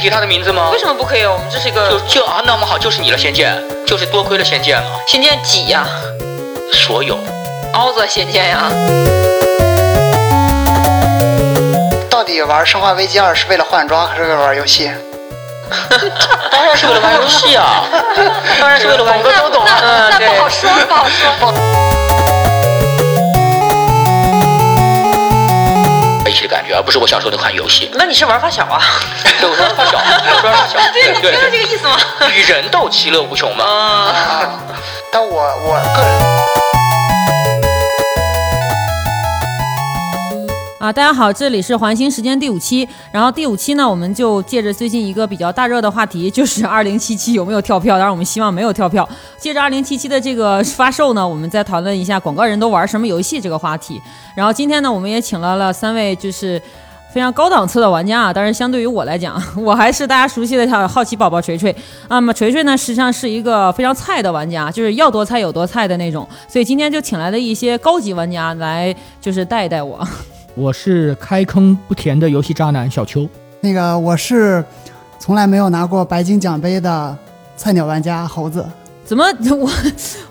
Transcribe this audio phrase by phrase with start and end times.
[0.00, 0.78] 提他的名字吗为？
[0.78, 1.24] 什么不可以？
[1.24, 3.54] 我们这是一个就就啊，那么好，就是你了，仙剑，
[3.86, 5.86] 就是多亏了仙剑了，仙剑几呀？
[6.72, 7.18] 所有。
[7.74, 8.70] 凹子仙剑呀？
[12.08, 14.90] 到底玩《生化危机二》是为了换装还是为了玩游戏？
[16.50, 17.84] 当然是为了玩游戏啊，
[18.58, 19.36] 当然是为了玩游戏。
[19.36, 21.54] 那那嗯，对那不好说，不好说。
[26.30, 27.90] 一起的感觉，而不是我小时候那款游戏。
[27.94, 28.80] 那你是玩发小啊？
[29.40, 31.96] 对， 我说发小，我说发小，对，你知道这个意思吗？
[32.32, 33.64] 与人斗，其乐无穷嘛。
[33.64, 33.74] 啊，
[34.14, 34.60] 啊，
[35.12, 36.39] 但我我个人。
[40.80, 42.88] 啊，大家好，这里是环形时间第五期。
[43.12, 47.98] 然后第五期呢，我们就借着最近一个比较大热的话题，就是 二零七七有没有跳票。
[47.98, 49.06] 当然，我们希望没有跳票。
[49.38, 54.00] 借着二零七七的这个发售呢，我们再讨论一下广告人都玩什么游戏这个话题。
[54.34, 56.58] 然后今天呢，我们也请来了三位就是
[57.12, 58.32] 非常高档次的玩家啊。
[58.32, 61.76] 当然，相对于我来讲， 我还是大家熟悉的好好奇宝宝锤锤。
[62.08, 66.26] 那么锤锤呢，实际上是一个非常菜的玩家，就是要多菜有多菜的那种。
[66.48, 70.08] 所以今天就请来了一些高级玩家来，就是带一带我。
[70.54, 73.28] 我是开坑不甜的游戏渣男小邱。
[73.60, 74.64] 那个我是
[75.18, 77.16] 从来没有拿过白金奖杯的
[77.56, 78.66] 菜鸟玩家猴子。
[79.04, 79.24] 怎么
[79.58, 79.70] 我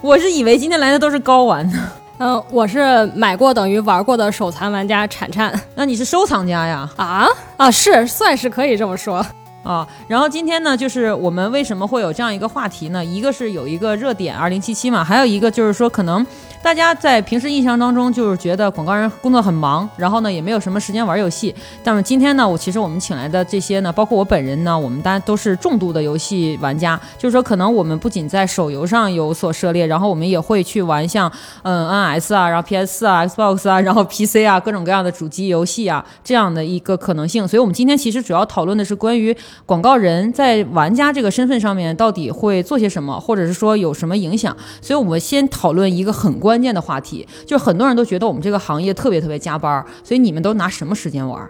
[0.02, 1.92] 我是以为今天来的都是高玩呢？
[2.20, 6.90] 嗯，我是买过等于玩过的手残玩家铲铲那你是收藏家呀？
[6.98, 9.26] 啊啊，是算是可以这么说。
[9.64, 13.04] 啊，然后今天呢，就是我们为什么会有这样一个话题呢？
[13.04, 16.26] 一个是有一个热点二零七七嘛，还有一个就是说，可能
[16.62, 21.56] 大家在平时印象当中就是觉得广告人工作很忙，然后呢也没有什么时间玩游戏。
[21.84, 31.32] 但是今天呢，我其实我们请来的这些呢，包括我本人呢，我们大家都是重度的游戏玩家，就是说可能我们不仅在手游上有所涉猎，然后我们也会去玩像
[31.64, 37.48] 嗯 NS 啊，然后 PS 啊、Xbox 啊，然后 PC 啊各种各样的主机游戏啊这样的一个可能性。
[37.48, 44.56] 所以我们今天其实主要讨论的是关于广告人在玩家这个身份上面到底会做些什么，或者是说有什么影响。
[44.82, 51.42] 所以我们先讨论一个很关键的话题，就是很多人都觉得我们这个行业特别特别加班，所以你们都拿什么时间玩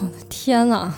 [0.00, 0.12] 我的？
[0.28, 0.92] 天哪，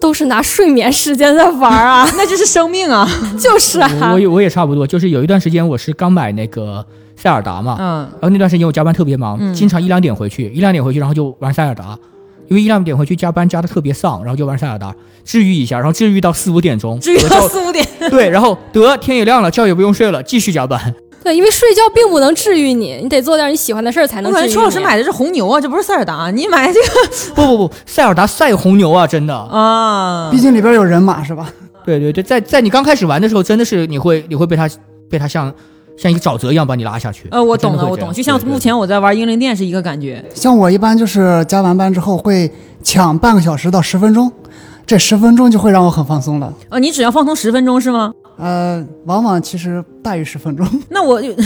[0.00, 2.08] 都是拿睡眠时间在玩啊！
[2.18, 3.08] 那就是生命啊！
[3.38, 6.84] 就是啊我，我也我也差不多，就是有一段时间我是刚买那个
[7.16, 11.96] 塞尔达嘛，嗯，然后那段时间我加班特别忙，嗯经常一两点回去，一两点回去，然后就玩塞尔达，
[12.48, 14.94] 因为一两点回去加班加的特别丧，然后就玩塞尔达
[15.24, 20.94] 治愈一下，然后治愈到四五点钟，治愈到四五点，对，然后得天也亮了，觉也不用睡了，继续加班。
[21.24, 24.46] 对，因为睡觉并不能治愈你，你得做点你喜欢的事儿才能治愈你。
[24.46, 29.34] 感觉邱老师买的是红牛啊，这不是塞尔达，你买这个 不不不，塞尔达赛红牛啊，真的。
[29.34, 30.38] 啊毕？
[30.38, 31.50] 竟里边有人马是吧？
[31.86, 34.68] 对对对，在在你刚开始玩的时候，真的是你会你会被他
[35.10, 35.52] 被他像
[35.96, 37.26] 像一个沼泽一样把你拉下去。
[37.30, 40.22] 呃，我懂了，我懂，就像目前我在玩英灵殿是一个感觉。
[40.34, 42.50] 像我一般就是加完班之后会
[42.82, 44.30] 抢半个小时到十分钟，
[44.86, 46.52] 这十分钟就会让我很放松了。
[46.68, 48.12] 呃，你只要放松十分钟是吗？
[48.36, 50.66] 呃，往往其实大于十分钟。
[50.90, 51.28] 那我就。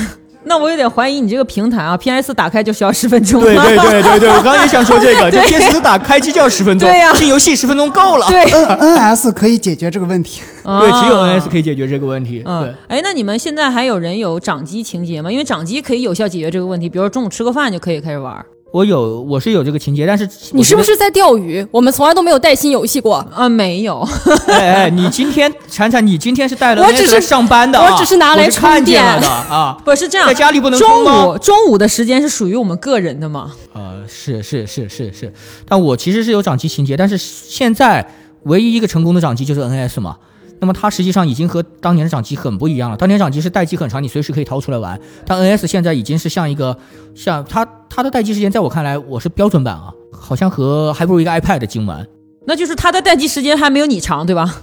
[0.44, 3.42] 那我有点怀疑你这个平台啊，PS 打开就需要十分钟。
[3.42, 8.26] 对对对对对，我刚刚也想说这个， 就 PS 打开机就要十分钟，对呀进游戏十分钟够了。
[8.28, 10.40] 对 N NS 可以解决这个问题。
[10.64, 12.42] 对，只有啊 NS 可以解决这个问题。
[12.46, 15.30] 嗯对，，哎，那你们现在还有人有掌机情节吗？
[15.30, 18.42] 因为掌机可以有效解决这个问题，比如说中午吃个饭就可以开始玩。
[18.70, 21.66] 我有我是有这个情节，但是你是不是在钓鱼？
[21.70, 23.16] 我们从来都没有带新游戏过。
[23.34, 24.06] 啊，没有，
[24.46, 29.78] 哎哎，你今天铲铲，你今天是带了我只是上班的啊，我只是拿来看充电见了的啊。
[29.84, 33.52] 不是这样，在家里不能中午中午的时间是属于我们个人的吗？
[33.72, 35.32] 呃，是是是是是，
[35.66, 38.06] 但我其实是有掌机情节，但是现在
[38.42, 40.16] 唯一一个成功的掌机就是 NS 嘛。
[40.60, 42.96] 那么它实际上已经和当年的掌机很不一样了。
[42.96, 46.76] 当年掌机是待机很长，你随时可以掏出来玩，但 NS 现在已经是像一个
[47.14, 52.06] 像它它的待机时间，在我看来我是标准版啊，好像和还不如一个 iPad 精玩。
[52.46, 54.62] 那就是它的待机时间还没有你长，对吧？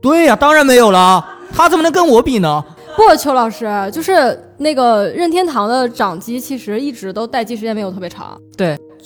[0.00, 2.64] 对呀、当然没有了，它怎么能跟我比呢？
[2.96, 8.40] 不，邱老师，就是那个任天堂的掌机，其实一直都待机时间没有特别长。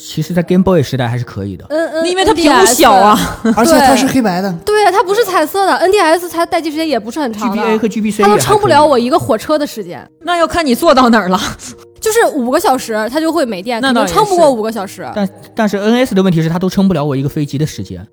[0.00, 1.66] 其实，在 Game Boy 时代还是可以的。
[1.70, 3.18] 嗯嗯，因为它屏幕小啊。
[3.56, 4.52] 而且它是黑白的。
[4.64, 11.40] 对，它不是彩色的，NDS 它待机时间也不是很长的 GBA 和 GBC 它都撑不了我一个火车的时间，那要看你坐到哪儿了。
[12.00, 15.04] 就是五个小时它就会没电，那能撑不过五个小时。
[15.16, 18.06] 但但是 NS 的问题是它都撑不了我一个飞机的时间。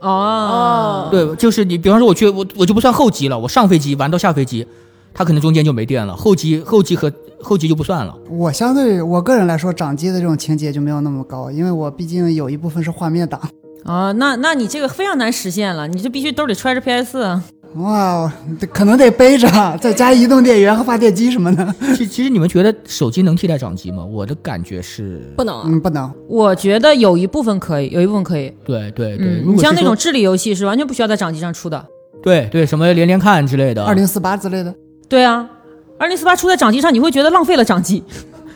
[0.00, 4.66] 哦，对，就是你，比方说我去我我就不算候机了，我上飞机玩到下飞机，
[5.12, 7.12] 它可能中间就没电了，后期后期和
[7.42, 8.16] 后期就不算了。
[8.28, 13.40] 我相对我个人来说，掌机的这种情节就没有那么高，因为我毕竟有一部分是画面党。
[13.84, 17.42] 啊，那那你这个非常难实现了，你就必须兜里揣着 PS 啊。
[17.76, 19.48] 哇，得可能得背着，
[19.80, 21.74] 再加移动电源和发电机什么的。
[21.96, 24.04] 其其实你们觉得手机能替代掌机吗？
[24.04, 25.62] 我的感觉是不能啊。
[25.66, 26.12] 嗯，不能。
[26.28, 28.52] 我觉得有一部分可以，有一部分可以。
[28.64, 31.86] 对对对，你像那种智力游戏是完全不需要在掌机上出的。
[32.22, 34.74] 对对什么连连看之类的，二零四八之类的，
[35.10, 35.44] 对啊，
[35.98, 38.04] 二零四八出在掌机上，你会觉得浪费了掌机。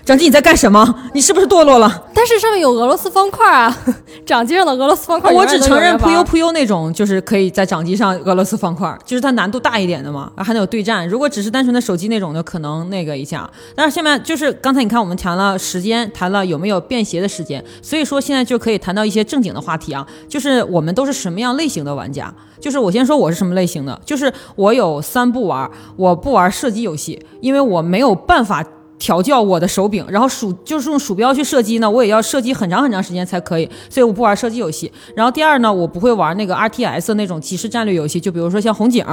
[0.04, 0.94] 掌机你在干什么？
[1.14, 2.04] 你是不是堕落了？
[2.12, 3.74] 但是上面有俄罗斯方块啊，
[4.26, 11.08] 掌机上的俄罗斯方块永我只承认人玩扑悠扑悠那种，就是可以在掌机上俄罗斯方块，就是它难度大一点的嘛，还能有对战。
[11.08, 13.48] 如果只是单纯的手机那种的，可能那个一下。
[13.74, 22.32] 但是下面就是刚才你看，我们谈了时间，谈了有没有便携的时间，所以说现在就可以谈到一些正经的话题啊，就是我们都是什么样类型的玩家。
[22.60, 28.62] 就是我先说我是什么类型的，就是我有三不玩，我不玩射击游戏，因为我没有办法。
[28.98, 34.90] 调教我的手柄，然后鼠就是用鼠标去射击呢，我也要射击很长很长时间才可以，所以我不玩射击游戏。
[35.14, 39.04] 然后第二呢，我不会玩那个 RTS 那种即时战略游戏，就比如说像红警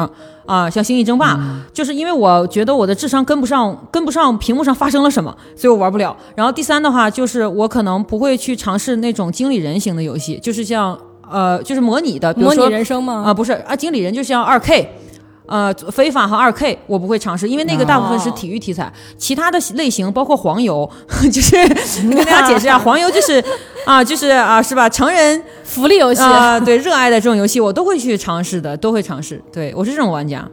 [0.46, 1.38] 啊，像星际争霸，
[1.74, 6.16] 就是因为我觉得我的智商跟不上，跟不上屏幕上发生了什么，所以我玩不了。
[6.36, 10.98] 然后第三的话，就是我可能不会去尝试那种经理人型的游戏，就是像
[11.30, 13.24] 呃，就是模拟的，比如模拟说人生吗？
[13.26, 14.90] 啊，不是啊，经理人就像二 K。
[15.52, 20.90] 呃，非法和二 K 我不会尝试，因为那个大部分是体育题材，其他的类型包括黄油，
[21.30, 21.58] 就是
[22.00, 23.44] 跟大家解释一下，黄油就是
[23.86, 24.88] 啊，就是啊，是吧？
[24.88, 29.44] 成人福利游戏啊、对热爱的这种游戏，我都会去尝试的，都会尝试。
[29.52, 30.48] 对我是这种玩家。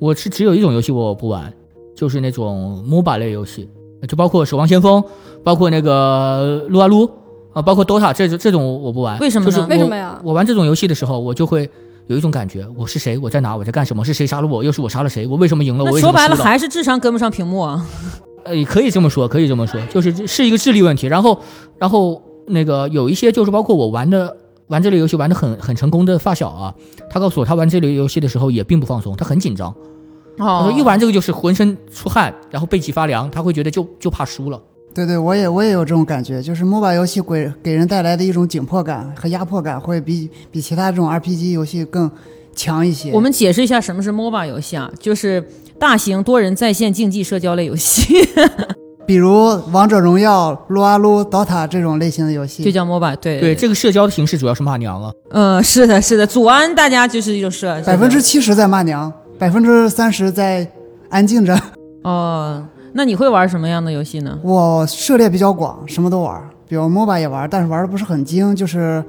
[0.00, 1.52] 我是只有一种游戏我不玩，
[1.94, 3.68] 就是那种 MOBA 类游戏，
[4.08, 4.98] 就包括《守望先锋》，
[5.44, 7.08] 包括那个撸啊撸
[7.52, 9.18] 啊，包括 DOTA 这种这种我不玩。
[9.18, 11.68] 为什么呢就是为什么呀我玩这种游戏的时候，我就会
[12.12, 13.16] 有一种感觉，我是谁？
[13.18, 13.56] 我在哪？
[13.56, 14.04] 我在干什么？
[14.04, 14.62] 是谁杀了我？
[14.62, 15.26] 又是我杀了谁？
[15.26, 15.84] 我为什么赢了？
[15.84, 16.36] 我那说白了？
[16.36, 17.84] 还是智商跟不上屏幕啊。
[18.44, 21.06] 呃，也可以这么说，可以这么说，就是是一个智力问题。
[21.06, 21.40] 然后，
[21.78, 24.36] 然后那个有一些就是包括我玩的
[24.66, 26.74] 玩这类游戏玩的很很成功的发小啊，
[27.08, 29.74] 他告诉我他玩这类游戏的时候也并不放松，他很紧张。
[30.36, 34.60] 他哦说一玩这个就是浑身出汗，然后背脊发凉，他会觉得就就怕输了。
[34.94, 42.10] 对对，我也我也有这种感觉，就是 MOBA 游戏给给人带来的一种紧迫感和压迫感，会比比其他这种 RPG 游戏更
[42.54, 43.10] 强一些。
[43.12, 45.42] 我们解释一下什么是 MOBA 游戏啊，就是
[45.78, 48.04] 大型多人在线竞技社交类游戏，
[49.06, 53.16] 比如王者荣耀、撸啊撸、DOTA 这种类型的游戏，就叫 MOBA。
[53.16, 55.10] 对对，这个社交的形式主要是骂娘啊。
[55.30, 60.66] 嗯，是的，是的，祖安大家就是一种社百分之七十在骂娘，百分之三十在
[61.08, 61.58] 安静着。
[62.04, 62.62] 哦。
[62.92, 64.38] 那你会玩什么样的游戏呢？
[64.42, 69.02] 我涉猎比较广，什么都玩，比如 MOBA 也玩，但是玩的不是很精，就是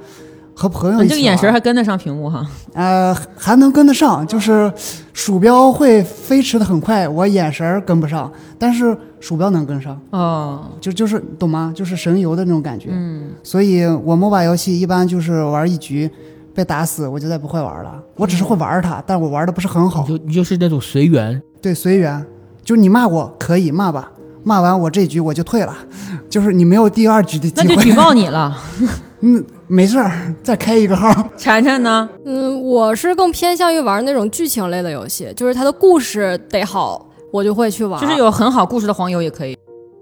[0.54, 1.06] 和朋友一起玩。
[1.06, 2.46] 你这个眼神还跟得上屏幕哈？
[2.74, 4.72] 呃还能跟得上，就是
[5.12, 11.72] 鼠标会飞驰的很快，我眼神跟不上，但是鼠标能跟上，哦，就就是懂吗？
[11.74, 12.88] 就是神游的那种感觉。
[12.92, 16.10] 嗯，所以我 MOBA 游戏一般就是玩一局。
[16.56, 18.00] 被打死，我就再不会玩了。
[18.14, 20.16] 我只是会玩它，但我玩的不是很好你。
[20.16, 22.24] 就你就是那种随缘，对，随缘，
[22.64, 24.10] 就是你骂我可以骂吧，
[24.42, 25.76] 骂完我这局我就退了，
[26.30, 27.68] 就是你没有第二局的机会。
[27.68, 28.56] 那就举报你了。
[29.20, 31.10] 嗯，没事儿，再开一个号。
[31.36, 32.08] 晨晨呢？
[32.24, 38.00] 嗯，我是更偏向于玩那种剧情类的游戏，就是它的故事得好，我就会去玩。
[38.00, 39.56] 就是有很好故事的黄油也可以。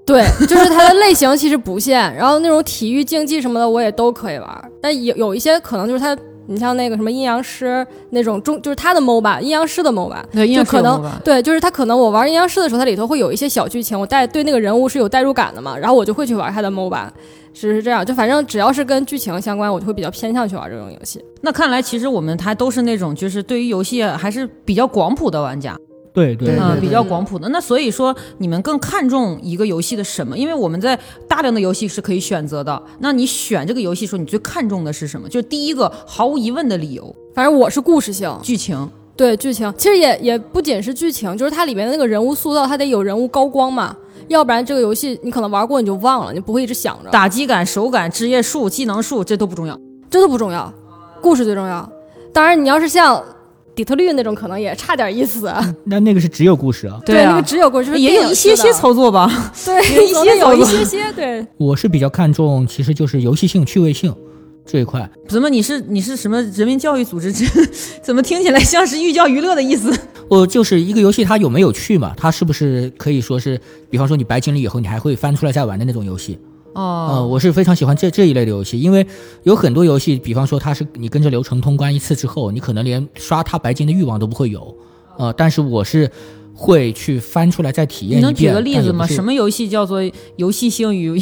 [0.04, 6.16] 对，就是它的类型其实不限，然后那种体育竞技什么的我也都可以玩，但有有一些可能就是它。
[6.46, 17.08] 你像那个什么阴阳师那种中，就是他的 MOBA，阴阳师的 MOBA，对，阴阳师有就可能对，就是他可能我玩阴阳师的时候，它里头会有一些小剧情，我带对那个人物是有代入感的嘛，然后我就会去玩他的 MOBA，
[17.54, 21.22] 是是这样，就反正只要是跟剧情相关，我就会比较偏向去玩这种游戏。
[21.40, 25.76] 那看来其实我们还都是那种就是对于游戏还是比较广谱的玩家。
[26.12, 27.48] 对对嗯，比较广谱的。
[27.48, 30.36] 那所以说，你们更看重一个游戏的什么？
[30.36, 32.82] 因为我们在大量的游戏是可以选择的。
[32.98, 35.28] 那你选这个游戏时候，你最看重的是什么？
[35.28, 38.90] 就是第一个毫无疑问的理由，反正我是故事性，剧情。
[39.14, 43.94] 对剧情，其实也也不仅是剧情，就是它里面的那个人物塑造，它得有人物高光嘛，
[44.28, 47.10] 要不然这个游戏你可能玩过你就忘了，你不会一直想着。
[47.10, 49.78] 打击感、手感、职业术、技能术，这都不重要。
[50.10, 50.72] 这都不重要，
[51.20, 51.88] 故事最重要。
[52.32, 53.22] 当然，你要是像
[53.74, 55.50] 底特律那种，可能也差点意思。
[55.84, 57.00] 那那个是只有故事啊。
[57.06, 59.52] 对，那啊个，只有故事，就是也有一些些操作吧。
[59.64, 61.46] 对， 有一些有一些些对。
[61.56, 64.14] 我是比较看重，其实就是游戏性、趣味性
[64.66, 65.08] 这一块。
[65.28, 67.32] 怎么你是你是什么人民教育组织？
[67.32, 67.46] 这
[68.04, 69.90] 怎么听起来像是寓教于乐的意思？
[70.28, 72.12] 我就是一个游戏，它有没有趣嘛？
[72.16, 73.58] 它是不是可以说是，
[73.90, 76.38] 比方说你白金了以后，你还会翻出来再玩的那种游戏？
[76.74, 79.06] 呃，哦，我是非常喜欢这这一类的游戏，因为
[79.42, 84.74] 有很多游戏，比方说它是你跟着流程通关一次之后，你可能连刷它白金的欲望都不会有。
[85.18, 86.10] 呃，但是我是
[86.54, 88.20] 会去翻出来再体验一遍。
[88.20, 89.06] 你能举个例子吗？
[89.06, 89.32] 什么？
[89.32, 90.00] 游戏叫做
[90.36, 91.20] 游戏性与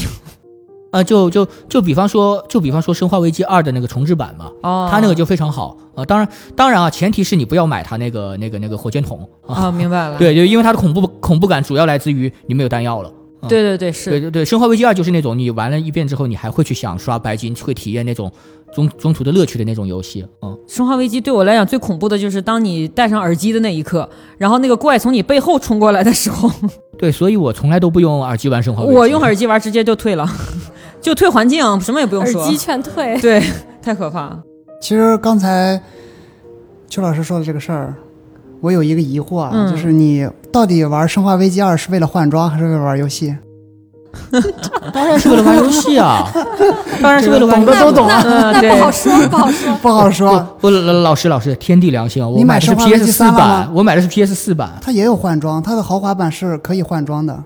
[0.93, 6.05] 啊， 就就就比方说，就比方说《生化危机二》的那个重置版嘛，哦，它那个就非常好啊。
[6.05, 9.55] 当然，当然啊，前提是你不要买它那个那个那个火箭筒啊。
[9.67, 10.17] 啊，明白了。
[10.19, 13.13] 对，就因为它的恐怖恐怖感主要来自于你没有弹药了。
[13.41, 14.11] 啊对对对，对是。
[14.21, 18.31] 对对，《生化危机二》就是那种你玩了一遍之后，你还会去想刷白金，会体验那种
[18.75, 20.27] 中中途的乐趣的那种游戏。
[20.43, 26.51] 嗯，生化危机对我来讲最恐怖的就是当你戴上耳机的那一刻，然后那个怪从你背后冲过来的时候，
[26.99, 28.95] 对，所以我从来都不用耳机玩《生化危机》。
[28.99, 30.27] 我用耳机玩直接就退了，
[31.01, 32.43] 就退环境，什么也不用说。
[32.43, 33.19] 耳机劝退。
[33.21, 33.43] 对，
[33.83, 34.43] 太可怕了。
[34.83, 35.81] 其实刚才
[36.89, 37.95] 邱老师说的这个事儿，
[38.61, 43.35] 我有一个疑惑啊，嗯就是你到底玩《生化危机二》是为了换装还是为了玩游戏？
[44.93, 46.27] 当然是为了玩游戏啊，
[47.01, 47.79] 当然是为了玩游戏。
[47.79, 49.75] 懂的都懂啊，嗯，那不好说，不好说。
[49.81, 50.49] 不好说。
[50.61, 52.29] 不，老老师老师，天地良心啊！
[52.29, 57.43] 我买的是生化危机 PS 四3了吗版，我买的是 PS 四版，它也有换装，它的豪华版是可以换装的。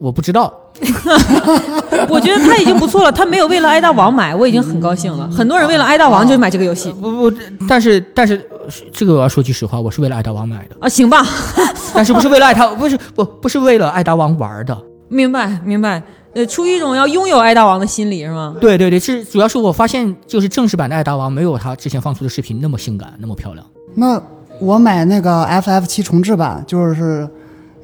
[0.00, 0.52] 我不知道。
[2.08, 5.28] 我觉得他已经不错了，他没有为了挨大王买，我已经很高兴了。
[5.30, 7.36] 很多人为了挨大王就买这个游戏不不，
[7.68, 8.44] 但是但是
[8.92, 11.24] 这个我要说句实话，我是为了爱达王买的，啊，行吧，
[11.94, 14.76] 但是不是为了爱他，不是不不是为了爱达王玩的。
[15.08, 16.02] 明白明白。
[16.34, 18.56] 呃，出于一种要拥有爱大王的心理是吗？
[18.58, 23.66] 对对对，是主要是我发现就是正式版的爱达王没有他之前放出的视频那么性感，那么漂亮。
[23.94, 24.18] 那
[24.58, 27.28] 我买那个 FF 七重置版，就是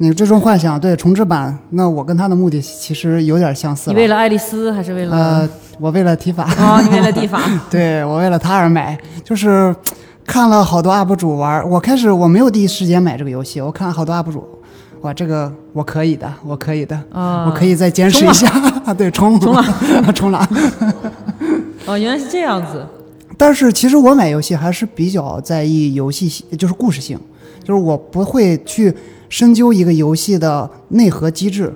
[0.01, 3.91] 那个《最终幻想》对重置版，那我跟他的目的其实有点相似。
[3.91, 5.17] 你为了爱丽丝还是为了？
[5.17, 5.49] 呃，
[5.81, 7.41] 我为了提法，啊，你为了 提法。
[7.69, 9.75] 对我为了他而买，就是
[10.25, 14.47] 看了好多 UP 主玩，我开始我没有第一时间买这个游戏，我看了好多 UP 主，
[15.01, 18.49] 哇，这个我可以的，我可以的，啊我可以再坚持一下，
[18.97, 19.65] 对，冲冲了，
[20.15, 20.49] 冲了。
[21.87, 22.87] 哦，原来是这样子。
[23.37, 27.19] 但是其实我买游戏还是比较在意游戏性，就是故事性，
[27.65, 28.95] 就是我不会去
[29.29, 31.75] 深究一个游戏的内核机制，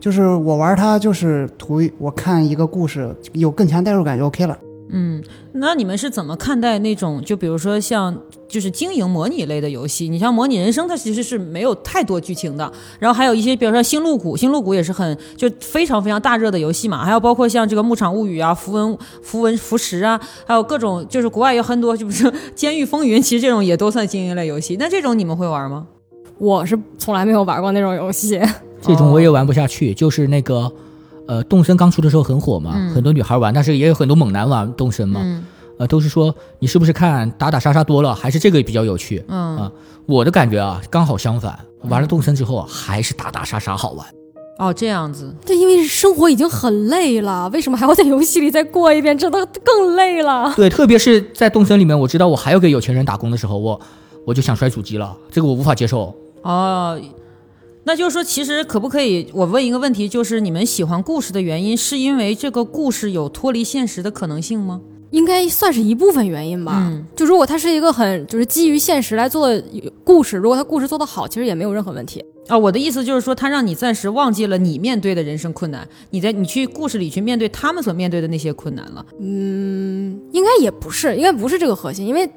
[0.00, 4.58] 就是我玩它就是图我看一个故事有更强代入感就 OK 了。
[4.90, 8.16] 嗯，那你们是怎么看待那种，就比如说像
[8.48, 10.08] 就是经营模拟类的游戏？
[10.08, 12.72] 你像模拟人生，它其实是没有太多剧情的。
[12.98, 17.04] 然后还有一些，比如说星露谷，星露谷也是很就非常非常大热的游戏嘛。
[17.04, 24.78] 还有包括像这个牧场物语啊、符文符文符石啊，还有各种就是国外有很多，就比如说监狱风云，其实这种也都算经营类游戏。
[24.80, 25.86] 那这种你们会玩吗？
[26.38, 28.40] 我是从来没有玩过那种游戏。
[28.80, 30.70] 这种我也玩不下去，就是那个，
[31.26, 35.44] 呃，动森刚出的时候很火嘛，很多女孩玩，但是也有很多猛男玩动森嘛，嗯
[35.78, 39.24] 呃，都是说你是不是看打打杀杀多了，还是这个比较有趣？
[39.28, 39.72] 嗯啊，
[40.06, 44.06] 我的感觉啊，刚好相反，玩了动森之后啊，还是打打杀杀好玩。
[44.58, 45.32] 哦，这样子。
[45.44, 49.16] 对，因为生活已经很累了，为什么还要在游戏里再过一遍？
[49.16, 50.52] 真的更累了。
[50.56, 53.80] 对，特别是在动森里面，我知道我还要给有钱人打工的时候，我
[54.24, 56.14] 我就想摔主机了，这个我无法接受。
[56.42, 57.00] 哦，
[57.84, 59.28] 那就是说，其实可不可以？
[59.32, 64.80] 我问一个问题，就是你们喜欢故事的原因，是因为这个故事有脱离现实的可能性吗？
[65.10, 66.86] 应该算是一部分原因吧。
[66.86, 69.64] 嗯就如果它是一个很就是基于现实来做的
[70.04, 72.22] 故事，如果它故事做得好，其实也没有任何问题。
[72.46, 79.04] 啊、我的意思就是说，它让你暂时忘记了你面对的人生困难，你在你去故事里去面对他们所面对的那些困难了。
[79.18, 82.32] 嗯，应该也不是，应该不是这个核心，因为它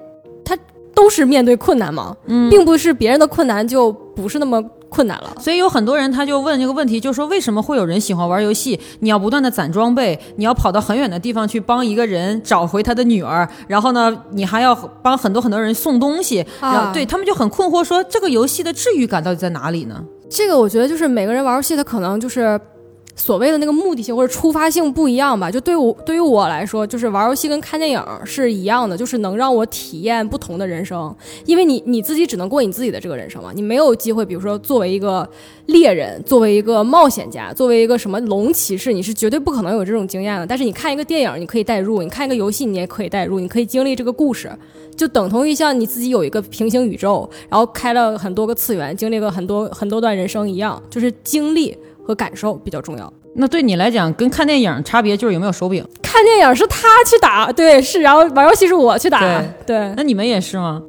[1.01, 5.33] 都是面对困难嘛，嗯并不是别人的困难就不是那么困难了。
[5.39, 8.79] 所以有很多人他就问这个问题，就说为什么会有人喜欢玩游戏？
[8.99, 20.03] 你要不断的攒装备，你要跑到很远的地方去帮一个人找回他的女儿，然后呢，你还要帮很多很多人送东西，然后啊对他们就很困惑，说这个游戏的治愈感到底在哪里呢？
[20.29, 22.59] 这个我觉得就是每个人玩游戏，他可能就是
[23.15, 25.49] 所谓的那个目的性或者出发性不一样吧。
[25.51, 31.13] 就对我对于我来说，就是玩游戏跟看电影是一样的，就是能让我体验不同的人生。
[31.45, 35.27] 因为你你自己只能过你自己的这个人生嘛，你没有机会，比如说作为一个
[35.67, 40.45] 猎人，作为一个冒险家，作为一个什么龙骑士，你是绝对不可能有这种经验的。
[40.45, 44.51] 但是你看一个电影，你可以代入；你看一个游戏，你也可以代入，你可以经历这个故事。
[44.95, 53.11] 就等同于像你自己有一个平行宇宙，然后开了很多个次元，经历了很多很多段人生一样，就是经历和感受比较重要。
[53.33, 55.85] 那对你来讲，跟看电影差别就是有没有手柄？
[56.01, 59.19] 看电影是他去打， 对，是，然后玩游戏是我去打，
[59.65, 60.81] 对，那你们也是吗？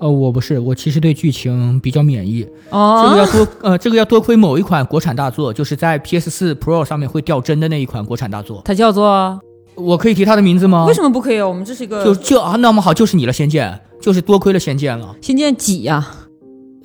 [0.00, 2.46] 呃，我不是，我其实对剧情比较免疫。
[2.70, 8.62] 哦这个哦要，多呃，这个要多亏某一款国产大作，就是在 PS 四 Pro 上面会掉帧的那一款国产大作。
[8.64, 9.40] 它叫做
[9.74, 10.84] 我可以提它的名字吗？
[10.86, 11.40] 为什么不可以？
[11.40, 15.16] 我们这是一个就就啊，那么好，就是你了，仙剑，就是多亏了仙剑了。
[15.20, 16.06] 仙剑几呀？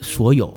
[0.01, 0.51] 所有，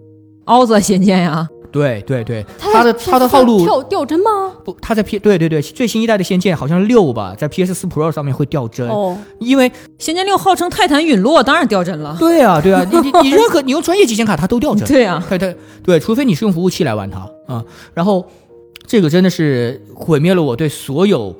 [0.47, 1.47] 凹子仙剑呀？
[1.77, 4.53] 对对对，他它的它的套路掉掉帧吗？
[4.65, 12.17] 不，它在 P 对对对，最新一代的仙剑好像六吧，在 PS 四 Pro 上面会掉帧，哦，因为仙剑六号称泰坦陨落，当然掉帧了。
[12.19, 17.65] 对啊对啊，你你你任何 你用专业机显卡它都掉帧，对啊，对对对，除非你是用服务器来玩它啊、
[17.95, 18.27] 然后
[18.87, 21.33] 这个真的是毁灭了我对所有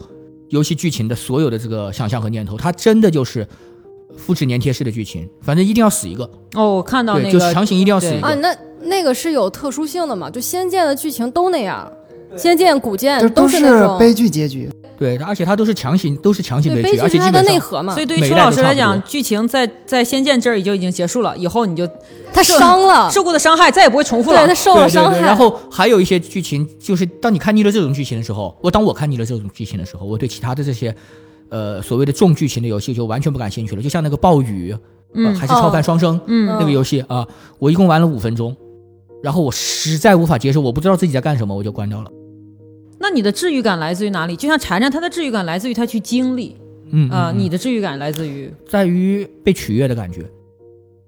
[0.51, 2.57] 游戏剧情的所有的这个想象和念头。
[2.57, 3.47] 它真的就是
[4.17, 10.31] 复制粘贴式的剧情，反正一定要死一个，哦，我看到对，那个就是强行一定要死一个啊，那那个是有特殊性的嘛？
[10.31, 11.91] 就《仙剑》的剧情都那样，
[12.39, 14.71] 《仙剑》《古剑》都是那种悲剧结局。
[14.99, 21.87] 对，而且它都是强行，都是强行悲剧，而悲剧是它的内核嘛所以，对于邱老师来讲，剧情在在《仙剑》这儿就已经结束了，以后你就
[22.33, 24.55] 他伤了，受过的伤害再也不会重复了对他。
[24.55, 25.21] 受了对对对，伤害。
[25.21, 30.95] 然后还有一些剧情，就是当你看腻了这种剧情的时候，我当我看腻了这种剧情的时候，我对其他的这些，
[31.51, 33.83] 呃，所谓的重剧情的游戏就完全不感兴趣了。
[33.83, 34.79] 就像那个暴雨，呃
[35.15, 37.27] 嗯还是超凡双生、嗯那个游戏啊，
[37.59, 38.57] 我一共玩了五分钟，
[39.23, 42.11] 然后我实在无法接受，我不知道自己在干什么，我就关掉了。
[42.99, 44.35] 那你的治愈感来自于哪里？
[44.35, 46.57] 就像禅禅，他的治愈感来自于他去经历
[46.93, 50.25] 嗯啊、你的治愈感来自于在于被取悦的感觉。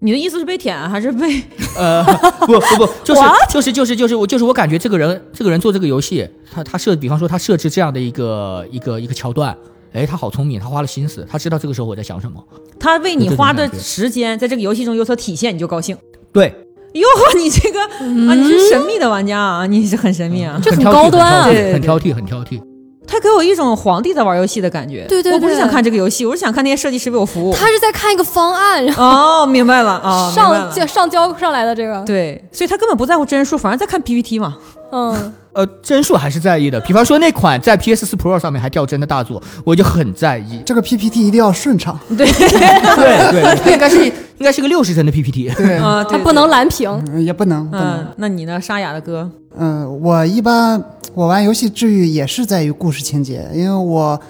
[0.00, 1.42] 你的意思是被舔还是被？
[1.76, 2.04] 呃，
[2.46, 9.56] 不不不， 就是就是就是就是我就是我感觉这个人这个人做这个游戏，他他设比方说他设置这样的一个一个一个桥段，
[9.92, 12.42] 哎，他好聪明，他花了心思，他知道这个时候我在想什么。
[12.78, 15.96] 他为你花的时间在这个游戏中有所体现，你就高兴。
[16.32, 16.54] 对，
[16.92, 20.60] 哟，你这个啊，你是神秘的玩家啊，你是很神秘啊。
[20.62, 22.60] 这很高端啊很挑剔对对很挑剔，很挑剔。
[23.08, 25.06] 他给我一种皇帝在玩游戏的感觉。
[25.08, 27.54] 对对对我不是想看这个游戏，我是想看那些设计师为我服务。
[27.54, 34.56] 他是在看一个方案，哦，明白了啊，上上交上来的这个，对，所以他根本不在乎帧数，反而在看 PPT 嘛。
[34.90, 40.62] 嗯， 呃，帧数还是在意的，比方说那款在 PS 四 Pro 上面还掉帧的大作，我就很在意。
[40.64, 41.98] 这个 PPT 一定要顺畅。
[42.16, 44.12] 对，对对，它 应该是应
[44.44, 45.50] 该是个六十帧的 PPT。
[45.56, 46.48] 对，啊，对他不能。
[46.48, 47.98] 蓝屏，嗯也不能不能。
[47.98, 49.30] 嗯，那你呢，沙哑的歌？
[49.56, 50.82] 嗯，我一般
[51.14, 54.20] 我玩游戏治愈也是在于故事情节，因为我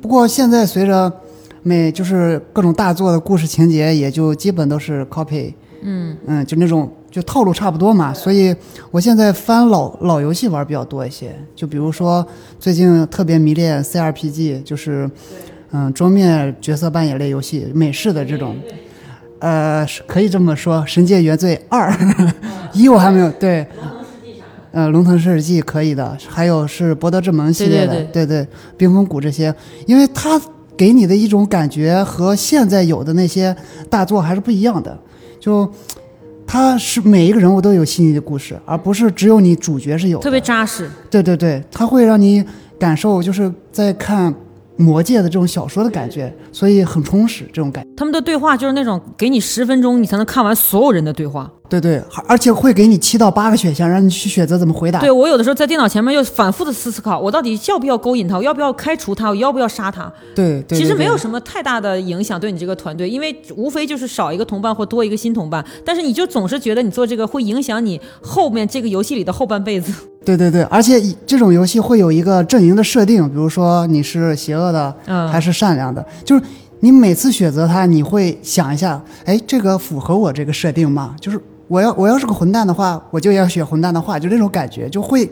[0.00, 1.12] 不过现在随着
[1.62, 6.16] 每就是各种大作的故事情节，也就基本都是 copy，嗯。
[6.26, 8.54] 嗯，就那种就套路差不多嘛，所以
[8.90, 12.24] 我现在翻老老游戏玩比较多一些，就比如说
[12.60, 15.10] 最近特别迷恋 CRPG，就是
[15.72, 18.54] 嗯桌面角色扮演类游戏，美式的这种。
[19.40, 21.92] 呃，可以这么说，《神界原罪二》
[22.74, 23.64] 一我还没有对，
[24.70, 29.54] 呃，《龙腾世纪》可以的，还有是《博德之门》系列的，对对对冰封谷这些，
[29.86, 30.40] 因为它
[30.76, 33.56] 给你的一种感觉和现在有的那些
[33.88, 34.96] 大作还是不一样的，
[35.40, 35.68] 就
[36.46, 40.88] 它是每一个人物都有细腻的故事，而不是只有你主角是有的，特别扎实。
[41.10, 42.44] 对对对，它会让你
[42.78, 44.32] 感受就是在看
[44.76, 47.90] 魔界的这种小说的感觉，所以很充实这种感觉。
[47.96, 51.50] 他们的对话就是那种给你十分钟，你才能看完所有人的对话。
[51.68, 55.00] 对对，而且会给你七到八个选项，让你去选择怎么回答。
[55.00, 60.10] 对我有的时候在电脑前面又反复的思思考，我到底要不要勾引他，我要不要开除他，我要不要杀他？
[60.34, 69.92] 对对，其实没有什么太大的影响对你这个团队，因为无非就是少一个同伴或多一个新同伴，但是你就总是觉得你做这个会影响你后面这个游戏里的后半辈子。
[70.24, 76.42] 对对对，而且这种游戏会有一个阵营的设定，比如说你是邪恶的嗯还是善良的，就是
[76.80, 81.14] 你每次选择它，你会想一下，哎，这个符合我这个设定吗？
[81.20, 85.30] 就是我要我要是个混蛋的话，我就要选混蛋的话，就那种感觉就会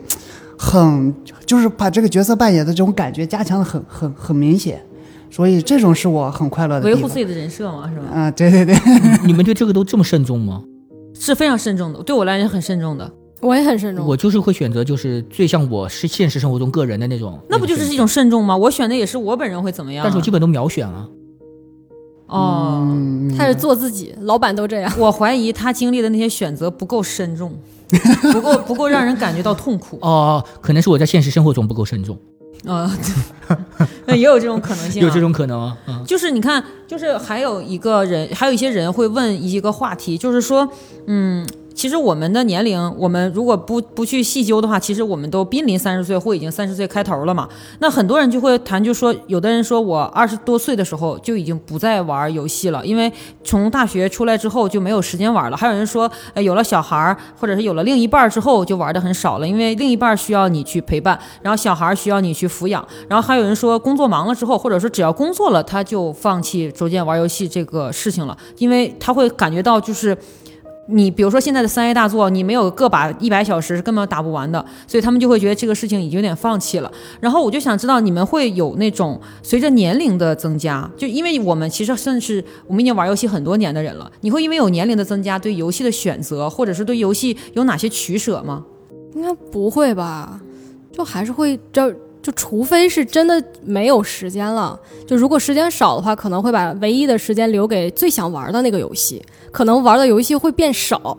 [0.57, 1.13] 很
[1.45, 4.81] 就是把这个角色扮演的这种感觉加强的很很很明显，
[5.29, 6.85] 所以这种是我很快乐的。
[6.85, 8.05] 维护自己的人设嘛，是吧？
[8.13, 8.75] 啊、对对对，
[9.25, 10.63] 你们对这个都这么慎重吗？
[11.13, 13.11] 是非常慎重的，对我来讲很慎重的。
[13.39, 14.05] 我也很慎重。
[14.05, 17.39] 我就是会选择就是最像我是现实生活中个人的那种。
[17.49, 18.55] 那不就是一种慎重吗？
[18.57, 21.07] 我选的也是我本人会怎么样啊、但是我基本都秒选啊。
[22.27, 22.83] 哦。
[22.89, 24.91] 嗯，他是做自己，老板都这样。
[24.97, 27.57] 我怀疑他经历的那些选择不够慎重，
[28.31, 32.17] 不够不够让人感觉到痛苦哦，可能是我在现实生活中不够慎重，
[32.65, 32.89] 啊，
[34.05, 35.77] 那 也有这种可能性、啊，有这种可能啊。
[35.87, 40.67] 嗯就是你看，就是还有一个人，还有一些人会问一个话题，就是说，
[41.05, 41.45] 嗯，
[41.77, 47.47] 其实我们的年龄，我们如果不不去细究的话，其实我们都濒临三十岁或已经三十岁开头了嘛。
[47.77, 53.13] 那很多人就会谈，就说有的人说我二十多岁的时候就已经不再玩游戏了，因为
[53.43, 55.55] 从大学出来之后就没有时间玩了。
[55.55, 62.83] 还有人说，呃，有了小孩儿或者是有了另一半之后就玩的很少了，因为另一半需要你去陪伴，然后小孩需要你去抚养。
[63.07, 70.17] 然后还有人说，工作忙了之后，或者说只要工作了，他就放弃逐渐玩游戏这个事情了，因为他会感觉到就是。
[70.89, 76.91] 你比如说现在的三 A 大作，你没有个把一百小时是根本打不完的，所以他们就会觉得这个事情已经有点放弃了。
[77.19, 88.63] 然后我就想知道，你们会有那种随着年龄的增加，就因为我们其实算是我们已经玩游戏很多年的人了，你会因为有年龄的增加，对游戏的选择或者是对游戏有哪些取舍吗？
[89.15, 90.39] 应该不会吧？
[90.91, 91.93] 就还是会这
[92.27, 101.17] 就除非是真的没有时间了，就如果时间少的话，可能会把唯一的时间留给最想玩的那个游戏，可能玩的游戏会变少，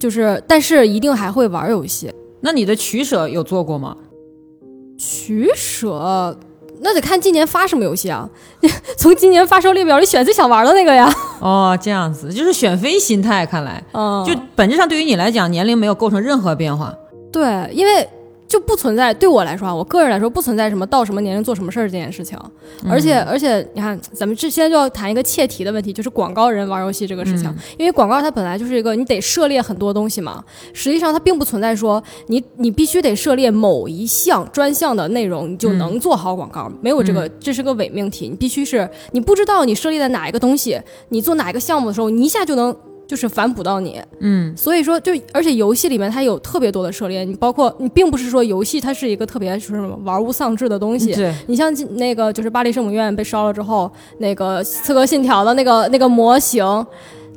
[0.00, 2.10] 就是但是一定还会玩游戏。
[2.40, 3.94] 那你的取舍有做过吗？
[4.96, 6.34] 取舍，
[6.80, 8.26] 那得看今年发什么游戏啊。
[8.96, 11.14] 从今年发售列表里选最想玩的那个呀。
[11.40, 16.94] 哦，这样子就是选妃心态，看来嗯，就本质上对于你来讲，年龄没有构成任何变化。
[17.30, 18.08] 对，因为
[18.48, 22.38] 就不存在对我来说啊，我个人来说不存在什么到什么年龄做什么事儿这件事情。
[22.88, 27.54] 而且而且，你看，咱们这现在就要谈一个切题的问题，就是广告人玩游戏这个事情。
[27.76, 38.28] 因为广告它本来就是一个你得涉猎很多东西嘛，实际上它并不存在说你你必须得涉猎某一项专项的内容，你就能做好广告，没有这个，这是个伪命题。
[38.28, 40.80] 你必须是你不知道你涉猎的哪一个东西，
[41.10, 42.74] 你做哪一个项目的时候，你一下就能。
[43.08, 56.86] 就是反哺到你，嗯，所以说就而且游戏里面它有特别多的涉猎，你包括你并不是说游戏它是一个特别就是什么玩物丧志的东西，对，你像那个就是巴黎圣母院被烧了之后，那个刺客信条的那个那个模型。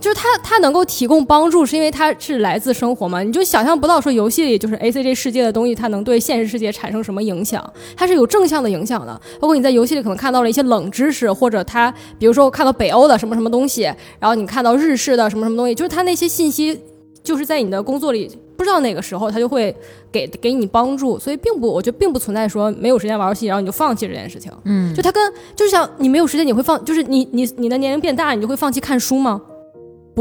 [0.01, 3.21] 就是它，它能够提供帮助，是因为它是来自生活嘛？
[3.21, 7.63] 你就想象不到说游戏里就是 A C G 世界的东西，它能对现实世界产生什么影响？
[7.95, 9.21] 它是有正向的影响的。
[9.39, 13.83] 包括你在游戏里可能看到了一些冷知识，或者它，比如说我看到北欧的什么什么东西，
[14.19, 16.77] 然后你看到日式的什么什么东西，就是它那些信息，
[17.23, 19.75] 就是在你的工作里不知道哪个时候它就会
[20.11, 24.51] 给给你帮助，所以并不，我觉得并不存在说没有时间玩游戏，然后你就放弃这件事情。
[24.63, 29.39] 嗯，就它跟就像你没有时间你会放，就是你你你的年龄变大，你就会放弃看书吗？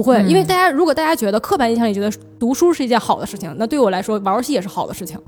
[0.03, 5.19] 不会，因为大家如果大家觉得刻板印象里觉得读书是一件好的事情，那对我来说玩游戏也是好的事情，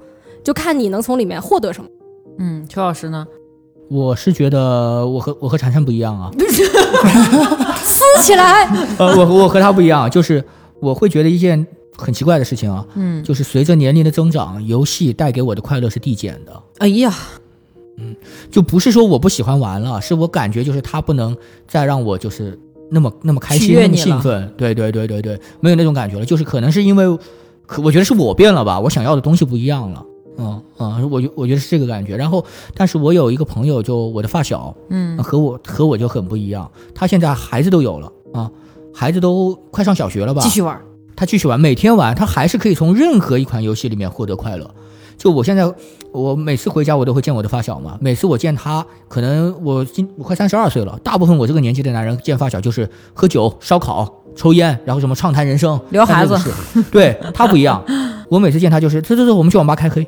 [0.43, 1.89] 就看你能从里面获得什么。
[2.39, 3.27] 嗯，邱老师呢？
[3.91, 6.31] 我是觉得我和我和婵婵不一样啊，
[7.85, 8.65] 撕起来，
[8.99, 10.43] 呃，我我和他不一样，就是
[10.81, 11.67] 我会觉得一件
[11.99, 16.63] 很奇怪的事情啊，嗯，就是随着年龄的增长，游戏带给我的快乐是递减的。
[16.79, 17.15] 哎呀，
[17.99, 18.17] 嗯
[18.51, 21.37] 就不是说我不喜欢玩了，是我感觉就是它不能
[21.69, 22.59] 再让我就是
[22.93, 24.53] 那么那么开心、那么兴奋。
[24.57, 26.25] 对对对对对，没有那种感觉了。
[26.25, 27.19] 就是可能是因为，
[27.67, 30.05] 可我觉得是我变了吧，我想要的东西不一样了。
[30.39, 32.17] 嗯嗯，我觉我觉得是这个感觉。
[32.17, 36.71] 然后，但是我有一个朋友，就我的发小，嗯和我和我就很不一样。
[36.95, 38.51] 他现在孩子都有了啊，
[38.95, 40.43] 孩子都快上小学了吧？
[40.43, 40.81] 继续玩。
[41.15, 44.75] 他继续玩，每天玩，他还是可以从任何一款游戏里面获得快乐。
[45.17, 45.71] 就我现在，
[46.13, 47.97] 我每次回家我都会见我的发小嘛。
[48.01, 56.37] 每次我见他，可能我今我快三十二岁了，大部分我这个年纪的男人见发小就是喝酒、烧烤、抽烟，然后什么畅谈人生、聊孩子。
[56.91, 57.83] 对 他不一样，
[58.29, 60.07] 我每次见他就是走走走，我们去网吧开黑。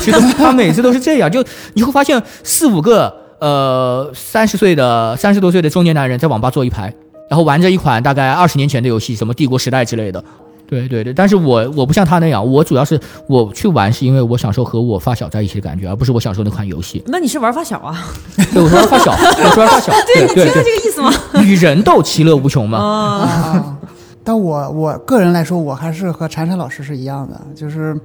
[0.00, 6.94] 其实他每次都是这样，就你会发现四五个呃三十岁的三十多岁的中年男人在网吧坐一排，
[7.28, 10.22] 然后玩着一款大概二十年前的游戏，什么帝国时代之类的。
[10.66, 17.02] 对对对，但是我我不像他那样，我主要是我去玩是因为我享受和我发小在一起的感觉，而不是我享受那款游戏。
[17.06, 18.04] 那你是玩发小啊？
[18.52, 21.12] 对，我说发小，我说发小，对对这个意思吗？
[21.32, 22.78] 对，与人斗其乐无穷嘛。
[22.78, 22.84] 啊，
[23.22, 23.78] 啊，
[24.24, 27.96] 但我我个人来说，我还是和禅禅老师是一样的，就是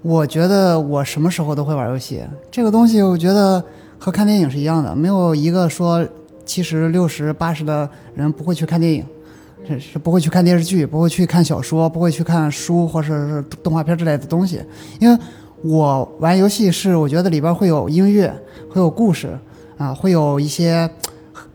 [0.00, 3.62] 我觉得我什么时候都会玩游戏，这个东西我觉得
[3.98, 6.02] 和看电影是一样的，没有一个说
[6.46, 9.04] 七十六十八十的人不会去看电影。
[9.78, 14.60] 是不会去看电视剧，不会去看小说，不会去看书或者是动画片之类的东西，
[15.00, 15.18] 因为
[15.62, 18.32] 我玩游戏是我觉得里边会有音乐，
[18.68, 19.38] 会有故事
[19.76, 20.88] 啊，会有一些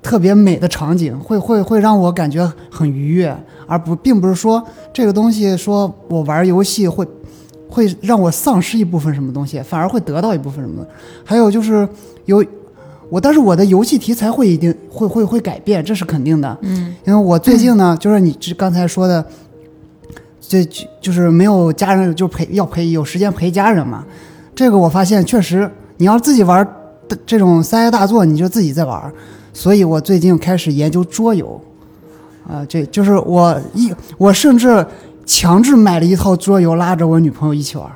[0.02, 3.36] 特别美的场景，会会会让我感觉很愉悦，
[3.68, 7.08] 而不并不是说这个东西说我玩游戏会
[7.70, 10.86] 会让我丧失一部分什么东西，反而会得到一部分什么。
[11.24, 11.88] 还有就是
[12.26, 12.44] 有
[13.10, 16.58] 我，但是我的游戏题材会一定会会会改变，这是肯定的。
[16.62, 19.26] 嗯，因为我最近呢，就是你这刚才说的，
[20.40, 24.06] 这就就是没有家人，就陪要陪有时间陪家人嘛。
[24.54, 26.64] 这个我发现确实，你要自己玩
[27.08, 29.12] 的这种三 A 大作，你就自己在玩。
[29.52, 31.60] 所以我最近开始研究桌游，
[32.48, 34.86] 啊、这就是我一我甚至
[35.26, 37.90] 强制买了一套桌游，拉着我女朋友一起玩，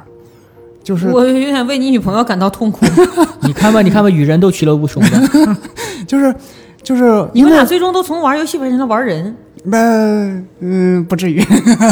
[0.84, 2.86] 就是我有点为你女朋友感到痛苦。
[3.42, 5.58] 你看吧，你看吧，与人都其乐无穷的。
[6.06, 6.36] 就是
[6.84, 9.34] 就是你因为们俩最终都从玩游戏变成了玩人。
[9.64, 9.78] 那，
[10.60, 11.42] 嗯，不至于，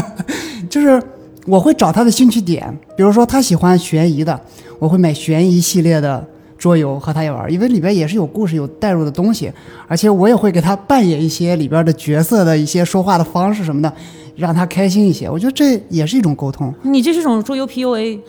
[0.70, 1.02] 就是
[1.46, 4.38] 我会找他的兴趣点，比如说他喜欢悬疑的，
[4.78, 6.22] 我会买悬疑系列的
[6.58, 9.50] 桌游和他一玩，因为里边也是有故事、有代入的东西，
[9.88, 13.94] 而且我也会给他扮演一些里边的角色的一些说话的方式什么的，
[14.42, 15.30] 让他开心一些。
[15.30, 16.74] 我觉得这也是一种沟通。
[16.82, 18.20] 你这是种桌游 PUA，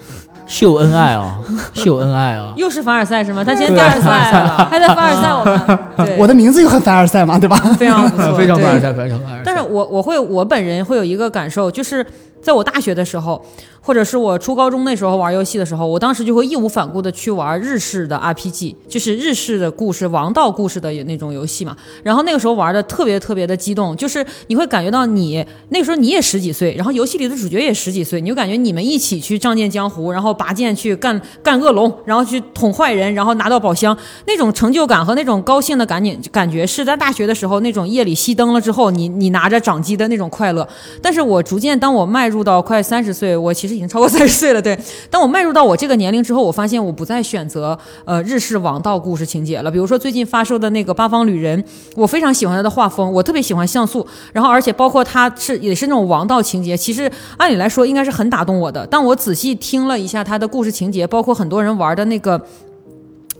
[0.46, 1.38] 秀恩爱啊，
[1.72, 2.52] 秀恩爱 啊！
[2.56, 3.42] 又是凡尔赛是吗？
[3.42, 5.78] 他今天第二赛了，还在凡尔赛我们。
[6.06, 7.56] 对我的名字又很凡尔赛嘛，对吧？
[7.78, 9.42] 非常不错， 非常凡尔赛，非常凡尔赛。
[9.44, 12.04] 但是我我会我本人会有一个感受，就是
[12.42, 13.42] 在我大学的时候，
[13.84, 21.76] 或者是我初高中那时候玩游戏的时候，我当时就会义无反顾的去玩日式的 RPG，就是日式的故事、王道故事的那种游戏嘛。
[22.04, 40.66] 然后那个时候玩的特别特别的激动，就是你会感觉到你那个时候你也十几岁，然后游戏里的主角也十几岁，你就感觉你们一起去仗剑江湖，然后拔剑去干干恶龙，然后去捅坏人，然后拿到宝箱，那种成就感和那种高兴的感觉感觉是在大学的时候那种夜里熄灯了之后，你你拿着掌机的那种快乐。
[41.02, 44.78] 但是我逐渐当我迈入到快三十岁，我其实已经超过三十岁了，对。
[45.10, 49.70] 当我迈入到我这个年龄之后，我发现我不再选择呃日式王道故事情节了。
[49.70, 51.62] 比如说最近发售的那个《八方旅人》，
[51.94, 58.86] 我非常喜欢他的画风，我特别喜欢像素，然后而且包括他是也是那种王道情节，其实按理来说应该是很打动我的。
[58.86, 62.40] 但我仔细听了一下他的故事情节，包括很多人玩的那个。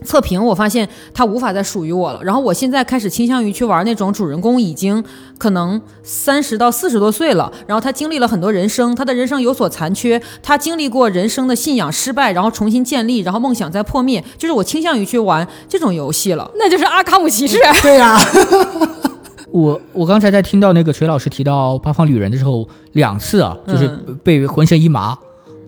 [0.03, 5.03] 测评我发现它无法再属于我了，然后我现在开始倾向于去玩那种主人公已经
[5.37, 16.49] 可能三十到四十多岁了，然后他经历了很多人生，他的人生有所残缺，他经历过人生的信仰失败，然后重新建立，然后梦想在破灭，就是我倾向于去玩这种游戏了。
[16.55, 17.57] 那就是阿卡姆骑士。
[17.81, 18.17] 对呀、
[19.51, 25.17] 我我刚才在听到那个锤老师提到八方旅人的时候，两次啊，就是嗯被浑身一麻。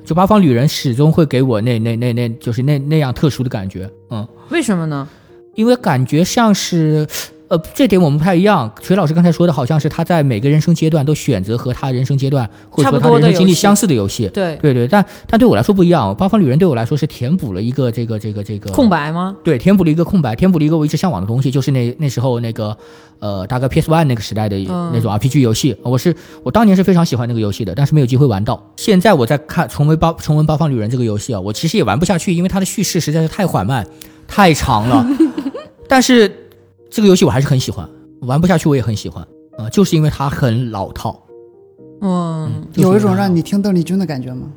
[0.06, 5.08] 就八方旅人始终会给我那那那那，就是那那样特殊的感觉，嗯，为什么呢？
[5.56, 7.08] 因为感觉像是，
[7.48, 8.72] 呃，这点我们不太一样。
[8.82, 16.16] 锤老师刚才说的好像是他在每个人生阶段都选择和他人生阶段或者说他人生经历相似的游戏，对，对对，但但对我来说不一样。
[16.16, 19.36] 八方旅人对我来说是填补了一个这个这个这个空白吗？
[19.44, 22.76] 对，填补了一个空白，填补了一个我一直向往的东西，就是那那时候那个
[23.20, 25.76] 呃，大概 PS One 那个时代的嗯那种 RPG 游戏。
[25.84, 28.72] 我是我当年是非常喜欢那个游戏的，但是没有机会玩到。
[28.76, 33.86] 现在我在看重温八重温八方旅人这个游戏啊，我其实也玩不下去，因为它的叙事实在是太缓慢、
[34.28, 35.06] 太长了。
[35.88, 36.45] 但是
[36.96, 37.86] 这个游戏我还是很喜欢，
[38.22, 39.22] 玩不下去我也很喜欢
[39.58, 41.22] 啊、就是因为它很老套。
[42.00, 44.48] 嗯，就是有一种让你听邓丽君的感觉吗？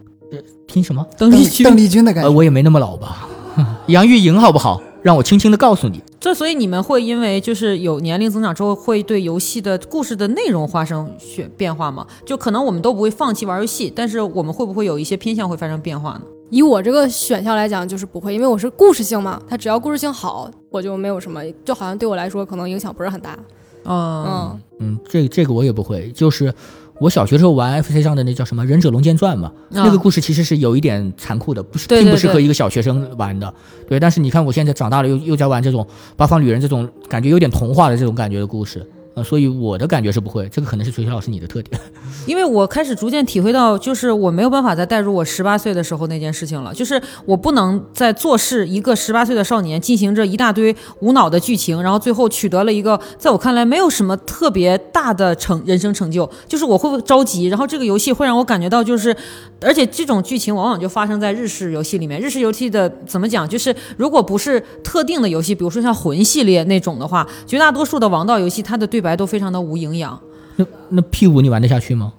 [0.68, 1.04] 听什么？
[1.18, 2.36] 邓邓丽君邓丽君的感呃，觉。
[2.36, 3.28] 我也没那么老吧。
[3.88, 4.80] 杨钰莹好不好？
[5.02, 6.00] 让我轻轻的告诉你。
[6.20, 12.06] 这所以你们会因为就是有年龄增长之后，会对游戏的故事的内容发生选变化吗？
[12.24, 16.22] 就可能我们都不会放弃玩游戏，但是我们会不会有一些偏向会发生变化呢？
[16.50, 23.38] 以我这个选项来讲，就是不会，因为我是故事性嘛，它只要故事性好，我就没有什么，就好像对我来说可能影响不是很大。
[23.84, 26.52] 嗯，嗯，嗯，这这个我也不会，就是
[27.00, 33.52] 我小学时候玩 FC 上的那叫什么《忍者龙剑传》嘛，啊那个故事其实是有一点残酷的，不是并不适合一个小学生玩的。
[33.86, 38.84] 对，但是你看我现在长大了，又又在玩这种八方旅人这种感觉有点童话的这种感觉的故事，
[39.22, 41.80] 所以我的感觉是不会，这个可能是锤锤老师你的特点。
[42.26, 59.16] 因为我开始逐渐体会到，就是我没有办法再带入我十八岁的时候那件事情了，就是我不能再做事一个十八岁的少年进行着一大堆无脑的剧情，然后最后取得了一个在我看来没有什么特别大的成人生成就，就是我会着急，然后这个游戏会让我感觉到就是，
[59.60, 70.18] 而且这种剧情往往就发生在日式游戏里面，日式游戏的怎么讲，就是如果不是特定的游戏，比如说像魂系列那种的话，绝大多数的王道游戏它的对白都非常的无营养。
[70.56, 72.12] 那那 P 五你玩得下去吗？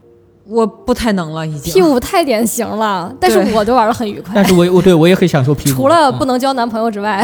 [0.45, 1.73] 我不太能了，已经。
[1.73, 4.43] P 五太典型了，但是我就玩的很愉快但。
[4.43, 7.23] 是我我对我也很享受 P 五，除了嗯不能交男朋友之外，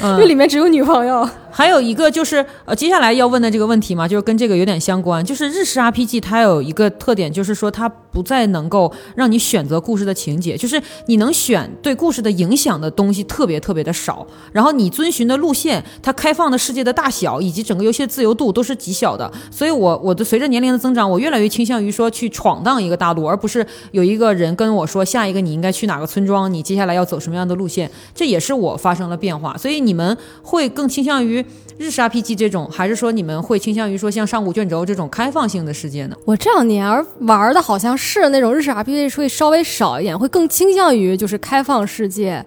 [0.00, 1.28] 嗯因为里面只有女朋友。
[1.52, 31.41] 还有一个就是呃，接下来要问的这个问题嘛，就是跟这个有点相关，就是日式 RPG 它有一个特点，就是说它不再能够让你选择故事的情节，就是你能选对故事的影响的东西特别特别的少，然后你遵循的路线，它开放的世界的大小以及整个游戏的自由度都是极小的，所以我我的随着年龄的增长，我越来越倾向于说去闯荡一个大陆，而不是有一个人跟我说下一个你应该去哪个村庄，你接下来要走什么样的路线，这也是我发生了变化，所以你们会更倾向于
[31.78, 36.16] 日式 RPG 这种，还是说你们会倾向于说像上古卷轴这种开放性的世界呢？
[36.24, 36.88] 我这两年
[37.20, 42.44] 玩的好像是那种日式 RPG 会稍微少一点，会更倾向于就是开放世界，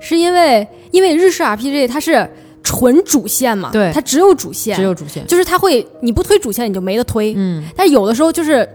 [0.00, 2.28] 是因为因为日式 RPG 它是
[2.62, 5.26] 纯主线嘛，对它只有主线，只有主线。
[5.26, 8.68] 就是它会你不推主线你就没得推，嗯，但有的时候就是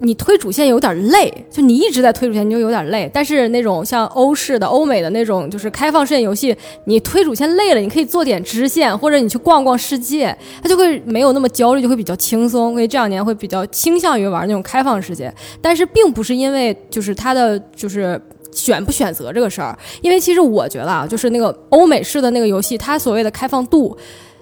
[0.00, 3.10] 你推主线有点累，就你一直在推主线你就有点累。
[3.12, 12.72] 但是那种像欧式的、欧美的那种就是开放世界游戏，你推主线累了，你可以做点支线，或者你去逛逛世界，它就会没有那么焦虑，就会比较轻松。
[12.72, 18.20] 所以这两年会比较倾向于玩那种开放世界，但是并不是因为就是它的就是。
[18.52, 23.94] 选不选择这个事儿，因为其实我觉得啊，就是那个欧美式的那个游戏，它所谓的开放度，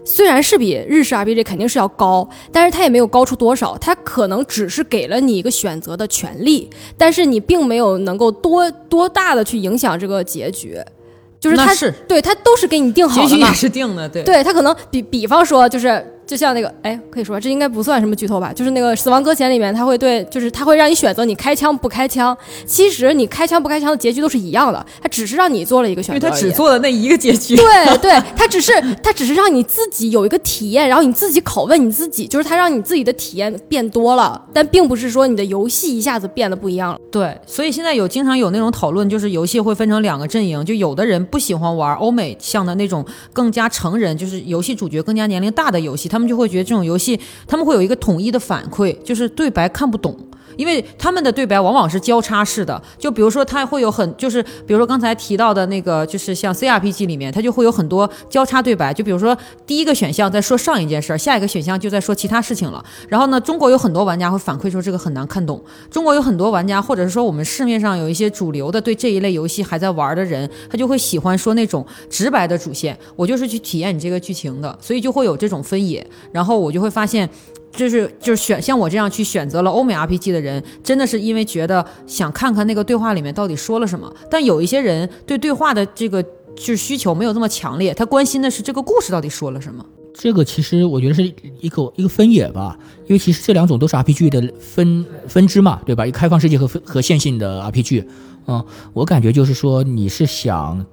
[0.05, 10.79] 虽然是比日式 RPG 肯定是要高，但是它也没有高出多少，它可能只是给了你一个选择的权利，但是你并没有能够多多大的去影响这个结局，
[11.41, 11.93] 就是它是。
[12.07, 13.29] 对它都是给你定好的嘛。
[13.29, 14.23] 结局也，是定的，对。
[14.23, 18.53] 对它可能比比方说就是就像那个，哎，可以说这应该不算什么剧透吧？
[18.53, 22.37] 就是那个《死亡搁浅》里面，他会对，就是他会让你选择你开枪不开枪。
[22.67, 26.37] 其实你开枪不开枪的结局都是一样的，他只是让你做了一个选择因为他。
[26.37, 27.57] 只做了那一个结局。
[27.57, 27.65] 对
[27.99, 36.99] 对，他只是他只是让你自己有一个体验，然后你自己拷问你自己，就是他让你自己的体验变多了，但并不是说你的游戏一下子变得不一样了。
[37.11, 50.17] 对，所以现在有经常有那种讨论，就是游戏会分成两个阵营，就有的人不喜欢玩欧美向的那种更加成人，就是游戏主角更加年龄大的游戏，他们就会觉得这种游戏他们会有一个统一的反馈，就是对白看不懂。
[50.57, 59.37] 因为他们的对白往往是交叉式的，就比如说它会有很，就是比如说刚才提到的那个，就是像 CRPG 里面，它就会有很多交叉对白，就比如说
[59.67, 62.85] 第一个选项在说上一件事儿，下一个选项就在说其他事情了。
[63.09, 65.63] 然后呢，中国有很多玩家会反馈说这个很难看懂。
[65.91, 76.05] 中国有很多玩家，或者是说我们市面上有一些主流的对这一类游戏还在玩的人，他就会喜欢说那种直白的主线，我就是去体验你这个剧情的，所以就会有这种分野。
[76.33, 77.29] 然后我就会发现。
[77.77, 84.13] 就是就是选像我这样去选择了欧美 RPG 的人，真的是因为觉得想看看那个对话里面到底说了什么。
[84.31, 89.85] 但有一些人对对话的这个就是需求没有这么强烈，他关心的是这个故事到底说了什么。
[90.17, 91.25] 这个其实我觉得是
[91.61, 96.07] 一个一个分野吧，因为其实这两种都是 RPG 的分分支嘛，对吧？
[96.07, 98.05] 一个开放世界和和线性的 RPG，
[98.47, 100.87] 嗯，我感觉就是说你是想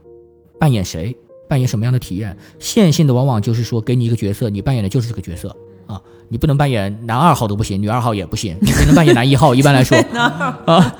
[0.58, 1.16] 扮演谁，
[1.48, 2.36] 扮演什么样的体验？
[2.58, 5.56] 线性的往往就是说给你一个角色，你扮演的就是这个角色
[5.92, 9.54] 啊，你不能扮演男二号都不行，女二号也不行，你只能扮演男一号。
[9.54, 10.96] 一般来说 啊 啊，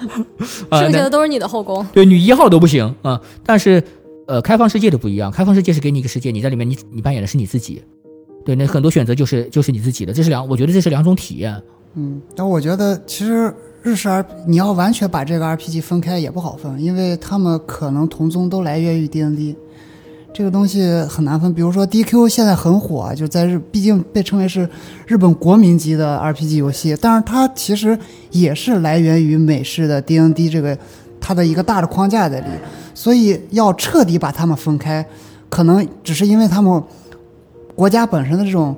[0.70, 1.86] 那剩下的都是你的后宫。
[1.94, 3.20] 对女一号都不行啊。
[3.46, 3.82] 但是
[4.28, 7.82] 呃，开放世界的不一样，开放世界是给你一个世界，你在里面你你扮演的是你自己。
[8.44, 11.62] 对，那很多选择就是就是你自己的，这是两，我觉得这是两种体验。
[11.96, 19.56] 嗯，但我觉得其实日式 R，你要完全把这个 RPG 分开也不好分，因为他们可能同宗都来源于 D&D，
[20.34, 21.54] 这个东西很难分。
[21.54, 24.70] 比如说 DQ 现在很火，就在日，毕竟被称为是
[25.06, 27.98] 日本国民级的 RPG 游戏，但是它其实
[28.32, 30.78] 也是来源于美式的 DND 这个
[31.20, 32.48] 它的一个大的框架在里，
[32.94, 35.06] 所以要彻底把它们分开，
[35.50, 36.84] 可能只是因为他们
[37.76, 38.76] 国家本身的这种。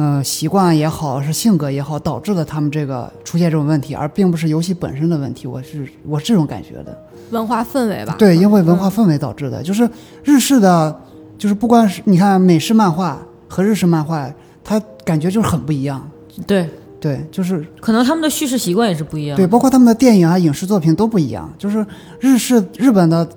[0.00, 5.48] 嗯，习惯也好，是性格也好，导致了他们这个出现这种问题，而并不是游戏本身的问题。
[5.48, 6.96] 我是我是这种感觉的。
[7.32, 9.90] 文化氛围吧，对，因为文化氛围导致的，就是
[10.22, 10.96] 日式的，
[11.36, 14.32] 就是不光是你看美式漫画和日式漫画，
[14.62, 16.08] 它感觉就是很不一样。
[16.46, 19.36] 对，对，就是可能他们的叙事习惯也是不一样。
[19.36, 21.52] 对，包括他们的电影啊、影视作品都不一样。
[21.58, 21.84] 就是
[22.20, 23.28] 日式日本的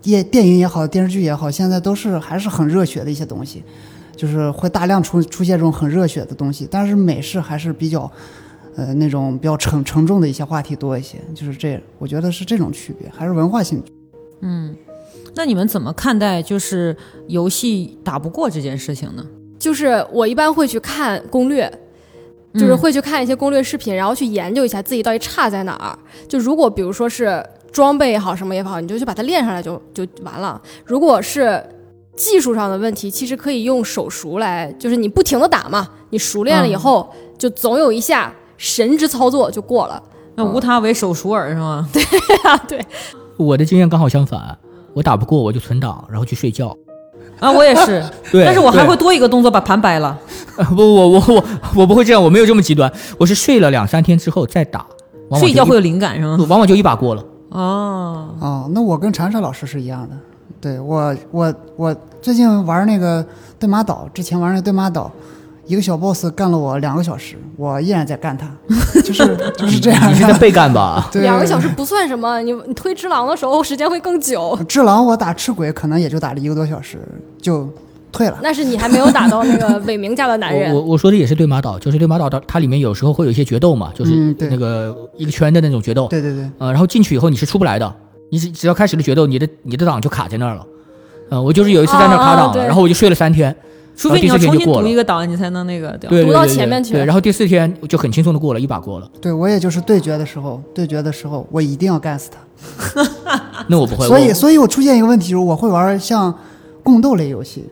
[0.00, 3.62] 电电影也好，电视剧也好，现在都是还是很热血的一些东西。
[4.20, 8.10] 就是会大量出出现这种很热血的东西，但是美式还是比较，
[8.76, 13.82] 呃，那种比较沉沉重的一些话题多一些，就是这，我觉得是这种区别，还是文化性。
[14.42, 14.76] 嗯，
[15.34, 16.94] 那你们怎么看待就是
[17.28, 19.24] 游戏打不过这件事情呢？
[19.58, 21.72] 就是我一般会去看攻略，
[22.52, 25.98] 就是会去看一些攻略视频，然后去研究一下自己到底差在哪儿。
[26.28, 30.60] 就如果比如说是装备也好，什么也好，你就去把它练上来就就完了。
[30.84, 31.62] 如果是
[32.16, 40.02] 技术上的问题其实可以用手熟来，就是你不停的打嘛，你熟练了以后，就总有一下神之操作就过了。
[40.34, 41.88] 那无他为手熟耳是吗？
[41.92, 42.84] 对呀，对。
[43.36, 44.56] 我的经验刚好相反，
[44.92, 46.76] 我打不过我就存档，然后去睡觉。
[47.38, 50.18] 啊，我也是， 对，但是我还会多一个动作把盘掰了。
[50.76, 51.44] 不，我我我
[51.74, 54.86] 我不会这样，我没有这么极端，我是睡了两三天之后再打，
[55.38, 56.36] 睡一觉会有灵感是吗？
[56.48, 57.24] 往往就一把过了。
[57.48, 60.14] 哦哦，那我跟禅禅老师是一样的。
[60.60, 63.24] 对我我我最近玩那个
[63.58, 65.10] 对马岛，之前玩那对马岛，
[65.66, 68.46] 一个小 boss 干了我两个小时，我依然在干他，
[69.02, 70.10] 就是就是这样。
[70.10, 71.08] 你是在被干吧？
[71.12, 74.58] 对，两个小时不算什么，你你推只狼的时候时间会更久。
[74.68, 76.98] 只狼我打赤鬼可能也就打了一个多小时
[77.40, 77.66] 就
[78.12, 78.38] 退了。
[78.42, 80.74] 那是你还没有打到那个伪名家的男人。
[80.74, 86.06] 我我说的也是对马岛，就是对马岛的，它里面有时候会有一些决斗嘛，就是那个一个圈的那种决斗。
[86.08, 87.94] 对对对，呃，然后进去以后你是出不来的，
[88.30, 90.66] 你只只要开始了决斗，你的你的档就卡在那儿了。
[91.30, 93.54] 嗯、我就是有一次在那儿卡档了，啊然后我就睡了三天，
[93.94, 94.66] 除非你要重新。
[94.66, 96.10] 读一个档，你才能那个掉。
[96.10, 99.08] 对对读到前面去对，然后第四天就很轻松的过了，一把过了。
[99.20, 102.40] 对我也就是对决的时候，对决的时候我一定要干死他。
[103.68, 106.34] 那我不会，所以所以我出现一个问题，就是我会玩像
[106.82, 107.64] 共斗类游戏，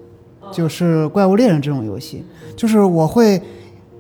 [0.53, 2.25] 就是怪物猎人这种游戏，
[2.57, 3.43] 就是我会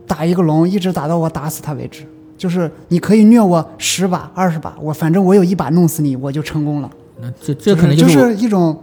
[0.07, 2.05] 打一个龙，一直打到我打死他为止。
[2.39, 6.89] 就是你可以虐我十把、二十把，我反正我有一把弄死你，我就成功了。
[7.21, 8.79] 那这这可能就是一种，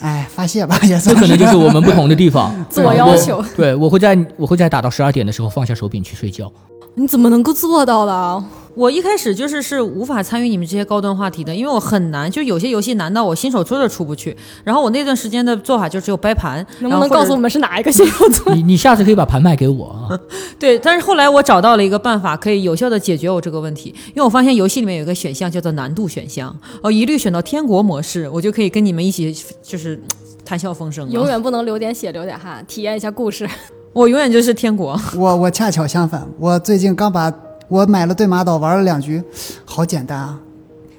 [0.00, 2.52] 哎，发泄吧，也这可能就是我们不同的地方。
[2.68, 6.52] 自我要求对，我会在我会在打到十二点的时候放下手柄去睡觉。
[6.96, 8.44] 你怎么能够做到的？
[8.76, 14.36] 我一开始就是是无法参与你们这些高端话题的，因为我很难，就有些游戏难到我新手村都出不去。
[14.64, 17.50] 然后我那段时间的做法就只有掰盘，能不能告诉我们？
[17.50, 18.54] 是哪一个新手村？
[18.54, 20.20] 你你下次可以把盘卖给我啊。
[20.60, 29.98] 对，但是后来我找到了一个办法，可以有效的解决我这个问题，因为我发现游戏里面有一个选项叫做难度选项，哦，一律选到天国模式，我就可以跟你们一起就是
[30.44, 31.10] 谈笑风生。
[31.10, 33.48] 永远不能流点血流点汗，体验一下故事。
[33.94, 35.00] 我永远就是天国。
[35.16, 37.32] 我我恰巧相反，我最近刚把
[37.68, 39.22] 我买了对马岛玩了两局，
[39.64, 40.38] 好简单啊，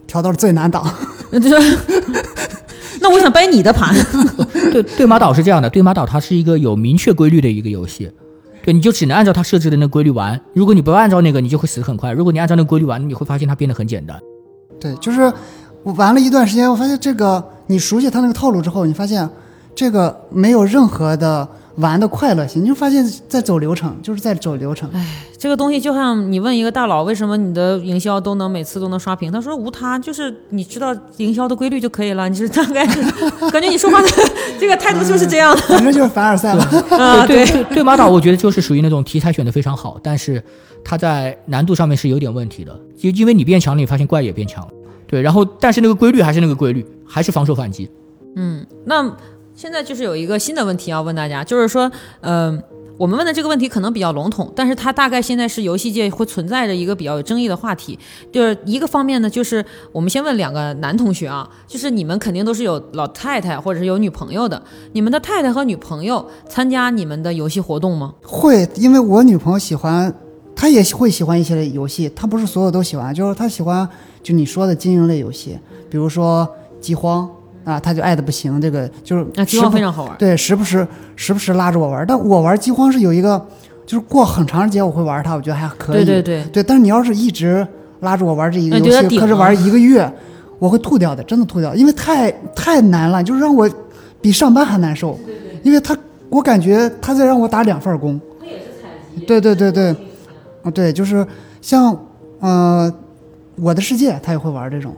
[0.06, 0.86] 调到了最难档。
[1.32, 1.78] 就是，
[3.02, 3.96] 那我想掰你的盘。
[4.72, 8.12] 对，对马岛是这样的，对马岛它是一个有明确规律的一个游戏，
[8.64, 10.40] 对，你就只能按照它设置的那个规律玩。
[10.54, 14.20] 如果你不按照那个，你就会死得很快；如果你按照那个规律玩，你会发现它变得很简单。
[14.80, 15.32] 对，就是
[15.84, 19.30] 我玩了一段时间，我发现这个你熟悉它那个套路之后，你发现
[19.74, 21.48] 这个没有任何的
[21.78, 24.90] 玩的快乐性，你就发现在走流程，就是在走流程。
[24.94, 29.32] 哎这个东西就像你问一个大佬，为什么你的营销都能每次都能刷屏？
[29.32, 32.28] 他说无他，就是你知道营销的规律就可以了。
[32.28, 33.00] 你是大概是
[33.52, 34.08] 感觉你说话的
[34.60, 36.64] 这个态度就是这样的反正就是凡尔赛了。
[36.98, 37.24] 啊？
[37.28, 40.44] 对对，对对马岛，我觉得就是属于那种题材选的非常好，但是
[40.84, 44.72] 他在难度上面是有点问题的，因因为你变强了，你发现怪也变强了。
[45.06, 47.88] 对，然后但是那个规律还是那个规律，还是防守反击。
[48.36, 49.16] 嗯，那
[49.58, 51.92] 现在就是有一个新的问题要问大家，就是说，
[52.22, 52.62] 嗯、
[52.96, 57.98] 我们问的这个问题可能比较笼统，但是它大概现在是游戏界会存在着一个比较有争议的话题。
[58.32, 64.62] 就是一个方面呢，就是我们先问两个男同学啊，就是你们肯定都是有老太太或者是有女朋友的，
[64.94, 68.14] 你们的太太和女朋友参加你们的游戏活动吗？
[68.22, 70.14] 会，因为我女朋友喜欢，
[70.56, 73.90] 她也会喜欢一些游戏，她不是所有都喜欢，就是她喜欢
[74.22, 75.58] 就你说的经营类游戏，
[75.90, 76.48] 比如说
[76.80, 77.28] 饥荒
[77.68, 80.16] 啊，他就爱的不行，这个就是啊，饥荒非常好玩。
[80.18, 80.88] 对，时不时
[81.18, 83.46] 时不时拉着我玩，但我玩饥荒是有一个，
[83.86, 86.06] 就是过很长时间我会玩它，我觉得还可以。
[86.06, 87.68] 对对对，对，但是你要是一直
[88.00, 90.10] 拉着我玩这一个游戏，可是玩一个月，
[90.60, 93.70] 我会吐掉的，真的吐掉，因为太太难了，就是让我
[94.22, 95.20] 比上班还难受。
[95.62, 95.94] 因为他，
[96.30, 98.18] 我感觉他在让我打两份工。
[99.26, 99.90] 对对对对，
[100.64, 101.28] 啊对，就是
[101.60, 101.94] 像
[102.40, 102.90] 呃，
[103.56, 104.96] 我的世界他也会玩这种，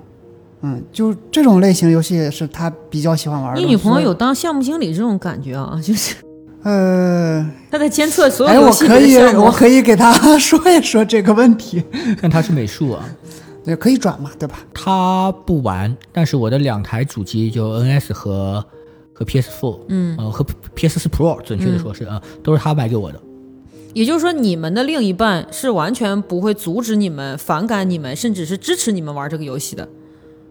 [0.62, 3.62] 嗯，就这种类型游戏是他比较喜欢玩的。
[3.62, 5.80] 你女朋友有当项目经理这种感觉啊？
[5.84, 6.16] 就是
[6.64, 11.82] 呃，他在监测所有哎，我游戏里可以，我可以给他说一说这个问题，
[12.22, 13.06] 但他是美术啊，
[13.64, 14.60] 对，可以转嘛，对吧？
[14.74, 18.66] 他不玩，但是我的两台主机就 NS 和
[19.14, 20.46] 和 PS4，嗯呃和
[20.76, 23.22] PS4 Pro，准确的说是啊、都是他买给我的。
[23.94, 29.88] 也就是说，你们的另一半是完全不会阻止你们、反感你们，甚至是支持你们玩这个游戏的。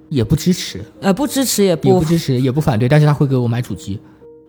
[0.09, 3.98] 也不支持，呃，不支持也也不不支持，也不反对，但是他会给我买主机。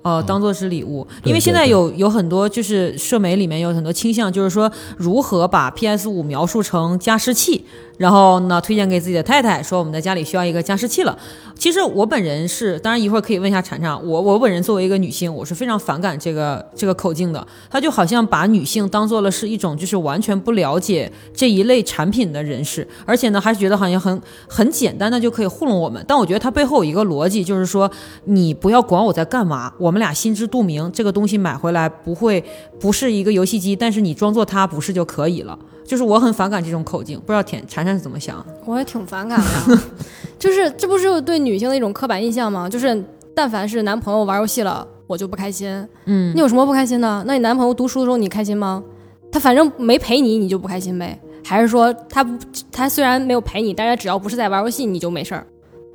[0.02, 7.66] 哦，当做是礼物，对因为现在有有很多就是社媒里面有很多倾向，就是说如何把 PS 五描述成加湿器，
[8.00, 11.20] 然后呢推荐给自己的太太，说我们在家里需要一个加湿器了。
[11.54, 26.02] 其实我本人是，当然一会儿可以问一下婵婵，我我本人作为一个女性，我是非常反感这个这个口径的，他就好像把女性当做了是一种就是完全不了解这一类产品的人士，而且呢还是觉得好像很很简单的就可以糊弄我们。
[26.08, 27.92] 但我觉得它背后有一个逻辑，就是说
[28.24, 32.42] 你不要管我在干嘛，我们俩心知肚明，这个东西买回来不会
[32.80, 35.60] 不是一个游戏机，但是你装作它不是就可以了。
[35.90, 38.46] 就是我很反感这种口径，不知道田婵婵是怎么想？
[38.64, 39.80] 我也挺反感的，
[40.38, 42.70] 就是这不是对女性的一种刻板印象吗？
[42.70, 45.68] 就是但凡是男朋友玩游戏了，我就不开心。
[46.06, 47.24] 嗯你有什么不开心的？
[47.26, 48.84] 那你男朋友读书的时候你开心吗？
[49.32, 51.20] 他反正没陪你，你就不开心呗？
[51.44, 52.38] 还是说他不
[52.72, 55.48] 他虽然没有陪你，但是只要不是在玩游戏，你就没事儿？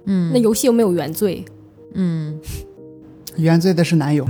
[0.06, 1.44] 嗯那游戏又没有原罪，
[1.94, 2.36] 嗯
[3.36, 4.26] 原罪的是男友，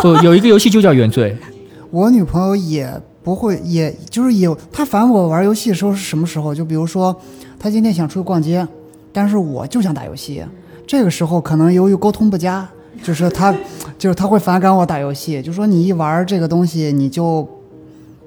[0.00, 1.36] 不，有一个游戏就叫原罪，
[1.90, 2.90] 我女朋友也
[3.28, 6.54] 不会，也就是有他烦我玩游戏的时候是什么时候？
[6.54, 7.14] 就比如说，
[7.58, 8.66] 他今天想出去逛街，
[9.12, 10.42] 但是我就想打游戏，
[10.86, 12.66] 这个时候可能由于沟通不佳，
[13.02, 13.54] 就是他
[13.98, 17.46] 就是他会反感我打游戏，就说你一玩这个东西你就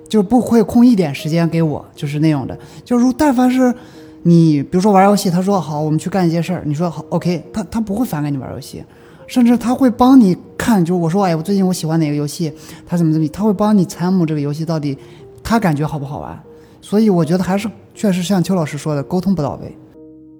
[0.07, 2.55] 就不会空一点时间给我，就是那种的。
[2.85, 3.73] 就是如但凡是
[4.21, 8.83] 你比如说玩游戏，他说好，我们去干一件事儿，你说好 OK，他他不会反感你玩游戏。
[9.31, 12.51] 甚至他会帮你看，就是我说，哎，我最近我喜欢哪个游戏，
[12.85, 14.97] 他怎么怎么，他会帮你参谋这个游戏到底
[15.41, 16.37] 他感觉好不好玩。
[16.81, 17.65] 所以我觉得还是
[17.95, 19.73] 确实像邱老师说的，沟通不到位。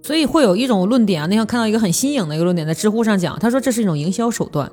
[0.03, 4.69] 所以会有一种论点啊，那天看到一个很新颖的一个论点，在知乎上讲，他说这是一种营销手段，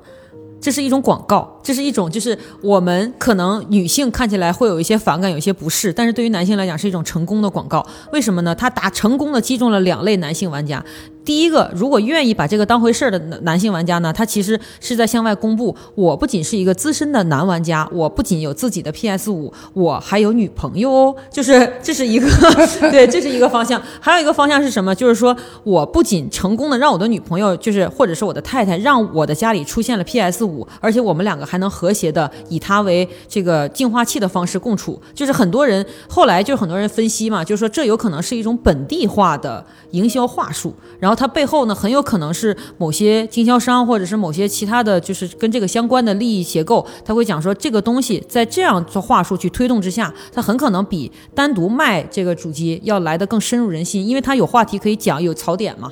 [0.59, 7.87] 这是一种广告，这是一种就是我们可能女性看起来会有一些反感，有一些不适，但是对于男性来讲是一种成功的广告。
[8.11, 8.53] 为什么呢？
[8.53, 10.83] 他打成功的击中了两类男性玩家。
[11.29, 21.15] 第一个，如果愿意把这个当回事儿的男性玩家呢，他其实是在向外公布，我不仅是一个资深的男玩家，我不仅有自己的 PS 五，我还有女朋友哦。
[21.31, 22.27] 就是这是一个，
[22.89, 23.79] 对，这是一个方向。
[23.99, 24.95] 还有一个方向是什么？
[24.95, 34.99] 就是说我不仅成功的让我的女朋友，就是或者是我的太太，让我的家里出现了 PS 五，而且我们两个还能和谐的以它为这个净化器的方式共处。
[35.13, 55.91] 就是很多人后来就很多人分析嘛，就是说这有可能是一种本地化的营销话术，然后它背后呢很有可能是某些经销商或者是某些其他的就是跟这个相关的利益结构，他会讲说这个东西在这样做话术去推动之下，它很可能比单独卖这个主机要来的更深入人心，因为它有话题可以讲，有槽点嘛，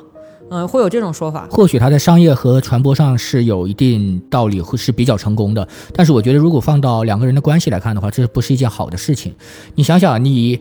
[0.49, 1.45] 嗯、会有这种说法。
[1.51, 5.67] 或许它在商业和传播上是有一定道理，会是比较成功的。
[5.93, 9.33] 但是我觉得，如果放到两个人的关系来看的话，这不是一件好的事情。
[9.75, 10.59] 你想想，你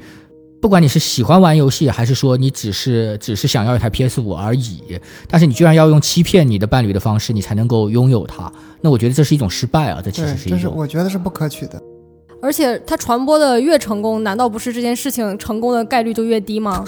[0.60, 4.82] 不管你是喜欢玩游戏，还是说你只是只是想要一台 PS 五而已，
[5.28, 8.50] 但是你居然要用欺骗你的伴侣的方式，你才能够拥有它，
[8.80, 10.00] 那我觉得这是一种失败啊！
[10.04, 10.74] 这其实，是这是一种。
[10.76, 11.80] 我觉得是不可取的。
[12.42, 16.84] 而且它传播的越成功，难道不是这件事情成功的概率就越低吗？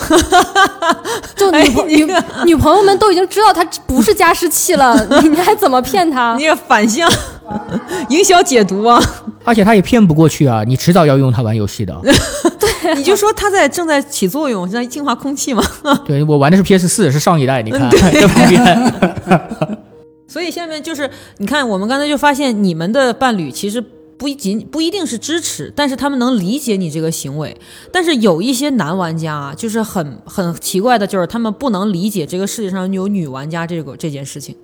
[1.35, 2.07] 就女朋女
[2.47, 6.45] 女朋友们都已经知道它不是加湿器了，你你还怎么骗她你？
[6.45, 7.11] 也反向
[8.11, 9.03] 营销解读啊！
[9.45, 10.62] 而且他也骗不过去啊！
[10.66, 11.99] 你迟早要用它玩游戏的。
[12.97, 15.62] 你就说它在正在起作用，在净化空气嘛。
[16.07, 19.79] 对我玩的是 PS 四，是上一代，你看 在旁边。
[20.26, 23.85] 所以下面就是你看，我们刚才就发现你们的伴侣其实。
[24.18, 27.57] 不一仅不一定是支持，但是他们能理解你这个行为。
[27.93, 34.57] 但是有一些男玩家啊，就是很很奇怪的，就是他们不能理解这个世界上有女玩家这个这件事情。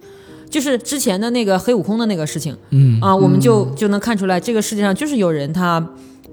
[0.50, 5.80] 就是之前的那个黑悟空的那个事情嗯，啊，我们就就能看出来，这个世界上就是有人他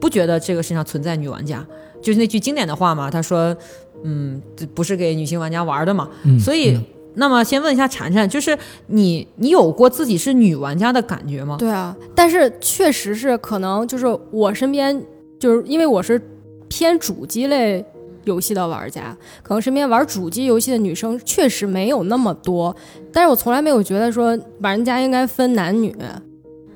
[0.01, 1.65] 不觉得这个世界上存在女玩家，
[2.01, 3.55] 就是那句经典的话嘛，他说，
[4.03, 6.09] 嗯，这不是给女性玩家玩的嘛。
[6.23, 6.77] 嗯所以，
[7.13, 11.55] 那么先问一下婵婵，就是你你有过自己是女玩家的感觉吗？
[11.59, 15.01] 对啊，但是确实是可能就是我身边
[15.39, 16.19] 就是因为我是
[16.67, 17.85] 偏主机类
[18.23, 22.75] 游戏的玩家，可能身边玩主机游戏的女生确实没有那么多，
[23.11, 25.95] 但是我从来没有觉得说玩家应该分男女，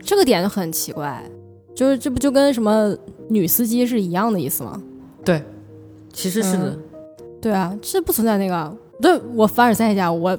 [0.04, 1.24] 这个点就很奇怪，
[1.76, 2.96] 就是这不就跟什么
[3.30, 4.82] 女司机是一样的意思吗？
[5.24, 5.44] 对，
[6.14, 6.64] 其实是的。
[6.66, 6.80] 嗯
[7.42, 8.76] 对啊，这不存在那个。
[9.00, 10.36] 对我凡尔赛一下，我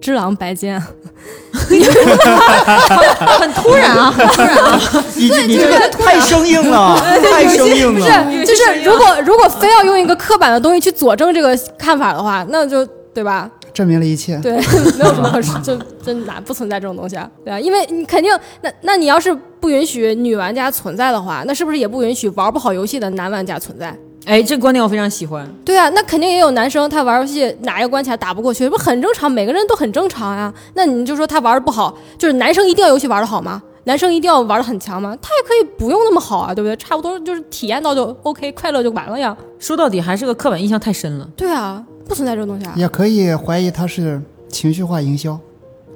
[0.00, 0.78] 只狼白剑，
[1.50, 4.80] 很突然啊，很突然啊！
[5.16, 6.96] 你你这个太生硬了，
[7.32, 8.00] 太生硬不。
[8.00, 8.06] 是，
[8.46, 13.50] 就是如果如果非要用一个刻板的东西去佐证这个看法的话，那就对吧？
[13.74, 14.38] 证明了一切。
[14.38, 17.28] 对，没有什么可说，就真哪不存在这种东西啊？
[17.44, 23.94] 对啊，因为你肯定，那那你要是不允许女玩家存在的话，那是不是也不允许玩不好游戏的男玩家存在？
[24.26, 25.46] 哎，这观点我非常喜欢。
[25.66, 29.30] 对啊，那肯定也有男生他玩游戏哪一个关卡打不过去，不很正常？
[29.30, 30.50] 每个人都很正常呀。
[30.74, 33.62] 那你就说他玩的不好，就是男生一定要游戏玩的好吗？
[33.84, 35.16] 男生一定要玩的很强吗？
[35.20, 36.76] 他也可以不用那么好啊，对不对？
[36.76, 39.36] 差不多就是体验到就 OK，快乐就完了呀。
[39.58, 41.28] 说到底还是个刻板印象太深了。
[41.36, 42.74] 对啊，不存在这种东西啊。
[42.76, 45.38] 也可以怀疑他是情绪化营销。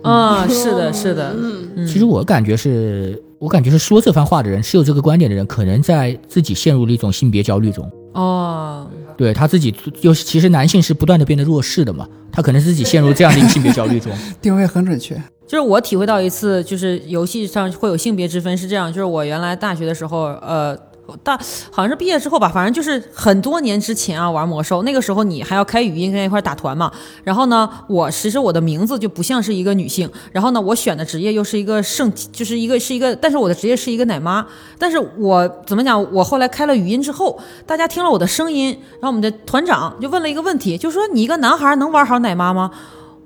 [0.03, 7.91] 啊、是的，是的，嗯，其实我感觉是，我感觉是说这番话的人，持有这个观点的人，可能在自己陷入了一种性别焦虑中。
[8.15, 8.87] 哦，
[9.19, 14.11] 对他自己，尤其实男性是不断的变得弱势的嘛，他可能自己陷入这样的一个性别焦虑中。
[14.41, 15.21] 定位很准确。
[15.47, 20.79] 就是我体会到一次，就是游戏上会有性别之分，是这样，就是我原来大学的时候，呃。
[21.17, 21.37] 大
[21.71, 26.93] 好像是毕业之后吧，反正就是很多年之前啊，玩魔兽那个时候你还要开语音跟人一块打团嘛。
[27.25, 34.47] 然后呢，我其实我的名字就不像是一个女性，然后呢，我选的职业又是一个圣，就是一个是一个，但是我的职业是一个奶妈。
[34.79, 36.13] 但是我怎么讲？
[36.13, 42.71] 我后来开了语音之后，大家听了我的声音，然后我们的团长就问了一个问题，就说你一个男孩能玩好奶妈吗？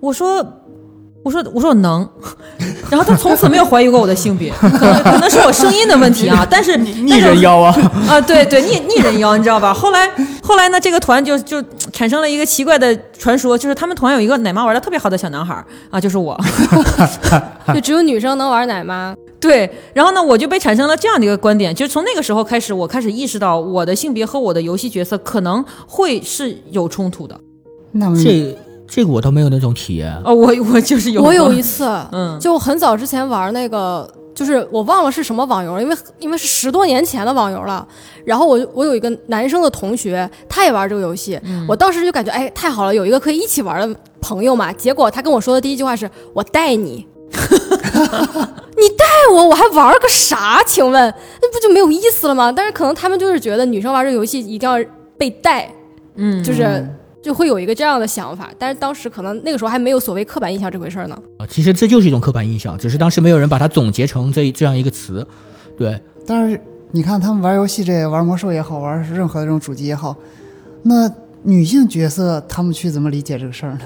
[0.01, 0.62] 我说。
[1.23, 2.09] 我说我说我能，
[2.91, 7.75] 然后他从此没有怀疑过我的性别， 可能可能是我声音的问题啊，但是逆人妖啊！
[8.09, 9.73] 啊，对对，逆逆人妖，你知道吧？
[9.73, 10.11] 后来
[10.43, 11.63] 后来呢，这个团就就
[11.93, 15.55] 产生了一个奇怪的传说，就是他们团有一个奶妈玩的特别好的小男孩
[15.91, 16.39] 啊，就是我。
[17.73, 19.15] 就只有女生能玩奶妈。
[19.39, 27.39] 对，然后呢，我就被产生了这样的一个观点，就是从那个时候开始，我开始意识到我的性别和我的游戏角色可能会是有冲突的。
[27.93, 28.57] 那么这
[28.95, 30.15] 这个我倒没有那种体验。
[30.23, 37.89] 哦，我我就是有，我有一次，嗯就很早之前玩那个，就是我忘了是什么网游了，因为因为是十多年前的网游了。
[38.27, 44.71] 然后我我有一个男生的同学，他也玩这个游戏，我当时就感觉哎太好了，有一个可以一起玩的朋友嘛。
[44.75, 47.07] 结果他跟我说的第一句话是“我带你”，
[48.77, 50.63] 你带我，我还玩个啥？
[50.67, 52.53] 请问那不就没有意思了吗？
[52.55, 54.79] 但是可能他们就是觉得女生玩这个游戏一定要
[55.17, 55.73] 被带，
[56.17, 56.87] 嗯，就是
[57.23, 58.51] 就会有一个这样的想法。
[58.59, 61.17] 但是当时可能那个时候还没有所谓刻板印象这回事儿呢。
[61.39, 65.27] 啊，其实这就是一种刻板印象，只是当时没有人把它总结成这这样一个词。
[65.79, 66.61] 对，但是
[66.91, 70.15] 你看他们玩游戏这玩魔兽也好，玩任何这种主机也好，
[70.83, 71.11] 那
[71.45, 73.81] 女性角色他们去怎么理解这个事儿呢？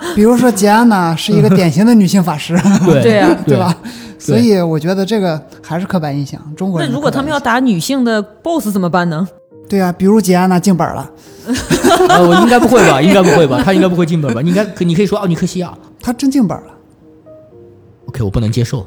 [0.14, 2.54] 比如说杰安娜是一个典型的女性法师，
[2.84, 3.74] 对对啊对吧？
[4.18, 6.88] 所以我觉得这个还是刻板印象，中国人。
[6.88, 9.26] 那如果他们要，打女性的 BOSS 怎么办呢？
[9.68, 11.10] 对啊，比如杰安娜进本了，
[12.08, 13.00] 呃，我应该不会吧？
[13.02, 13.60] 应该不会吧？
[13.64, 14.40] 他应该不会进本吧？
[14.40, 15.72] 你应该可你可以说奥尼克西亚。
[16.00, 16.66] 她真进本了
[18.06, 18.86] ，OK，我不能接受，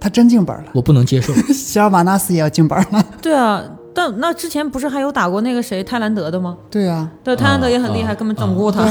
[0.00, 0.64] 她真进本了。
[0.72, 1.32] 我不能接受。
[1.52, 3.62] 希尔瓦纳斯也要进本了，对啊，
[3.94, 6.58] 但那之前不是还有打过那个谁泰兰德的吗？
[6.70, 8.84] 对啊，对，泰兰德也很厉害，根本整不过他。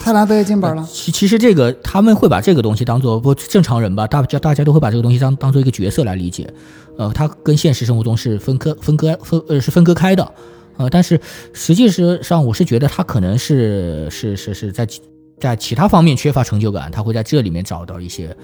[0.00, 0.86] 泰兰德也进本了。
[0.88, 6.48] 其其实这个他们会把这个东西当做不正常人吧，大家大家都会把这个东西当当做一个角色来理解，
[6.96, 10.32] 呃，他跟现实生活中是分割分割分呃是分割开的，
[10.76, 11.20] 呃，但是
[11.52, 11.88] 实际
[12.22, 15.00] 上我是觉得他可能是是是是在其
[15.40, 18.34] 在其他方面缺乏成就感，他会在这里面找到一些，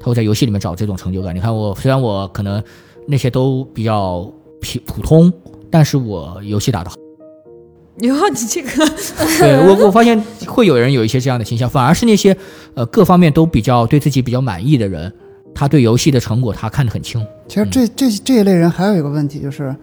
[0.00, 1.34] 他会在游戏里面找这种成就感。
[1.34, 2.62] 你看我虽然我可能
[3.06, 4.30] 那些都比较
[4.62, 5.30] 普普通，
[5.70, 6.96] 但是我游戏打得好。
[8.00, 8.68] 哟，你这个
[9.38, 12.34] 对我，我发现会有人有一些这样的倾向，反而是那些
[12.72, 15.12] 呃各方面都比较对自己比较满意的人，
[15.54, 17.22] 他对游戏的成果他看得很清。
[17.48, 19.76] 其实这这这一类人还有一个问题就是，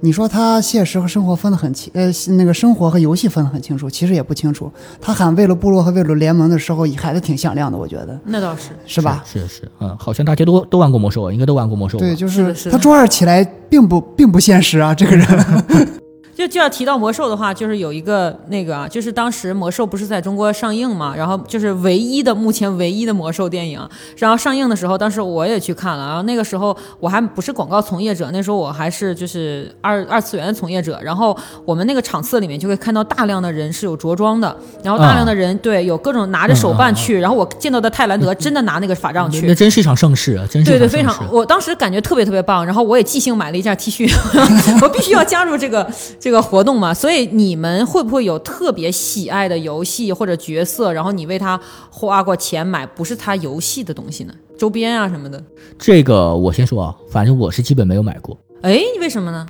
[0.00, 4.70] 你说他现实和生活分得很清，呃，那个生活和游戏分得很清楚，其实也不清楚。
[5.00, 8.70] 他喊为了部落和为了联盟的时候，还是挺响亮的，我觉得那倒是。
[8.84, 9.24] 是吧？
[9.26, 11.98] 是是是，嗯，好像大家都都玩过魔兽啊，应该都玩过魔兽。
[11.98, 15.26] 对，就是他周二起来并不并不现实啊，这个人。
[16.36, 23.80] 就就要提到魔兽的话，就是有一个那个啊，就是当时魔兽不是在中国上映嘛，然后就是唯一的目前唯一的魔兽电影，
[24.18, 31.34] 然后上映的时候，当时我也去看了，然后那个时候我还不是广告从业者，那时候我还是就是二二次元的从业者，然后
[31.64, 39.46] 我们那个场次里面就会看到大量的人是有着装的，然后大量的人、对有各种拿着手办去，然后我见到的泰兰德真的拿那个法杖去。
[39.46, 44.12] 那，真是一场盛世啊，真是对对，非常，我当时感觉特别特别棒，然后我也即兴买了一件 T 恤，
[44.84, 45.90] 我必须要加入这个
[46.26, 46.92] 这个活动嘛。
[46.92, 54.34] 所以你们会不会有特别喜爱的游戏或者角色，然后你为他花过钱买不是他游戏的东西呢？
[54.58, 55.40] 周边啊什么的？
[55.78, 59.46] 这个我先说啊，反正我是基本没有买过，哎，为什么呢？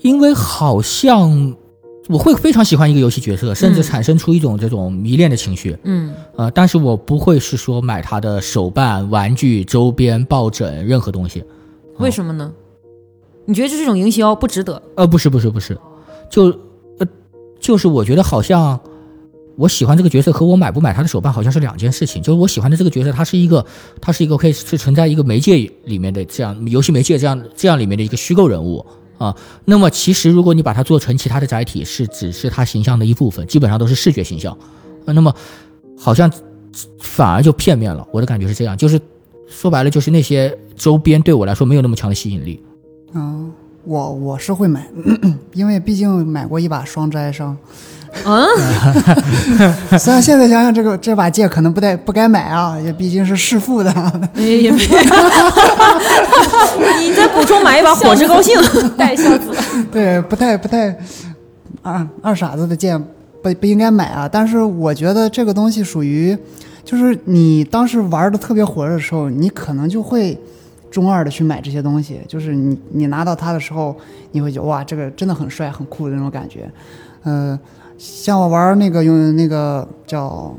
[0.00, 1.54] 因为好像
[2.08, 5.76] 我会非常喜欢一个游戏角色，甚至嗯产生出一种这种迷恋的情绪。
[5.84, 11.44] 嗯，呃，但是我不会是说买他的手办、玩具、周边、抱枕任何东西。
[11.98, 12.50] 为什么呢？
[13.50, 14.80] 你觉得这是一种营销，不值得？
[14.94, 15.76] 呃，不是不是不是，
[16.30, 16.56] 就
[17.00, 17.06] 呃，
[17.58, 18.78] 就是我觉得好像
[19.56, 22.22] 我喜欢这个角色和我买不买他的手办好像是两件事情。
[22.22, 23.66] 就是我喜欢的这个角色，他是一个，
[24.00, 28.86] 他是一个可以是存在一个媒介里面的这样游戏媒介这样这样里面的一个虚构人物
[29.18, 29.34] 啊。
[29.64, 34.56] 那么其实如果你把它做成其他的载体，是只是他形象的一部分，基本上都是视觉形象。
[35.06, 35.34] 啊、那么
[35.98, 36.32] 好像
[37.00, 38.06] 反而就片面了。
[38.12, 39.00] 我的感觉是这样，就是
[39.48, 42.62] 说白了，就是那些周边对我来说没有那么强的吸引力。
[43.14, 43.50] 嗯，
[43.84, 44.86] 我我是会买，
[45.52, 47.56] 因为毕竟买过一把双摘伤。
[48.24, 48.44] 嗯，
[49.96, 54.30] 虽然现在想想这个这把剑可能不带不该买啊，也毕竟是弑父的。
[54.34, 54.78] 也也没，
[56.98, 58.56] 你再补充买一把火之高兴。
[58.96, 59.54] 带孝子，
[59.92, 60.96] 对，不太不太
[61.82, 63.00] 二二傻子的剑
[63.42, 64.28] 不不应该买啊。
[64.30, 66.36] 但是我觉得这个东西属于，
[66.84, 70.36] 就是你当时玩的特别火热的时候，你可能就会
[70.90, 72.20] 中二的去买这些东西。
[72.26, 73.96] 就是你你拿到它的时候，
[74.32, 76.70] 你会觉得哇，这个真的很帅很酷的那种感觉。
[77.22, 77.58] 呃，
[77.96, 80.54] 像我玩那个用那个叫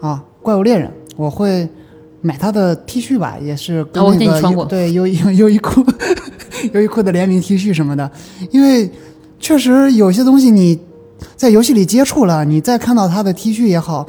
[0.00, 1.68] 啊怪物猎人，我会。
[2.20, 5.84] 买他的 T 恤吧，也是我那个、见你穿过对优优优衣库
[6.74, 8.10] 优衣库的联名 T 恤什么的，
[8.50, 8.90] 因为
[9.38, 10.76] 确实有些东西你
[11.36, 14.04] 在游戏里接触了，你再看到它的 T 恤也好，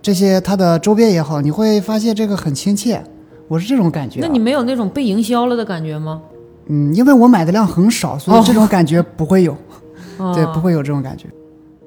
[0.00, 3.02] 这些它的周边也好，你会发现这个很亲切。
[3.48, 6.20] 我是这种感觉啊、那你没有那种被营销了的感觉吗？
[6.66, 9.56] 嗯，因为我买的量很少，所以哦这种感觉不会有，
[10.34, 10.60] 对，哦不。
[10.60, 11.26] 会有这种感觉。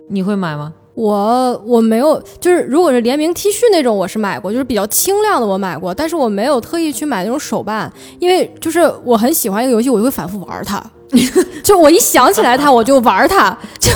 [0.10, 0.74] 你会买吗？
[0.96, 10.84] 我我没有，就是如果是联名 T 恤那种，我是买过，就是比较轻量的，我买过，但是我没有特意去买那种手办，因为就是我很喜欢一个游戏，我就会反复玩它，
[11.64, 13.90] 就我一想起来它，我就玩它， 就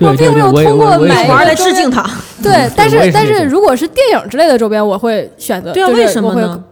[0.00, 2.04] 我我并没有通过买玩来致敬它。
[2.42, 5.72] 对，但是但是如果是电影之类的周边，我会选择。
[5.72, 6.64] 对啊，就是为什么会呢？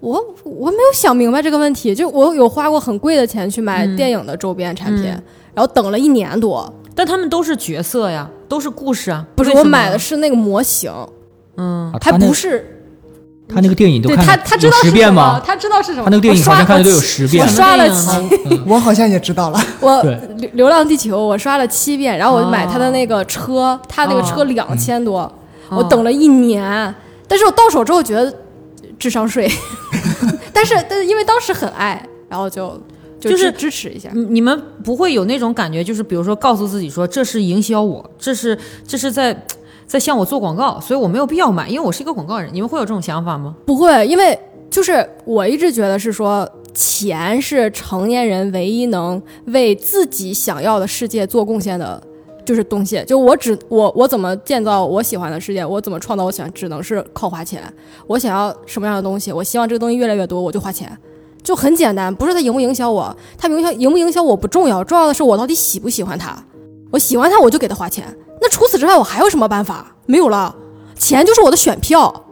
[0.00, 3.96] 我我没有想明白这个问题，就我有花过很贵的钱去买嗯。
[3.96, 5.22] 电影的周边产品，嗯。
[5.54, 6.72] 然后等了一年多。
[6.92, 9.24] 但他们都是角色呀，都是故事啊。
[9.34, 10.92] 不是我买的，是那个模型，
[11.56, 12.82] 嗯，还不是
[13.48, 15.40] 他那个电影都对看他他知道十遍吗？
[15.44, 16.04] 他知道是什么。
[16.04, 17.46] 他那个电影我刷好像看了都有十遍。
[17.46, 18.08] 我刷了七，
[18.66, 19.58] 我好像也知道了。
[19.80, 25.20] 我流流浪地球我刷了七遍，然后我买他的哦那个车，他那个车哦两千多，
[25.68, 26.94] 哦我等了一年，
[27.26, 28.32] 但是我到手之后觉得
[28.98, 29.50] 智商税，
[30.52, 32.68] 但是但是因为当时很爱，然后就
[33.20, 34.10] 就就是支支持一下。
[34.12, 39.36] 你你们不会有那种感觉，就是比如说告诉自己说这是营销我，这是这是在
[39.86, 42.48] 在向我做广告，所以我没有必要买，因为我是一个广告人。
[42.52, 43.54] 你们会有这种想法吗？
[43.66, 44.38] 不会，因为
[44.70, 52.00] 就是我一直觉得是说，钱是成年人唯一能为自己想要的世界做贡献的，
[52.50, 53.00] 就是东西。
[53.06, 57.62] 就我只我我怎么建造我喜欢的世界，我怎么创造我喜欢，只能是靠花钱。
[58.08, 60.90] 我想要什么样的东西，我希望这个东西越来越多，我就花钱。
[61.44, 66.36] 就很简单，不是它影不影响我，它影响影不影响我不重要，重要的是我到底喜不喜欢它。
[66.90, 68.04] 我喜欢它，我就给它花钱。
[68.42, 69.94] 那除此之外，我还有什么办法？
[70.06, 70.52] 没有了，
[70.96, 72.24] 钱就是我的选票。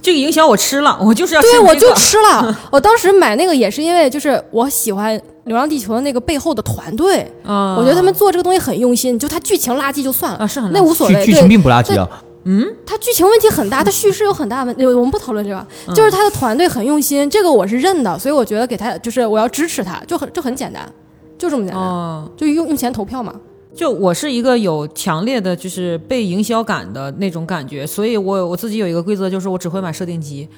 [0.00, 2.58] 这个营销我吃了，我就是要对，我就吃这个吃了。
[2.70, 9.18] 我当时买那个也是因为，就是我喜欢《流浪地球》的那个背后的团队，啊，我觉得他们做这个东西很用心。
[9.18, 11.14] 就它剧情垃圾就算了，啊是很那无所谓。
[11.24, 12.08] 剧剧情，并不垃圾啊，
[12.44, 14.86] 嗯它剧情问题很大，它叙事有很大问题。
[14.86, 20.90] 我们不讨论这个，嗯就是他的团队很用心，这个我是认的，所以我觉得给他就是我要支持他，就很就很简单，
[21.36, 22.30] 就这么简单，哦。
[22.36, 23.34] 就用用钱投票嘛。
[23.78, 30.48] 就我是一个有强烈的就是被营销感的那种感觉，所以我我自己有一个规则，就是我只会买设定集。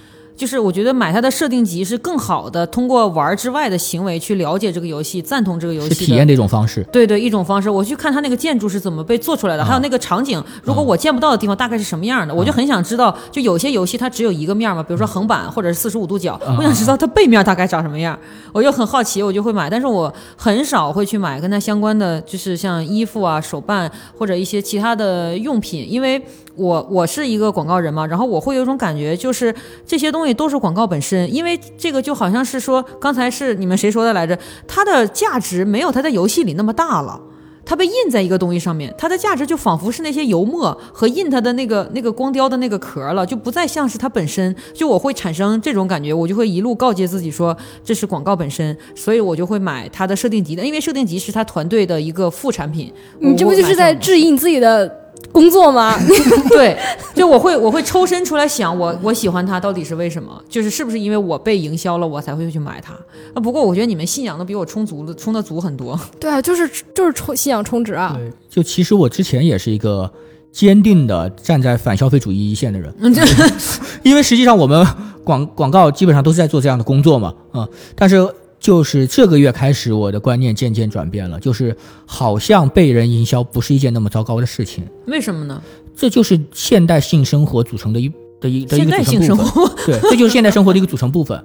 [0.40, 6.82] 就是我觉得买它的设定集是更好的，通过玩儿之外的行为去了解这个游戏，赞同这个游戏是体验的一种方式。
[6.90, 13.14] 对对，一种方式，我去看它那个建筑是怎么被做出来的，还有那个场景，如果我见不到的地方大概是什么样的，我就很想知道。
[13.30, 18.18] 就有些游戏它只有一个面嘛，比如说横版或者是四十五度角，我想知道它背面大概长什么样，
[18.50, 19.68] 我就很好奇，我就会买。
[19.68, 26.22] 但是我很少会去买跟它相关的，就是像衣服啊、手办或者一些其他的用品，因为
[26.56, 29.54] 我我是一个广告人嘛，然后我会有一种感觉，就是
[29.86, 34.38] 这些东西都是广告本身，因为这个就好像是说，刚才是你们谁说的来着？
[34.66, 37.20] 它的价值没有它在游戏里那么大了。
[37.62, 44.52] 它被印在一个东西上面，它的价值就仿佛是那些油墨和印它的那个那个光雕的那个壳了，就不再像是它本身。
[44.74, 52.92] 就我会产生这种感觉，我就会一路告诫自己说这是广告本身，所以我就会买它的设定集的，因为设定集是它团队的一个副产品。
[53.20, 54.12] 你这不就是在治？
[54.12, 54.88] 质疑你自己的
[55.32, 55.96] 工作吗？
[56.50, 56.76] 对，
[57.14, 60.42] 就我会我会抽身出来想，我我喜欢它到底是为什么？
[60.48, 62.92] 就是是不是因为我被营销了，我才会去买它？
[63.34, 65.98] 啊，不过我觉得你们信仰都比我充足了，充的足很多。
[66.18, 68.14] 对啊，就是就是充信仰充值啊。
[68.16, 70.10] 对，就其实我之前也是一个
[70.50, 73.22] 坚定的站在反消费主义一线的人，嗯，这
[74.02, 74.84] 因为实际上我们
[75.22, 78.26] 广广告基本上都是在做这样的工作嘛，啊、但是
[78.60, 85.60] 就是这个月开始，我的观念渐渐转变了，就是好像被人营销不是一件那么糟糕的事情，为什么呢？
[85.96, 88.08] 这就是现代性生活组成的一
[88.40, 89.18] 的一的一个组成部分。
[89.18, 91.42] 性生活，对，这就是现代生活的一个组成部分，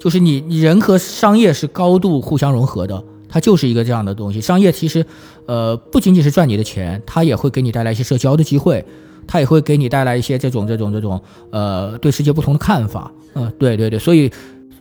[0.00, 4.40] 就是你你人和商业是高度互相融合的，它就是一个这样的东西。
[4.40, 5.04] 商业其实，
[5.46, 8.84] 呃，不仅仅是赚你的钱，它也会给你带来一些社交的机会，
[9.26, 13.12] 它也会给你带来一些这种这种这种呃对世界不同的看法。
[13.34, 14.30] 嗯、对对对，所以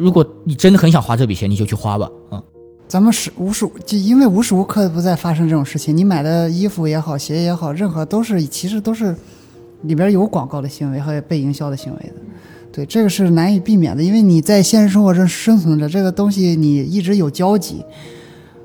[0.01, 2.09] 如果你真的很想花这笔钱，你就去花吧。
[2.31, 2.43] 嗯，
[2.87, 9.15] 咱们是无时就因为无时无刻不在发生这种事情，你买的衣服也好，鞋也好，任何都是其实都是
[9.83, 12.15] 里边有广告的行为和被营销的行为的。
[12.71, 17.83] 对，这个是难以避免的，因为你在现实生活中生存着，这个东西你一直有交集，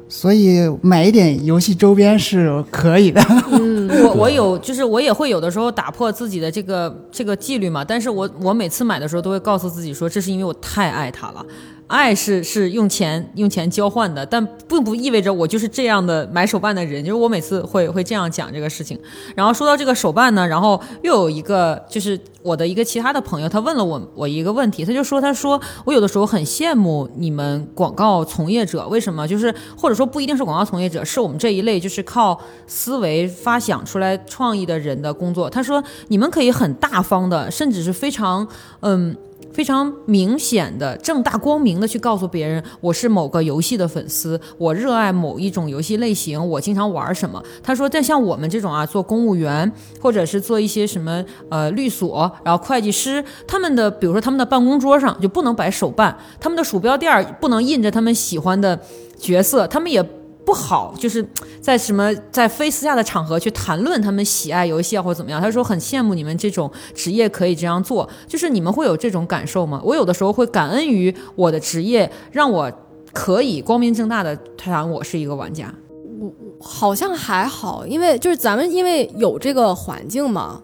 [0.09, 3.21] 所以买一点游戏周边是可以的。
[3.51, 11.45] 嗯我我有，就是我也会有的时候打破自己的这个这个纪律嘛，但是我我每次买的时候都会告诉自己说，这是因为我太爱它了。
[11.89, 17.05] 爱是是用钱用钱交换的，但并不意味着我就是这样的买手办的人。
[17.05, 18.99] 就是我每次会会这样讲这个事情。
[19.37, 29.29] 然后说到这个手办呢，然后又有一个就是我的一个其他的朋友，他问了我我一个问题，他就说他说我有的时候很羡慕你们广告从业者，为什么？
[29.29, 35.49] 就是或者说不一定是广告从业者，是我们这一类就是靠思维发想出来创意的人的工作。
[35.49, 38.49] 他说你们可以很大方的，甚至是非常
[38.81, 39.17] 嗯。
[39.57, 47.43] 非常明显的、正大光明的去告诉别人，我是某个游戏的粉丝，我热爱某一种游戏类型，我经常玩什么。
[47.63, 58.79] 他说，但像我们这种啊，做公务员或者是做一些什么呃律所，然后会计师，他们的比如说他们的办公桌上就不能摆手办，他们的鼠标垫儿不能印着他们喜欢的
[59.19, 60.07] 角色，他们也。
[60.47, 61.27] 不好，就是
[61.61, 65.41] 在什么在非私下的场合去谈论他们喜爱游戏啊或者怎么样。
[65.41, 69.83] 他说很羡慕你们这种职业可以这样做，就是你们会有这种感受吗？
[69.85, 72.73] 我有的时候会感恩于我的职业，让我
[73.13, 75.75] 可以光明正大的谈我是一个玩家。
[76.21, 80.63] 我好像还好，因为就是咱们因为有这个环境嘛，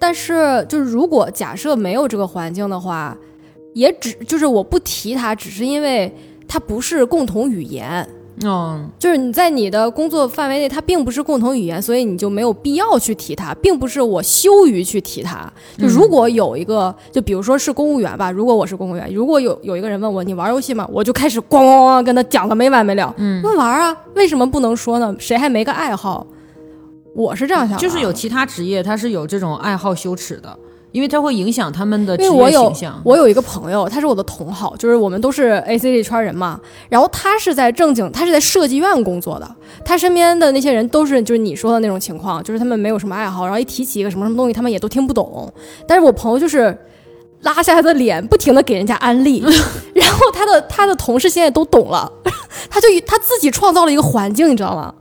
[0.00, 3.14] 但是就是如果假设没有这个环境的话，
[3.74, 6.10] 也只就是我不提它，只是因为
[6.48, 8.08] 它不是共同语言。
[8.42, 15.52] 嗯，就是你在你的工作范围内，它并不是共同语言，所以你就没有必要去提它，并不是我羞于去提它。
[15.76, 23.14] 就如果有一个，就比如说是公务员吧，如果我是公务员，如果有有一个人问我你玩游戏吗，我就开始咣咣咣跟他讲个没完没了。
[23.18, 25.14] 嗯，问玩啊，为什么不能说呢？
[25.18, 26.26] 谁还没个爱好？
[27.14, 30.58] 我是这样想就是有其他职业他是有这种爱好羞耻的，
[30.92, 33.00] 因为它会影响他们的职业形象。
[33.04, 36.60] 我有一个朋友，他是我的同好，就是我们都是 A C 这圈人嘛。
[36.88, 39.56] 然后他是在正经，他是在设计院工作的。
[39.84, 45.52] 他身边的那些人都是就是你说的那种情况，就是他们没有什么爱好，然后一提起一个什么什么东西，他们也都听不懂。
[45.88, 46.76] 但是我朋友就是
[47.40, 49.42] 拉下他的脸，不停的给人家安利，
[49.94, 52.12] 然后他的他的同事现在都懂了，
[52.70, 54.94] 他就他自己创造了一个环境，你知道吗？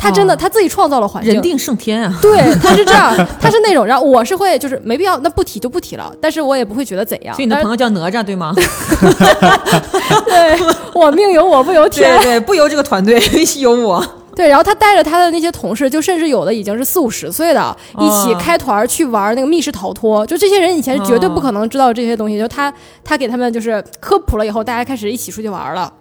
[0.00, 2.18] 他真的、哦他自己创造了环境，人定胜天啊！
[2.22, 7.34] 对，他是这样， 他是那种，然后我是会就是没必要，那不提就不提了，但是我也不会觉得怎样。
[7.34, 8.54] 所以你的朋友叫哪吒对吗？
[10.24, 10.58] 对
[10.94, 12.24] 我命由我不由天对。
[12.24, 13.20] 对，不由这个团队，
[13.60, 14.04] 由我。
[14.34, 20.24] 对，然后他带着他的那些同事，就甚至有的已经是四五十岁的，一起哦开团去玩那个密室逃脱。
[20.26, 22.72] 就这些人以前是绝对不可能知道这些东西，就他
[23.04, 25.92] 他给他们就是科普了以后，大家开始一起出去玩了。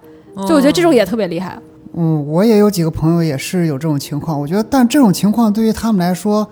[0.47, 1.57] 就我觉得这种也特别厉害。
[1.93, 6.47] 嗯，我也有几个朋友也是有这种情况，我觉得，但这种情况对于他们来说，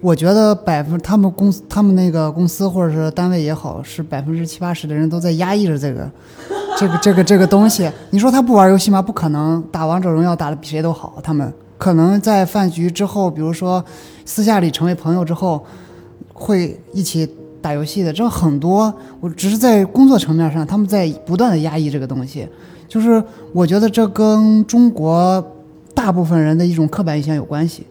[0.00, 6.10] 我觉得百分他们公司他们那个公司或者是单位也好，是百分之七八十的人都在压抑着这个
[6.76, 7.88] 这个这个这个东西。
[8.10, 9.00] 你说他不玩游戏吗？
[9.00, 11.18] 不可能，打王者荣耀打得比谁都好。
[11.22, 13.82] 他们可能在饭局之后，比如说
[14.24, 15.64] 私下里成为朋友之后，
[16.32, 17.26] 会一起
[17.62, 18.92] 打游戏的，这很多。
[19.20, 22.48] 我只是在工作层面上，他们在不断的压抑这个东西。
[22.88, 23.22] 就是
[23.52, 25.44] 我觉得这跟中国
[25.94, 27.86] 大部分人的一种刻板印象有关系，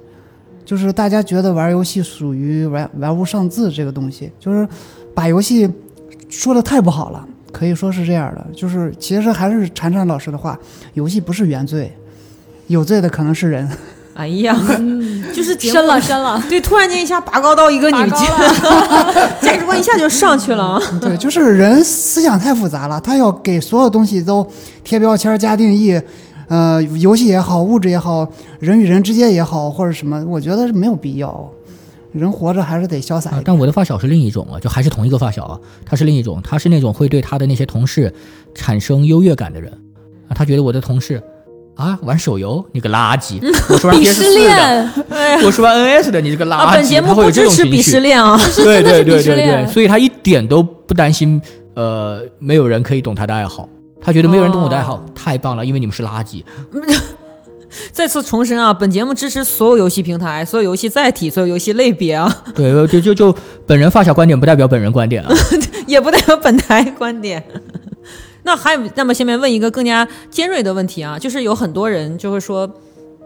[0.64, 4.68] 就是大家觉得玩游戏属于玩玩物丧志这个东西，就是
[5.14, 5.70] 把游戏
[6.30, 8.46] 说的太不好了，可以说是这样的。
[8.54, 10.58] 就是其实还是禅禅老师的话，
[10.94, 11.92] 游戏不是原罪，
[12.68, 13.70] 有罪的可能是人。
[14.16, 14.56] 哎呀，
[15.34, 18.26] 就是深了深了， 对，突然间一下拔高到一个女界，
[19.42, 20.80] 价值观一下就上去了。
[21.02, 24.48] 对，就是人思想太复杂了，他要给所有东西都
[24.84, 26.00] 贴标签、加定义，
[26.48, 28.28] 呃，游戏也好，物质也好，
[28.60, 31.50] 人与人之间也好，或者什么，我觉得是没有必要。
[32.12, 38.14] 人活着还是得潇洒啊，但我的发小是另一种啊，就还是同一个发小啊，他是另一种，他是那种会对他的那些同事
[38.54, 39.74] 产生优越感的人
[40.28, 41.20] 啊，他觉得我的同事
[41.76, 44.90] 啊玩手游你个垃圾， 我鄙 PS 视链，
[45.44, 48.38] 我是玩 NS 的，你这个垃圾，啊，本节目不支持鄙视链啊。
[48.56, 51.42] 对对对对对，所以他一点都不担心，
[51.76, 53.68] 呃，没有人可以懂他的爱好。
[54.00, 56.44] 他觉得没有人懂我的爱好，哦太棒了，因为你们是垃圾。
[57.92, 65.34] 再次重申啊，本节目支持所有游戏平台、所有游戏载体、所有游戏类别啊，对，就就就本人发小观点不代表本人观点啊。
[65.88, 67.44] 也不代表本台观点。
[68.44, 72.70] 那还有，那么下面问一个更加尖锐的问题啊，就是有很多人就会说，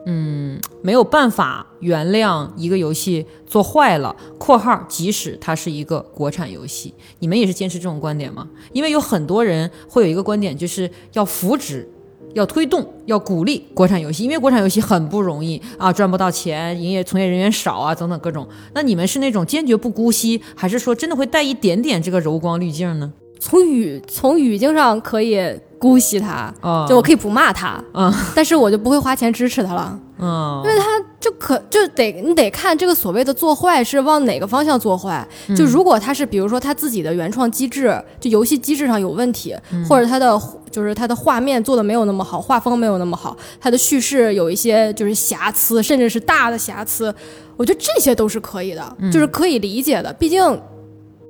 [0.06, 8.48] 嗯，没有办法原谅一个游戏做坏了（括号即使它是一个国产游戏），你们也是坚持这种观点吗？
[8.74, 11.88] 因为有很多人会有一个观点，就是要扶植。
[12.34, 18.48] 要推动，要鼓励国产游戏，因为国产游戏很不容易啊，赚不到钱，营业从业人员少啊，等等各种。
[18.74, 23.12] 那你们是那种坚决不姑息，还是说真的会带一点点这个柔光滤镜呢？
[23.40, 25.40] 从语从语境上可以
[25.80, 28.14] 姑息他，啊就我可以不骂他，嗯。
[28.36, 30.86] 但是我就不会花钱支持他了，嗯，因为他
[31.20, 35.28] 就可就得你得看这个所谓的做坏是往哪个方向做坏。
[35.56, 39.56] 就如果他是比如说他自己的原创机制，就游戏机制上有问题，
[39.88, 40.40] 或者他的
[40.72, 47.14] 就是他的画面做的没有那么好，画风没有那么好，他的叙事有一些就是瑕疵，甚至是大的瑕疵，
[47.56, 50.12] 我觉得这些都是可以的，就是可以理解的。
[50.14, 50.42] 毕竟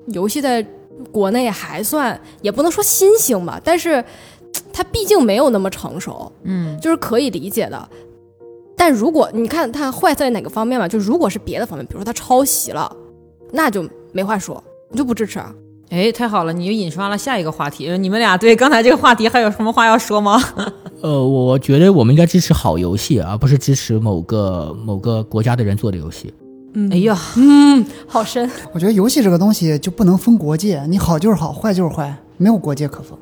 [0.08, 0.66] 游戏在
[1.12, 4.04] 国内还算也不能说新兴吧，但是
[4.74, 7.90] 它毕竟没有那么成熟，嗯，就是可以理解的。
[8.76, 12.96] 但如果你看它坏在哪个方面嘛，就如果是别的方面，比如说它抄袭了，
[13.52, 15.54] 那就没话说，你就不支持啊。
[15.90, 17.88] 哎，太好了，你又引发了下一个话题。
[17.88, 20.38] 呃你们俩对刚才这个话题还有什么话要说吗？
[21.02, 26.34] 呃，我觉得我们应该支持好游戏，而不是支持某个某个国家的人做的游戏。
[26.92, 28.50] 哎呀，嗯， 好深。
[28.72, 33.18] 我觉得游戏这个东西就不能分国界，你好就是好，坏就是坏，没有国界可分。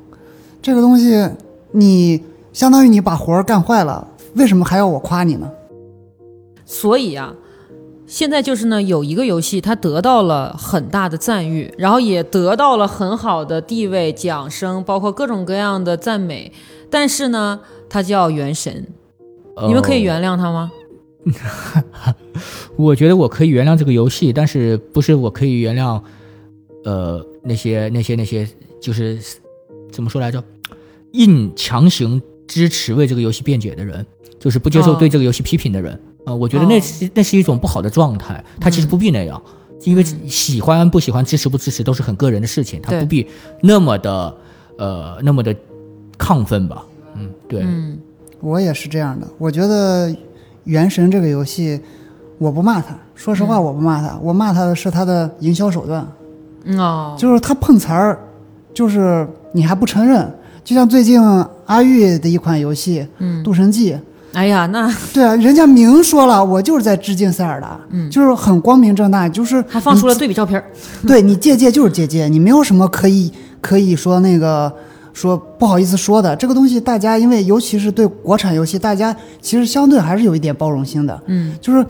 [0.60, 1.26] 这个东西，
[1.72, 5.50] 你相当于你把活儿干坏了，为什么还要我夸你呢？
[6.66, 7.32] 所以啊，
[8.06, 16.52] 现在就是呢，有一个游戏它得到了很大的赞誉，然后也得到了很好的地位、奖声，包括各种各样的赞美。
[16.90, 18.86] 但是呢，它叫《原神》，
[19.66, 20.70] 你们可以呃原谅它吗？
[22.76, 26.00] 我觉得我可以原谅这个游戏，但是不是我可以原谅，
[26.84, 28.46] 呃，那些那些那些
[28.80, 29.18] 就是
[29.90, 30.42] 怎么说来着，
[31.12, 34.04] 硬强行支持为这个游戏辩解的人，
[34.38, 35.98] 就是不接受哦对这个游戏批评的人。
[36.24, 36.80] 啊、我觉得那哦。
[36.80, 39.40] 是、那是一种不好的状态，他其实不必那样。
[39.84, 43.26] 因为喜欢不喜欢、支持不支持都是很个人的事情，他不必
[43.62, 44.36] 那么的，
[44.78, 45.54] 呃，那么的
[46.18, 46.84] 亢奋吧。
[47.14, 47.98] 嗯，对，嗯。
[48.40, 49.26] 我也是这样的。
[49.38, 50.08] 我觉得
[50.64, 51.80] 《原神》这个游戏，
[52.38, 56.06] 我不骂他，说实话，我不骂他，我骂他的是他的营销手段，
[56.64, 58.18] 嗯哦，就是他碰瓷儿，
[58.74, 60.30] 就是你还不承认。
[60.64, 61.20] 就像最近
[61.66, 63.92] 阿玉的一款游戏嗯《渡神记》，
[64.32, 70.64] 哎呀，那 对啊，人家明说了，我就是在致敬塞尔达，嗯就是很光明正大，就是还放出了对比照片儿，
[71.06, 74.70] 对你借鉴就是借鉴，你没有什么可以可以说那个
[75.14, 76.34] 说不好意思说的。
[76.34, 81.86] 这个东西大家因为尤其是对国产游戏，大家其实相对还是有一点包容心的，嗯，就是，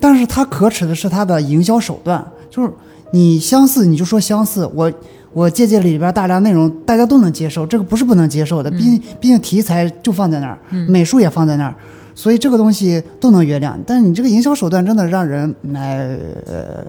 [0.00, 2.70] 但是它可耻的是它的营销手段，就是
[3.12, 4.92] 你相似你就说相似，我。
[5.34, 11.74] 我借鉴里边大量内容，大家都能接受，这个不是不能接受的，毕竟毕竟题材就放在那儿，美术也放在那儿，
[12.14, 13.74] 所以这个东西都能原谅。
[13.86, 16.82] 但是你这个营销手段真的让人来呃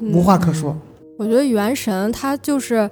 [0.00, 0.76] 无话可说。
[1.16, 2.90] 我觉得《原神》它就是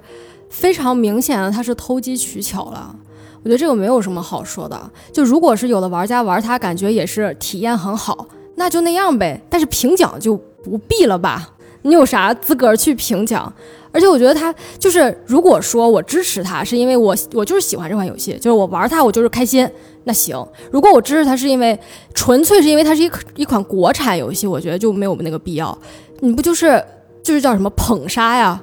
[0.49, 2.95] 非常明显的，它是偷机取巧了。
[3.43, 4.89] 我觉得这个没有什么好说的。
[5.11, 9.41] 就如果是有的玩家玩它，感觉也是体验很好，那就那样呗。
[9.49, 11.49] 但是评奖就不必了吧？
[11.83, 13.53] 你有啥资格去评奖？
[13.91, 19.65] 而且我觉得他就是，如果说我支持他，是因为我我就是喜欢这款游戏，就是我玩它我就是开心，
[20.03, 20.35] 那行。
[20.69, 21.79] 如果我支持他是因为
[22.13, 25.77] 纯粹是因为它是一一款国产游戏，我觉得就没有那个必要。
[26.19, 26.83] 你不就是
[27.23, 28.61] 就是叫什么捧杀呀？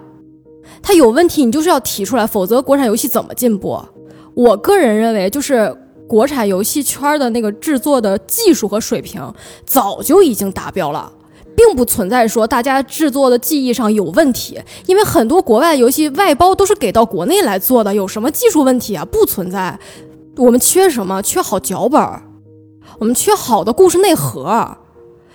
[0.82, 3.80] 它有问题，你就是要提出来，否则国产游戏怎么进步？
[4.34, 5.74] 我个人认为，就是
[6.06, 9.32] 国产游戏圈的那个制作的技术和水平
[9.64, 11.12] 早就已经达标了。
[11.54, 19.04] 并不存在说大家制作的技艺上有问题，因为很多国外游戏外包都是给到国内来做的，有什么技术问题啊？
[19.04, 19.78] 不存在。
[20.38, 21.20] 我们缺什么？
[21.20, 22.22] 缺好脚本儿，
[22.98, 24.78] 我们缺好的故事内核。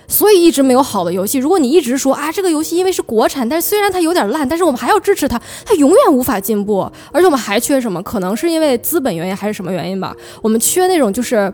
[0.07, 1.37] 所以一直没有好的游戏。
[1.37, 6.89] 如果你一直说啊，这个游戏因为是国产，但是虽然它有点烂，但是我们还要支持它，它永远无法进步。
[7.11, 8.01] 而且我们还缺什么？
[8.01, 10.15] 可能是因为资本原因还是什么原因吧？
[10.41, 11.53] 我们缺那种就是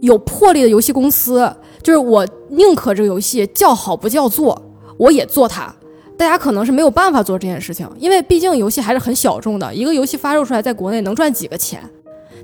[0.00, 1.50] 有魄力的游戏公司，
[1.82, 4.60] 就是我宁可这个游戏叫好不叫座，
[4.96, 5.72] 我也做它。
[6.16, 11.80] 大家可能是没有办法做这件事情，因为毕竟游戏还是很小众的，一个游戏发售出来，在国内能赚几个钱？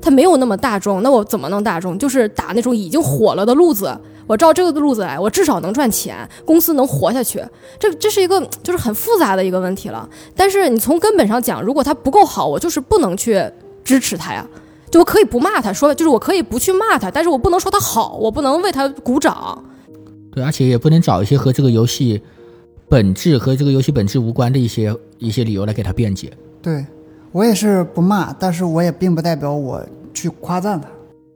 [0.00, 1.98] 它没有那么大众，那我怎么能大众？
[1.98, 7.44] 就是打那种已经火了的路子，我照这个路子来，我至少能赚钱，公司能活下去。
[7.78, 10.08] 这这是一个就是很复杂的一个问题了。
[10.34, 13.42] 但是你从根本上讲，如果它不够好，我就是不能去
[13.84, 14.46] 支持它呀。
[14.90, 19.64] 就我可以不骂他，说就是我可以不去骂他，但是我不能说他好，我不能为他鼓掌。
[20.30, 22.22] 对，而且也不能找一些和这个游戏
[22.88, 26.32] 本质和这个游戏本质无关的一些一些理由来给他辩解。
[26.62, 26.86] 对
[27.32, 30.88] 我也是不骂，但是我也并不代表我去夸赞他。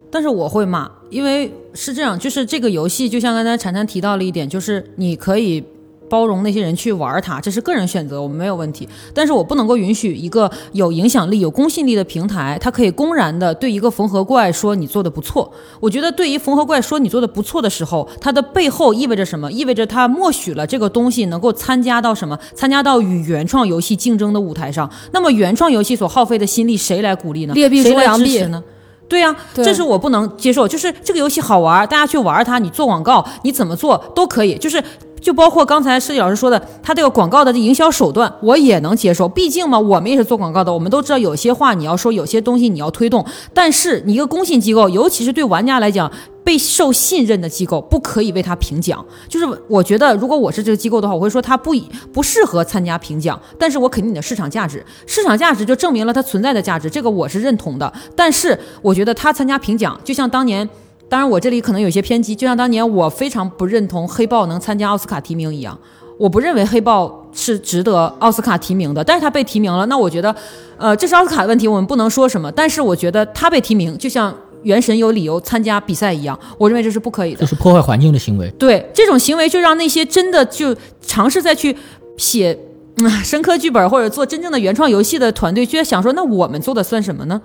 [0.09, 5.63] 但是我会骂，因为是这样，就是这个游戏，就像刚才婵婵提到了一点，就是你可以
[6.11, 8.89] 包容那些人去玩它，这是个人选择，我们没有问题。
[9.13, 15.53] 但是我不能够允许一个有影响力、有公信力的平台，它可以公然的对一个缝合怪说你做的不错。
[15.81, 19.53] 我觉得对于缝合怪说你做的不错的时候，它的背后意味着什么？
[19.53, 22.39] 意味着它默许了这个东西能够参加到什么？
[22.55, 24.91] 参加到与原创游戏竞争的舞台上。
[25.13, 27.53] 那么原创游戏所耗费的心力，谁来鼓励呢？
[27.53, 28.65] 劣币谁来逐良币支持呢？
[29.09, 30.69] 对呀、对这是我不能接受。
[30.69, 34.57] 就是这个游戏好玩，大家去玩它，你做广告，你怎么做都可以。
[34.59, 34.83] 就是
[35.21, 39.29] 就包括刚才设计老师说的，他这个广告的营销手段，我也能接受。
[39.29, 43.25] 毕竟嘛，我们也是做广告的，我们都知道有些话你要说，有些东西你要推动。
[43.53, 46.11] 但是你一个公信机构，尤其是对玩家来讲，
[46.49, 49.05] 备受信任的机构，不可以为他评奖。
[49.28, 57.92] 就是我觉得，如果我是这个机构的话，我会说他不以不适合参加评奖，但是我肯定你的市场价值，市场价值就证明了它存在的价值，这个我是认同的。
[58.16, 60.66] 但是我觉得他参加评奖，就像当年。
[61.11, 65.78] 当然，我这里可能有些偏激，就像当年我非常不认同黑豹能参加奥斯卡提名一样，
[66.18, 70.34] 我不认为黑豹是值得奥斯卡提名的，但是他被提名了，那我觉得，
[70.78, 77.47] 呃，这是奥斯卡的问题，我们不能说什么，但是我觉得他被提名，就像原神有理由参加比赛一样，我认为这是不可以的这。
[77.47, 78.51] 是破坏环境的行为。
[78.59, 81.77] 对这种行为，就让那些真的就尝试再去
[82.17, 82.59] 写
[82.97, 87.41] 嗯 深刻剧本或者做真正的原创游戏的团队，就在想说，那我们做的算什么呢？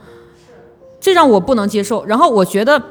[1.00, 2.06] 这让我不能接受。
[2.06, 2.82] 然后我觉得，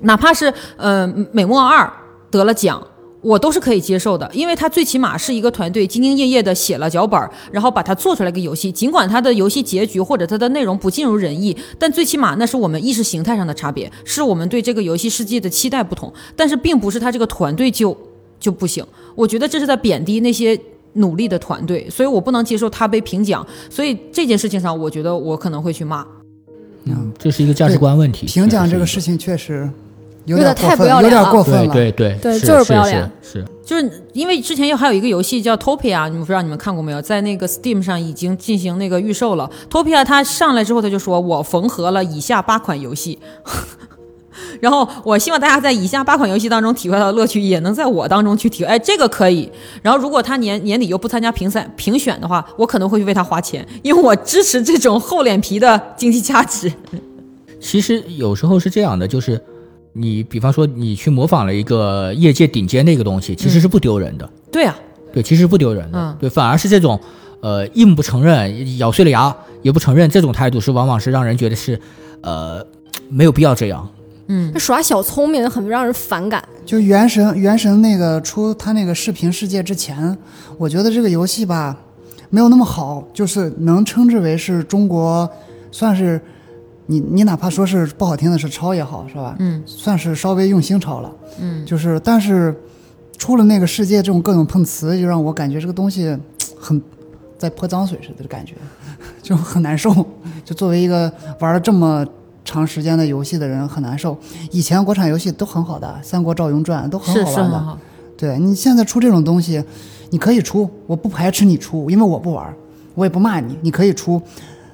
[0.00, 1.92] 哪怕是呃美梦二
[2.30, 2.82] 得了奖。
[3.24, 8.70] 我都是可以接受的，因为他最起码是一个团队兢兢业业的写了脚本儿，然后把它做出来一个游戏。
[8.70, 16.12] 尽管它的游戏结局或者它的内容不尽如人意，但最起码那是我们意识形态上的差别，是我们对这个游戏世界的期待不同。
[16.36, 17.96] 但是并不是他这个团队就
[18.38, 18.84] 就不行。
[19.14, 20.60] 我觉得这是在贬低那些
[20.94, 23.46] 努力的团队，所以我不能接受他被评奖。
[23.70, 26.06] 所以这件事情上，我觉得我可能会去骂。
[26.84, 28.26] 嗯，这是一个价值观问题。
[28.26, 29.70] 评奖这个事情确实
[30.26, 31.72] 有有点太不要脸了，有点过分了。
[31.72, 37.00] 对对对就是不要脸是是就是因为之前又还有一个游戏叫 Topia，你们不知道你们看过没有？
[37.02, 39.50] 在那个 Steam 上已经进行那个预售了。
[39.70, 43.18] Topia 它上来之后，他就说我缝合了以下八款游戏。
[44.60, 48.70] 然后我希望大家在以下八款游戏当中体会到的乐趣，也能在我当中去体会。
[48.70, 49.50] 哎，这个可以。
[49.82, 56.72] 然后如果他年年底又不参加评赛评选的话，我可能会去为他花钱，因为我支持这种厚脸皮的经济价值。
[57.60, 59.40] 其实有时候是这样的，就是
[59.94, 64.28] 你比方说你去模仿了一个业界顶尖的一个东西，其实是不丢人的。
[64.52, 64.76] 对啊，
[65.12, 65.98] 对，其实不丢人的。
[65.98, 67.00] 嗯对，反而是这种，
[67.40, 71.80] 呃，硬不承认，咬碎了牙也不承认，这种态度是往往是让人觉得是，
[72.20, 72.64] 呃，
[73.08, 73.88] 没有必要这样。
[74.26, 76.42] 嗯耍小聪明很让人反感。
[76.64, 80.16] 就原神原神那个出他那个视频世界之前，
[80.56, 81.76] 我觉得这个游戏吧
[82.30, 85.28] 没有那么好，就是能称之为是中国
[85.70, 86.20] 算是
[86.86, 89.34] 你你哪怕说是不好听的是抄也好，是吧？
[89.38, 91.10] 嗯，算是稍微用心抄了。
[91.40, 92.54] 嗯，就是但是
[93.16, 96.16] 出了那个世界这种各种碰瓷，就让我感觉这个东西
[96.58, 96.80] 很
[97.38, 98.54] 在泼脏水似的感觉，
[99.22, 99.94] 就很难受。
[100.44, 101.10] 就作为一个
[101.40, 102.06] 玩了这么
[102.44, 104.16] 长时间的游戏的人，很难受。
[104.50, 107.78] 以前国产游戏都很好的，《三国赵云传》都很好玩的。
[108.16, 109.64] 对你现在出这种东西，
[110.10, 112.54] 你可以出，我不排斥你出，因为我不玩，
[112.94, 114.20] 我也不骂你，你可以出，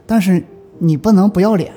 [0.07, 0.43] 但是
[0.79, 1.73] 你不能不要脸。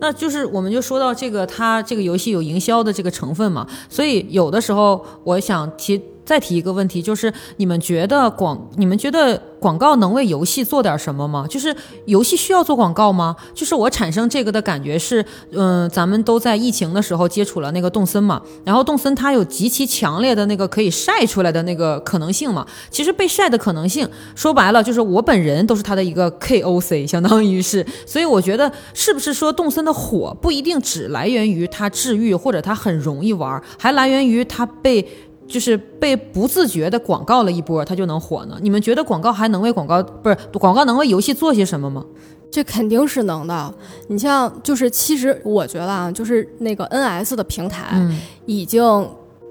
[0.00, 11.46] 那就是我们就说到这个，它这个游戏有营销的这个成分嘛，所以有的时候我想提再提一个问题，就是你们觉得广你们觉得广告能为游戏做点什么吗？
[11.48, 11.74] 就是
[12.04, 13.34] 游戏需要做广告吗？
[13.54, 35.08] 就是我产生这个的感觉是，嗯、咱们都在疫情的时候接触了那个动森嘛，然后动森它有极其强烈的那个可以晒出来的那个可能性嘛，其实被晒的可能性，说白了就是我本人都是它的一个 KOC，相当于是，所以我觉得是不是说动森的火不一定只来源于它治愈或者它很容易玩，还来源于它被。
[35.48, 38.58] 就是被不自觉的广告了一波，它就能火呢？
[38.60, 42.04] 你们觉得广告还能为广告不是广告能为游戏做些什么吗？
[42.50, 43.74] 这肯定是能的。
[44.08, 48.80] 你像，就是其实我觉得啊，就是那个 NS 的平台嗯已经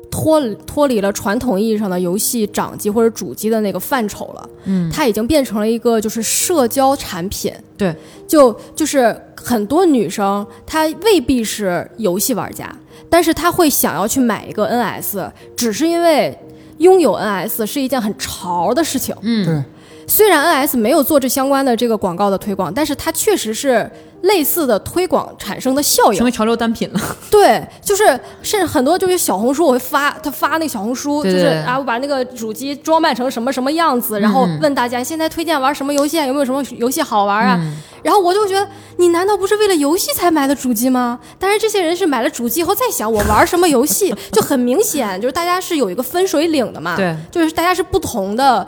[0.10, 4.50] 脱脱离了传统意义上的游戏掌机或者主机的那个范畴了。
[4.64, 7.54] 嗯，它已经变成了一个就是社交产品。
[7.78, 7.96] 对，
[8.28, 12.76] 就就是很多女生她未必是游戏玩家，
[13.10, 16.38] 但是他会想要去买一个 NS，只是因为
[16.80, 19.16] 拥有 NS 是一件很潮的事情。
[19.22, 19.64] 嗯，对，
[20.06, 23.90] 虽然 NS 没有做这相关的这个广告的推广，但是它确实是
[24.22, 26.18] 类似的推广产生的效应。
[26.18, 27.00] 成为潮流单品了。
[27.30, 28.04] 对，就是
[28.42, 37.58] 甚至很多就是小红书我会发，他发那个小红书，对对对就是啊，我把那个主机装扮成什么什么样子，然后嗯问大家现在推荐玩什么游戏啊，有没有什么游戏好玩啊？
[37.60, 38.66] 嗯然后我就觉得，
[38.98, 41.20] 你难道不是为了游戏才买的主机吗？
[41.38, 48.66] 但是这些人是买了主机以后再想我玩什么游戏，就很明显就是大家是有一个分水岭的嘛，对，就是大家是不同的。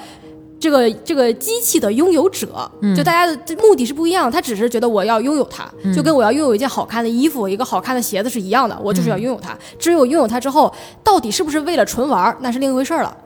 [0.60, 2.96] 这个这个机器的拥有者，嗯。
[2.96, 5.94] 就大家的目的是不一样，他只是觉得我要拥有它，嗯。
[5.94, 9.58] 就跟我要拥有一件好看的衣服、一个好看的鞋子是一样的，我就是要嗯拥有它。
[9.78, 13.18] 至于我拥有它之后，到底是不是为了纯玩，那是另一回事儿了。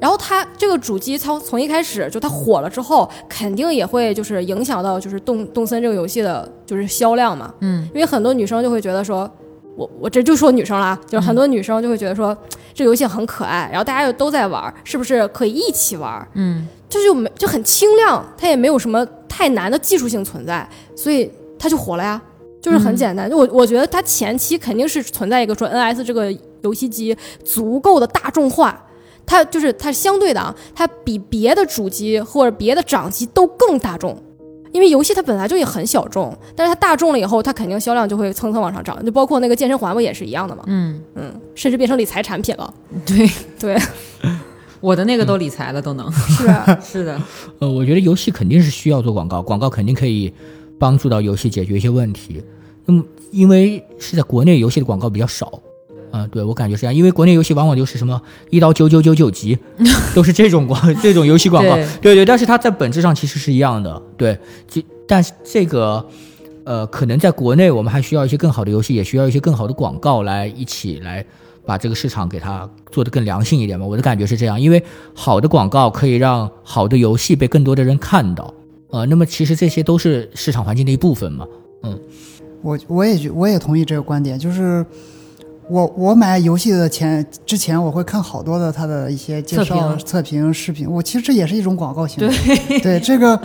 [0.00, 9.30] 然后它这个主机从从一开始就它火了之后，肯定也会就是影响到就是动动森这个游戏的就是销量嘛，嗯，因为很多女生就会觉得说，
[9.76, 12.36] 我我这就说女生啦，就是很多女生就会觉得说、
[12.74, 16.26] 这游戏很可爱，然后大家又都在玩，是不是可以一起玩儿？
[16.34, 22.20] 嗯，这就没就很轻量，它也没有什么太难的技术性存在，所以它就火了呀。
[22.58, 28.84] 就是很简单，就我我觉得它前期肯定是存在一个说 NS 这个游戏机足够的大众化，
[29.24, 34.20] 它就是它相对的啊，它比别的主机或者别的掌机都更大众。
[34.76, 39.02] 因为游戏它本来就也很小众，但是它大众了以后，它肯定销量就会蹭蹭往上涨。
[39.04, 40.64] 就包括那个健身环不也是一样的嘛？
[40.66, 42.74] 嗯，嗯，甚至变成理财产品了。
[43.06, 43.26] 对，
[43.58, 43.78] 对，
[44.80, 46.12] 我的那个都理财了，都能。
[46.12, 47.18] 是啊 是的，
[47.60, 50.30] 呃，我觉得游戏肯定是需要做广告，广告肯定可以
[50.78, 52.42] 帮助到游戏解决一些问题。
[52.84, 53.02] 那么，
[53.32, 55.58] 因为是在国内游戏的广告比较少，
[56.10, 59.58] 啊、对我感觉是这样，因为国内游戏往往就是什么一刀九九九九级，
[60.14, 64.38] 都是这种广这种游戏广告，对对对，但是它在本质上其实是一样的，对，
[64.68, 66.04] 就但是这个。
[66.68, 71.24] 呃，可能在国内我们还需要一些更好的游戏，也需要一些更好的广告来一起来
[71.64, 73.86] 把这个市场给它做得更良性一点吧。
[73.86, 74.82] 我的感觉是这样，因为
[75.14, 78.52] 好的广告可以让好的游戏被更多的人看到，
[78.90, 81.46] 呃，那么其实这些都是市场环境的一部分嘛。
[81.84, 81.96] 嗯
[82.62, 84.84] 我我也觉我也同意这个观点，就是
[85.68, 90.90] 我我买游戏的前之前，我会看好多的它的一些介绍、测评测评、视频。
[90.90, 92.78] 我其实这也是一种广告行为。
[92.80, 93.40] 对这个，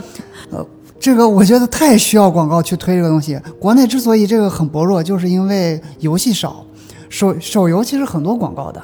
[0.50, 0.64] 呃，
[1.00, 3.38] 这个我觉得太需要广告去推这个东西。
[3.58, 6.64] 国内之所以这个很薄弱，就是因为游戏少，
[7.08, 8.80] 手手游其实很多广告的，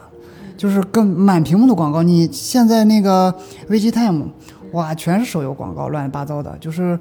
[0.56, 2.02] 就是更满屏幕的广告。
[2.02, 3.32] 你现在那个
[3.68, 4.24] VGTime，
[4.72, 6.98] 哇，全是手游广告，乱七八糟的，就是。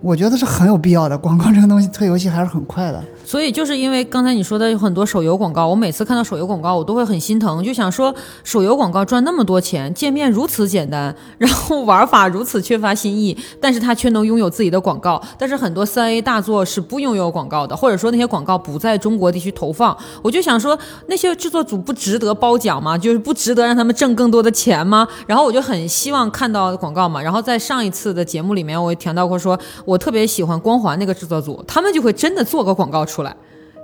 [0.00, 3.02] 我觉得是很有必要的，广告这个东西推游戏还是很快的。
[3.24, 8.14] 所以就是因为刚才你说的有很多手游广告，我每次看到手游广告，我都会很心疼，就想说
[8.44, 15.20] 手游广告赚那么多钱，界面如此简单，然后玩法如此缺乏新意，但是它却能拥有自己的广告。
[15.36, 19.94] 但是很多三 A 大作是不拥有广告的，或者说那些广告不在中国地区投放。
[20.22, 22.96] 我就想说，那些制作组不值得褒奖吗？
[22.96, 25.06] 就是不值得让他们挣更多的钱吗？
[25.26, 27.20] 然后我就很希望看到广告嘛。
[27.20, 29.58] 然后在上一次的节目里面，我也提到过说。
[29.88, 33.34] 我特别喜欢光环那个制作组，他们就会真的做个广告出来，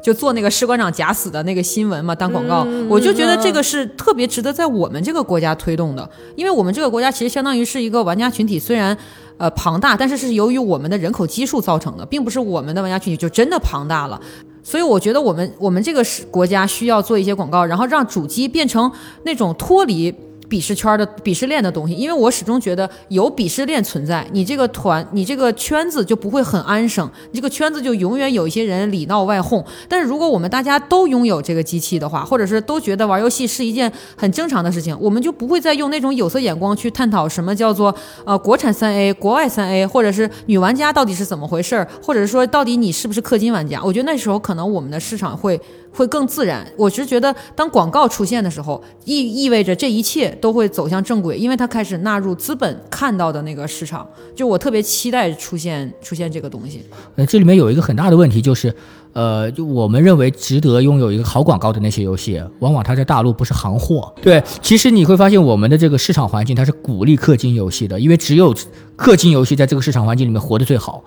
[0.04, 2.66] 就做那个士官长假死的那个新闻嘛，当广告。
[2.90, 6.06] 我就觉得这个是特别值得在我们这个国家推动的，
[6.36, 8.94] 因为我们这个国家其实相当于是一个玩家群体，虽然
[9.38, 14.20] 呃庞大，但是是由于我们的人口基数造成的，并不是我们的玩家群体就真的庞大了。
[14.62, 20.14] 所以我觉得我们我们这个是国家需要做一些广告，然后让主机变成那种脱离。
[20.48, 29.64] 鄙视圈的鄙视链的东西，因为我始终觉得有鄙视链存在，你这个团，你这个圈子就不会很安生，你这个圈子就永远有一些人里闹外讧。
[29.88, 37.94] 但是如果我们大家都拥有这个机器的话，或者是都觉得玩游戏是一件很正常的事情，我们就不会再用那种有色眼光去探讨什么叫做
[38.24, 43.82] 呃国产三 A、国外三 A，或者是女玩家到底是怎么回事儿，或者是说到底你是不是氪金玩家？
[43.82, 45.60] 我觉得那时候可能我们的市场会。
[45.94, 46.66] 会更自然。
[46.76, 54.06] 我是觉得，当广告出现的时候，意意味着这一切都会走向正轨，因为它开始纳入资本看到的那个市场。
[54.34, 56.82] 就我特别期待出现出现这个东西。
[57.16, 58.74] 呃，这里面有一个很大的问题，就是，
[59.12, 64.12] 呃，就我们认为值得拥有一个好广告的那些游戏，往往它在大陆不是行货。
[64.20, 68.52] 对，其实你会发现，我们的这个市场环境它是鼓励氪金游戏的，因为只有
[68.96, 71.02] 氪金游戏在这个市场环境里面活得最好。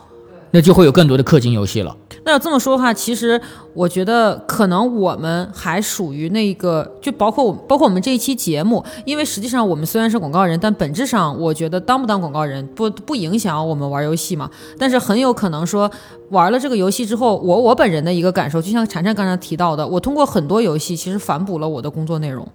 [0.51, 1.95] 那就会有更多的氪金游戏了。
[2.23, 3.39] 那要这么说的话，其实
[3.73, 14.49] 我觉得可能我们还属于那个，就包括我，包括我们这一期节目，因为实际上我们虽然是广告人，但本质上我觉得当不当广告人不不影响我们玩游戏嘛。
[14.77, 15.89] 但是很有可能说
[16.29, 22.45] 玩了这个游戏之后，我我本人的一个感受，就像婵婵刚才提到的，我通过很多游戏其实反哺了我的工作内容。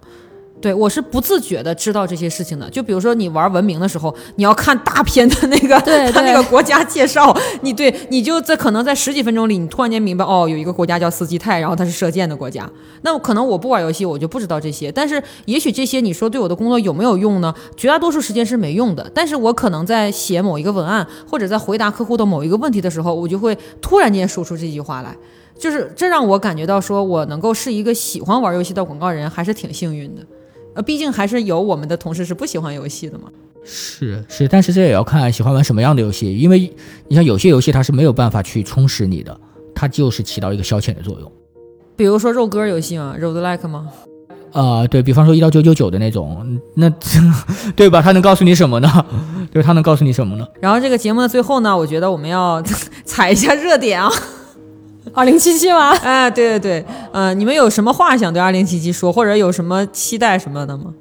[0.63, 2.71] 对，我是不自觉的知道这些事情的。
[2.71, 5.79] 就比如说你玩文明的时候，你要看大片的那个
[6.13, 12.71] 他那个国家介绍，你对你就在可能在十几分钟里，你突然间明白哦，有一个国家叫斯基泰，然后它是射箭的国家。
[13.03, 14.93] 那可能我不玩游戏，我就不知道这些。
[14.93, 17.53] 但是也许这些你说对我的工作有没有用呢？
[17.77, 19.11] 绝大多数时间是没用的。
[19.13, 25.17] 但是我可能在写某一个文案，或者在回答客户的某一个问题的时候，我就会突然间说出这句话来，
[25.59, 30.23] 就是这让我感觉到说我能够是一个喜欢玩游戏的广告人，还是挺幸运的。
[30.75, 33.25] 呃，毕竟还是有我们的同事是不喜欢游戏的嘛。
[33.65, 36.73] 是是，但是这也要看喜欢玩什么样的游戏，因为
[37.09, 39.39] 你像有些游戏它是没有办法去充实你的，
[39.75, 41.31] 它就是起到一个消遣的作用。
[41.95, 43.89] 比如说肉鸽游戏嘛，road like 吗？
[44.53, 46.91] 啊，对比方说一到九九九的那种，那
[47.77, 48.03] 对吧？
[48.03, 49.07] 它能告诉你什么呢？
[49.53, 50.47] 对，它能告诉你什么呢？
[50.61, 52.61] 然后这个节目的最后呢，我觉得我们要
[53.05, 54.11] 踩一下热点啊。
[55.15, 55.91] 二零七七吗？
[56.03, 60.95] 哎， 对对对，嗯，你们有什么话想对二零七七说，或者有什么期待什么的吗？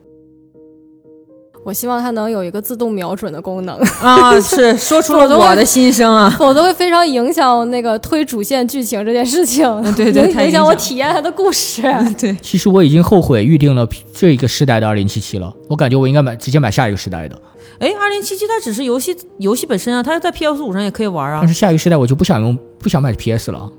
[1.64, 4.42] 我希望它能有一个自动瞄准的功能 啊！
[4.42, 6.28] 是说出了我的心声啊！
[6.36, 9.64] 否则会非常影响那个推主线剧情这件事情，
[9.94, 11.84] 对对，影响我体验它的故事。
[12.20, 17.40] 对，其实我已经后悔预定了这个时代的二零七七了，我感觉我应该买直接买下一个时代的。
[17.78, 21.42] 哎，二零七七它只是游戏游戏本身啊，它在 PS 五上也可以玩啊。
[21.42, 23.72] 但是下一个时代我就不想用，不想买 PS 了。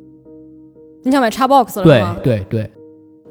[1.03, 2.17] 你想买 Xbox 了吗？
[2.23, 2.71] 对对对。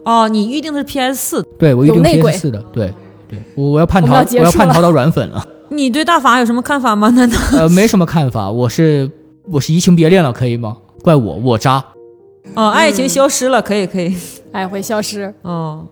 [0.03, 1.43] 哦，你预定的是 PS 四？
[1.57, 2.59] 对，我预定 PS 四的。
[2.73, 2.93] 对
[3.29, 5.45] 对，我我要叛逃，我要叛逃到软粉了。
[5.69, 7.09] 你对大法有什么看法吗？
[7.11, 7.37] 难道？
[7.53, 9.09] 呃，没什么看法，我是
[9.47, 10.75] 我是移情别恋了，可以吗？
[11.01, 11.83] 怪我，我渣。
[12.55, 14.13] 哦，爱情消失了，可以可以，
[14.51, 15.33] 爱会消失。
[15.43, 15.85] 哦，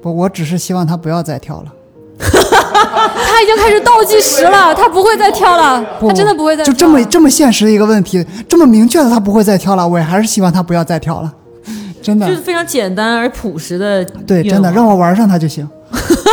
[0.00, 1.72] 不，我只是希望他不要再跳了。
[3.26, 6.64] 他已经开始倒计时了，他不会再跳了，他真的不会再。
[6.64, 11.32] 就这么这么现实的一个问题，这么明确的他不会再跳了，我还是希望他不要再跳了，
[12.02, 12.26] 真的。
[12.26, 14.04] 就是非常简单而朴实的。
[14.26, 15.68] 对，真的让我玩上他就行，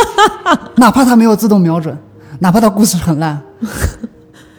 [0.76, 1.96] 哪怕他没有自动瞄准，
[2.40, 3.40] 哪怕他故事很烂，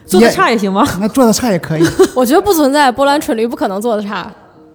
[0.05, 0.87] 做的差也行吗？
[0.99, 1.85] 那做的差也可以。
[2.13, 4.31] 我觉得不存在波兰蠢驴不可能做的差，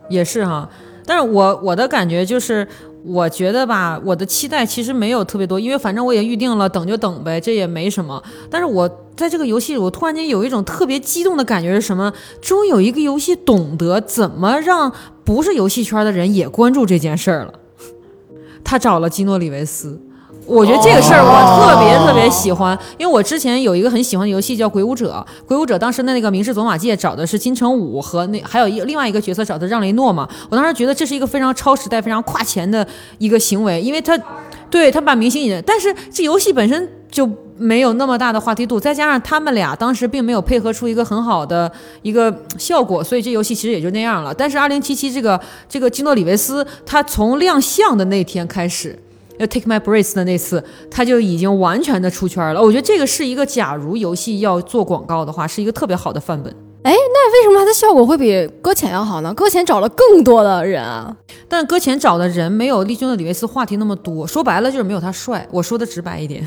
[0.09, 0.69] 也是哈。
[1.05, 2.67] 但是我我的感觉就是。
[3.07, 8.23] 我觉得吧，我的期待其实没有特别多，因为反正我也预定了，等就等呗，这也没什么。
[8.51, 12.13] 但是我在这个游戏里，我突然间有一种特别激动的感觉是什么？
[12.41, 14.93] 终于有一个游戏懂得怎么让
[15.25, 17.55] 不是游戏圈的人也关注这件事儿了。
[18.65, 20.01] 他找了基诺里维斯。
[20.47, 32.87] 我觉得这个事儿我特别特别喜欢，因为我之前有一个很喜欢的游戏叫《鬼武者》，《鬼武者》当时的那个明世佐马介找的是金城武和那还有一另外一个角色找的让雷诺嘛，我当时觉得这是一个非常超时代、非常跨前的
[33.19, 34.17] 一个行为，因为他
[34.71, 41.71] 对他把明星引，但是这游戏本身就没有那么大的话题度，再加上他们俩当时并没有配合出一个很好的
[42.03, 44.33] 一个效果，所以这游戏其实也就那样了。
[44.33, 48.97] 但是二零七七这个这个基诺里维斯，他从亮相的那天开始。
[49.39, 52.63] 要 Take My Breath 的那次，他就已经完全的出圈了。
[52.63, 56.55] 我觉得这个是一个，假如游戏要做广告的话，是一个特别好的范本。
[56.83, 59.35] 哎，那为什么它的效果会比搁浅要好呢？
[59.35, 61.17] 搁浅找了更多的人啊，
[61.49, 64.25] 但搁浅找的人没有利君的李维斯话题那么多。
[64.25, 65.45] 说白了就是没有他帅。
[65.51, 66.47] 我说的直白一点，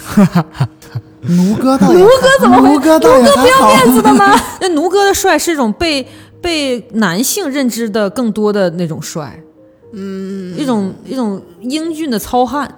[1.28, 4.34] 奴哥倒也，奴哥怎么会奴哥倒也还好，面子的吗？
[4.61, 6.07] 那奴哥的帅是一种被
[6.41, 9.44] 被男性认知的更多的那种帅，
[9.91, 12.70] 嗯，一种一种英俊的糙汉。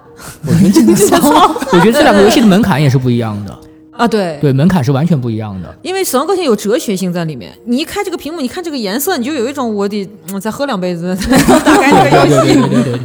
[0.46, 1.28] 我觉得这个，
[1.72, 3.58] 我觉得这两个游戏的门槛也是不一样的。
[3.90, 5.74] 啊，对对，门槛是完全不一样的。
[5.82, 11.14] 因为《死亡搁浅》有哲学性在里面，你一开这个屏幕，你看这个颜色，你就有一种我得嗯再喝两杯子
[11.64, 12.54] 打开这个游戏。
[12.54, 13.00] 对对对对对。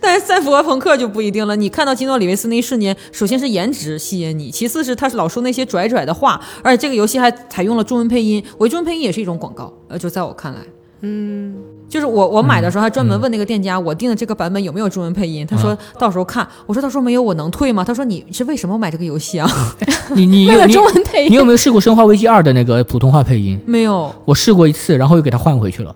[0.00, 10.60] 但是赛博朋克就不一定了，你看到基诺里维斯那一瞬间，首先是颜值吸引你，其次是他是老说那些拽拽的话，而且这个游戏还采用了中文配音，我中文配音也是一种广告，呃，就在我看来，
[11.02, 11.54] 嗯。
[11.90, 15.44] 就是我我买的时候还专门问那个店家，我订的这个版本有没有中文配音？
[15.44, 16.46] 他说到时候看。
[16.66, 17.82] 我说到时候没有我能退吗？
[17.84, 19.50] 他说你是为什么买这个游戏啊？
[20.14, 21.32] 你你 为了中文配音？
[21.32, 23.60] 你有没有试过《生化危机二》的那个普通话配音？
[23.66, 25.92] 没有，我试过一次，然后又给他换回去了。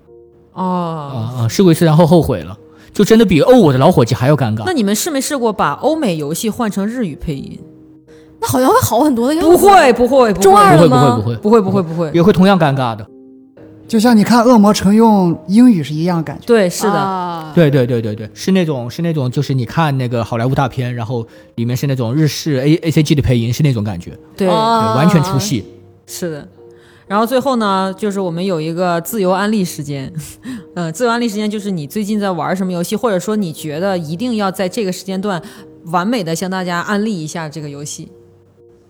[0.55, 0.65] 哦
[1.39, 1.49] 啊啊！
[1.49, 2.59] 试过一次，然后后悔了，
[2.93, 4.65] 就真的比哦我的老伙计还要尴尬。
[4.67, 7.57] 那你们试没试过把欧美游戏换成日语配音？
[8.41, 9.51] 那好像会好很多的样子。
[9.51, 11.21] 不会不会，中二的吗？
[11.23, 13.07] 不会不会不会不会，也会同样尴尬的。
[13.87, 16.47] 就像你看《恶魔城》用英语是一样感觉。
[16.47, 25.65] 对，是的，对对对对对，是那种是那种，就是你看那个好莱坞大片，然后里面是那种日式 A A C G 的配音，是那种感觉，对，完全出戏。
[26.07, 26.49] 是的，
[27.07, 30.13] 然后最后呢，就是我们有一个自由安利时间，
[30.75, 35.41] 嗯， 自由安利时间就是你最近在玩什么游戏，或者说你觉得一定要在这个时间段
[35.87, 38.11] 完美的向大家安利一下这个游戏。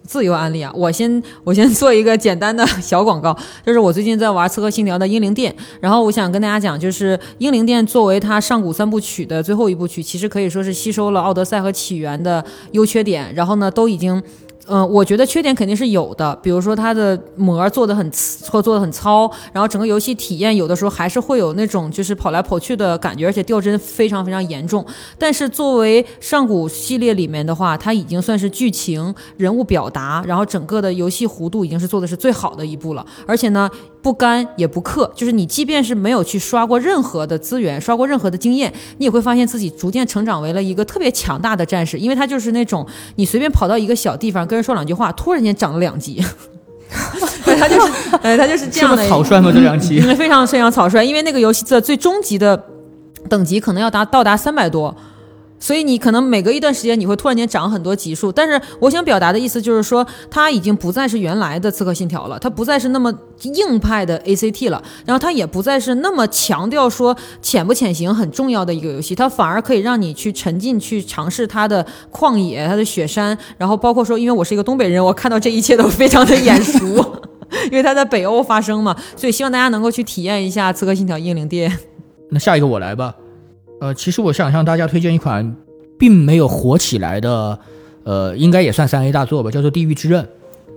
[0.07, 14.23] 自由案例啊，我先 我先做一个简单的小广告，就是我最近在玩《刺客信条》的英灵殿，然后我想跟大家讲，就是英灵殿作为它上古三部曲的最后一部曲，其实可以说是吸收了《奥德赛》和《起源》的优缺点，然后呢，都已经。
[14.66, 18.11] 嗯，我觉得缺点肯定是有的，比如说它的膜做的很
[18.51, 24.85] 或做的很糙，然后整个游戏体验有的时候还是会有那种就是跑来跑去的感觉，而且掉帧非常非常严重。
[25.19, 33.70] 但是作为上古系列里面的话，它已经算是剧情、人物表达，然后整个的游戏弧度已经是做的是最好的一步了，而且呢。
[34.05, 42.87] 不干也不氪，就是你即便是没有去刷过任何的资源，刷过任何的经验，你也会发现自己逐渐成长为了一个特别强大的战士，因为他就是那种
[43.17, 46.23] 你随便跑到一个小地方跟人说两句话，突然间涨了两级，
[47.47, 49.51] 对他就是，哎，他就是这样的草率吗？
[49.51, 52.63] 这两级 非常非常草率，因为那个游戏的最终级的
[53.31, 54.95] 等级可能要达到达三百多。
[55.59, 63.13] 所以你可能每隔一段时间你会突然间涨很多级数，但是我想表达的意思就是说，它已经不再是原来的刺客信条了，它不再是那么
[63.43, 76.87] 硬派的 ACT 了，然后它也不再是那么强调说潜不潜行很重要的一个游戏，它反而可以让你去沉浸去尝试它的旷野、它的雪山，然后包括说，因为我是一个东北人，我看到这一切都非常的眼熟，
[77.71, 81.79] 因为它在北欧发生嘛，所以希望大家能够去体验一下刺客信条英灵殿。
[82.31, 83.15] 那下一个我来吧。
[83.81, 85.57] 呃，其实我想向大家推荐一款
[85.99, 87.59] 并没有火起来的，
[88.05, 90.23] 呃，应该也算三 A 大作吧，叫做《地狱之刃》。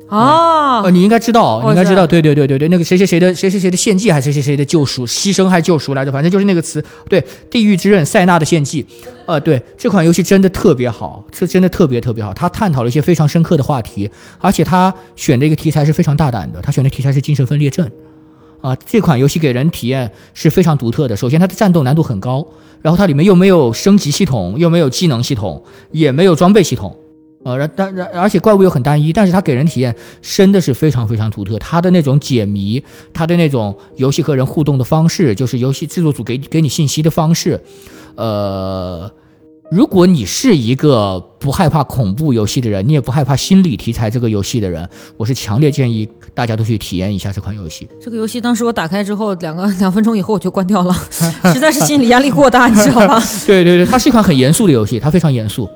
[0.10, 6.82] 哦，呃，你应该知道，你应该知道，对对对对对，那个谁谁谁的谁谁谁的献祭，还是谁谁谁的救赎、牺牲还救赎来着，反正就是那个词。
[7.10, 8.86] 对，《地狱之刃》塞纳的献祭。
[9.26, 12.34] 呃，对，这款游戏真的特别好，这真的特别特别好。
[12.34, 14.10] 它探讨了一些非常深刻的话题，
[14.40, 17.90] 而且它选的一个题材是非常大胆的，它选的题材是精神分裂症。
[18.62, 21.16] 啊，这款游戏给人体验是非常独特的。
[21.16, 22.46] 首先，它的战斗难度很高，
[22.82, 26.98] 然后它里面又没有升级系统，又没有技能系统，也没有装备系统，
[27.44, 31.58] 呃，然但然而且怪物又很单一，但是它给人体验真的是非常非常独特。
[31.60, 37.62] 它的那种解谜，它的那种游戏和人互动的方式，就是游戏制作组给给你信息的方式，
[38.16, 39.12] 呃。
[39.70, 46.08] 如果你是一个不害怕恐怖游戏的人，你也不害怕心理题材这个游戏的人，我是强烈建议
[46.38, 47.90] 大家都去体验一下这款游戏。
[48.00, 50.94] 这个游戏当时我打开之后，两个 两分钟以后我就关掉了，
[51.52, 53.20] 实在是心理压力过大，你知道吧？
[53.48, 55.68] 对对对，它是一款很严肃的游戏，它非常严肃。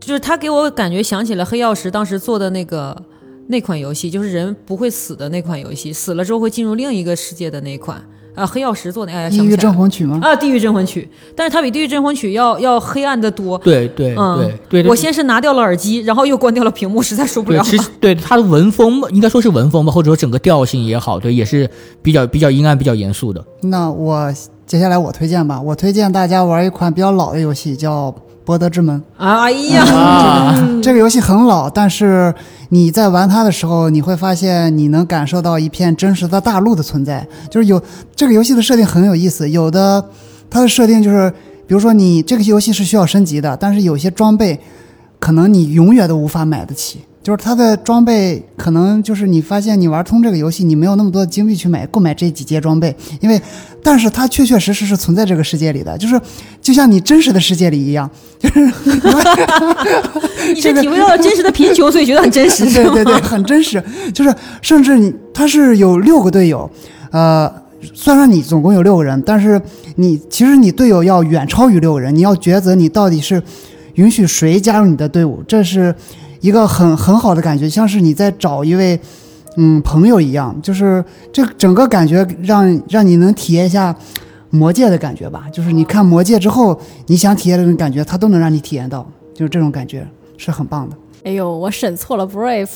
[0.00, 3.00] 就是它给我感觉想起了黑曜石当时做的那个
[3.46, 8.04] 那款游戏，就是人不会死的那款游戏，死了之后会进入另一个世界的那款。
[8.38, 10.20] 呃黑曜石做的，哎，地狱镇魂曲吗？
[10.22, 13.58] 啊，地狱镇魂曲，但是它比地狱镇魂曲要要黑暗的多。
[13.58, 21.68] 对对嗯对对对，我先是拿掉了耳机，然后又关掉了屏幕，实在受不了，对其实对它的文风应该说是文风吧，或者说整个调性也好，对，也是
[22.00, 23.44] 比较比较阴暗、比较严肃的。
[23.62, 24.32] 那我
[24.66, 28.12] 接下来我推荐吧，我推荐大家玩一款比较老的游戏，叫
[28.48, 28.98] 《博德之门》。
[29.18, 32.34] 哎呀，啊，这个游戏很老，但是
[32.70, 37.28] 你在玩它的时候，你会发现你能感受到一片真实的大陆的存在。
[37.50, 37.78] 就是有
[38.16, 40.02] 这个游戏的设定很有意思，有的
[40.48, 41.30] 它的设定就是，
[41.66, 44.58] 比如说你这个游戏是需要升级的，但是有些装备
[45.20, 47.00] 可能你永远都无法买得起。
[47.22, 53.40] 就是它的装备，可能就是你发现你玩通这个游戏，你没有那么多的金币去买购买这几阶装备，因为，
[53.82, 56.18] 但是它确确实实是存在这个世界里的，就是
[56.62, 58.08] 就像你真实的世界里一样，
[58.40, 58.60] 就是
[60.54, 63.82] 你是体会到了真实的贫穷，所以觉得很真实，对对对，很真实。
[64.14, 66.70] 就是甚至你他是有六个队友，
[67.10, 67.52] 呃，
[67.92, 69.60] 算上你总共有六个人，但是
[69.96, 73.42] 你其实你队友要远超于六个人，你要抉择你到底是
[73.94, 75.94] 允许谁加入你的队伍，这是
[76.40, 78.98] 一个很很好的感觉，像是你在找一位
[79.56, 83.94] 嗯朋友一样，就是这整个感觉让让你能体验一下。
[84.50, 90.08] 魔界的感觉吧，就是你看魔界之后，你想体验的那种感觉，它都能让你体验到，就是这种感觉
[90.38, 90.96] 是很棒的。
[91.24, 92.70] 哎呦，我审错了，Brave，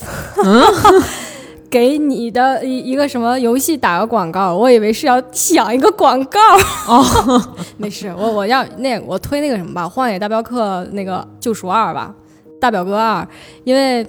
[1.70, 6.38] 给你的一一个什么游戏打个广告，我以为是要抢一个广告
[6.86, 7.42] 哦，
[7.78, 12.14] 没事，我我要那我推那个什么吧，《荒野大镖客》那个救赎二吧，
[12.62, 13.26] 大表哥二，
[13.64, 14.06] 因为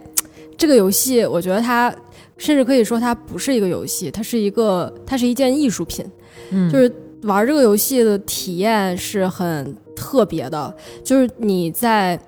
[0.56, 1.92] 这个游戏我觉得它
[2.38, 6.06] 甚至可以说它不是一个游戏，它是一个它是一件艺术品，
[6.52, 6.94] 嗯就是
[7.24, 10.72] 玩这个游戏的体验是很特别的，
[11.04, 12.20] 就是你在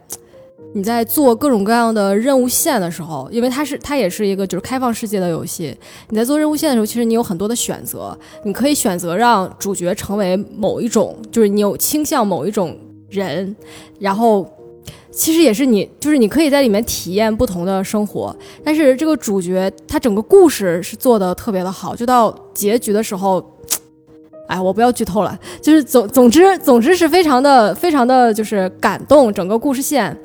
[0.73, 5.77] 你在做各种各样的任务线的时候，因为它是它也是一个就是开放世界的游戏，
[6.09, 12.75] 你在做任务线的时候，其实你有很多的选择，你可以选择让主角成为某一种，就是你有倾向某一种
[13.11, 13.55] 人，
[13.99, 14.51] 然后。
[15.15, 18.35] 其实也是你，就是你可以在里面体验不同的生活，
[18.65, 23.41] 但是这个主角他整个故事是做的特别的好，就到结局的时候，
[24.49, 30.15] 哎，我不要剧透了，就是总总之总之是非常的非常的就是感动整个故事线，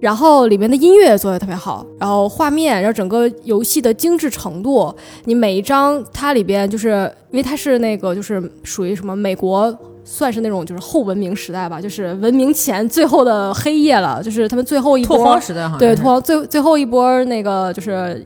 [0.00, 4.94] 然后里面的音乐也做的特别好，然后画面，然后整个游戏的精致程度，
[5.24, 9.76] 你每一张它里边就是因为它是那个就是属于什么美国。
[10.08, 18.24] 算是那种就是后文明时代吧，就是文明前最后的黑夜了，就是他们最后一波拓荒时代好像对，是拓荒最最后一波那个就是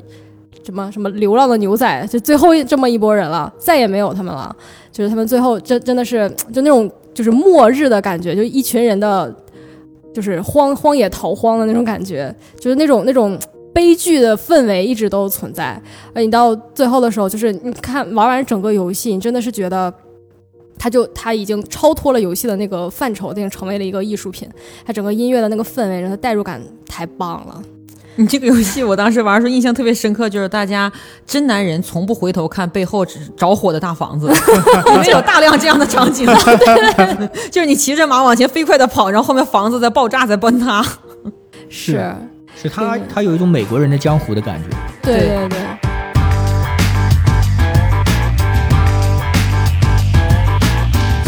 [0.62, 4.54] 什么什么流浪的牛仔，就最后一这么一波人了，再也没有他们了。
[4.92, 9.34] 就是他们最后真真的是就那种就是末日的感觉，就一群人的，
[10.12, 13.38] 就是荒荒野逃荒的那种感觉，就是那种那种
[13.72, 15.80] 悲剧的氛围一直都存在。
[16.12, 19.90] 而你到最后的时候，就是你看玩完整个游戏，你真的是觉得。
[20.82, 24.48] 它就它已经超脱了游戏的那个范畴，已经成为了一个艺术品。
[24.86, 26.58] 它整个音乐的那个氛围，然后代入感
[26.88, 27.62] 太棒了。
[28.16, 30.90] 你这个游戏，我当时玩的时候印象特别深刻，就是大家
[31.26, 33.04] 真男人从不回头看背后
[33.36, 34.26] 着火的大房子，
[34.92, 36.26] 里面有大量这样的场景，
[37.52, 40.82] 就是你骑着马往前飞快的跑，然后后面房子在爆炸在崩塌。
[41.68, 42.12] 是，
[42.56, 44.76] 是他他有一种美国人的江湖的感觉。
[45.02, 45.89] 对对对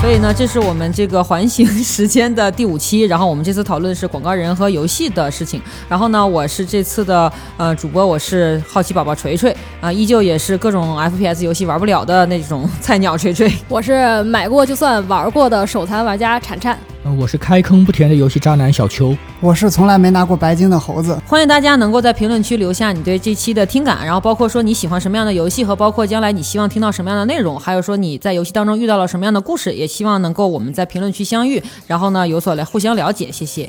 [0.03, 5.63] 所以呢，这是我们这个环形时间的第五期，然后我们这次讨论的是广告人和游戏的事情。
[5.89, 13.51] 然后呢，我是这次的呃主播，我是好奇宝宝锤锤啊、依旧也是各种 FPS 游戏玩不了的那种菜鸟锤锤。
[13.69, 16.77] 我是买过就算玩过的手残玩家铲铲。
[17.05, 19.17] 嗯，我是开坑不甜的游戏渣男小邱。
[19.41, 21.19] 我是从来没拿过白金的猴子。
[21.27, 33.33] 欢迎大家能够在评论区留下你对这期的听感，然后包括说你喜欢什么样的游戏，和包括将来你希望听到什么样的内容，还有说你在游戏当中遇到了什么样的故事，也希望能够我们在评论区相遇，然后呢有所来互相了解。
[33.33, 33.69] 谢谢。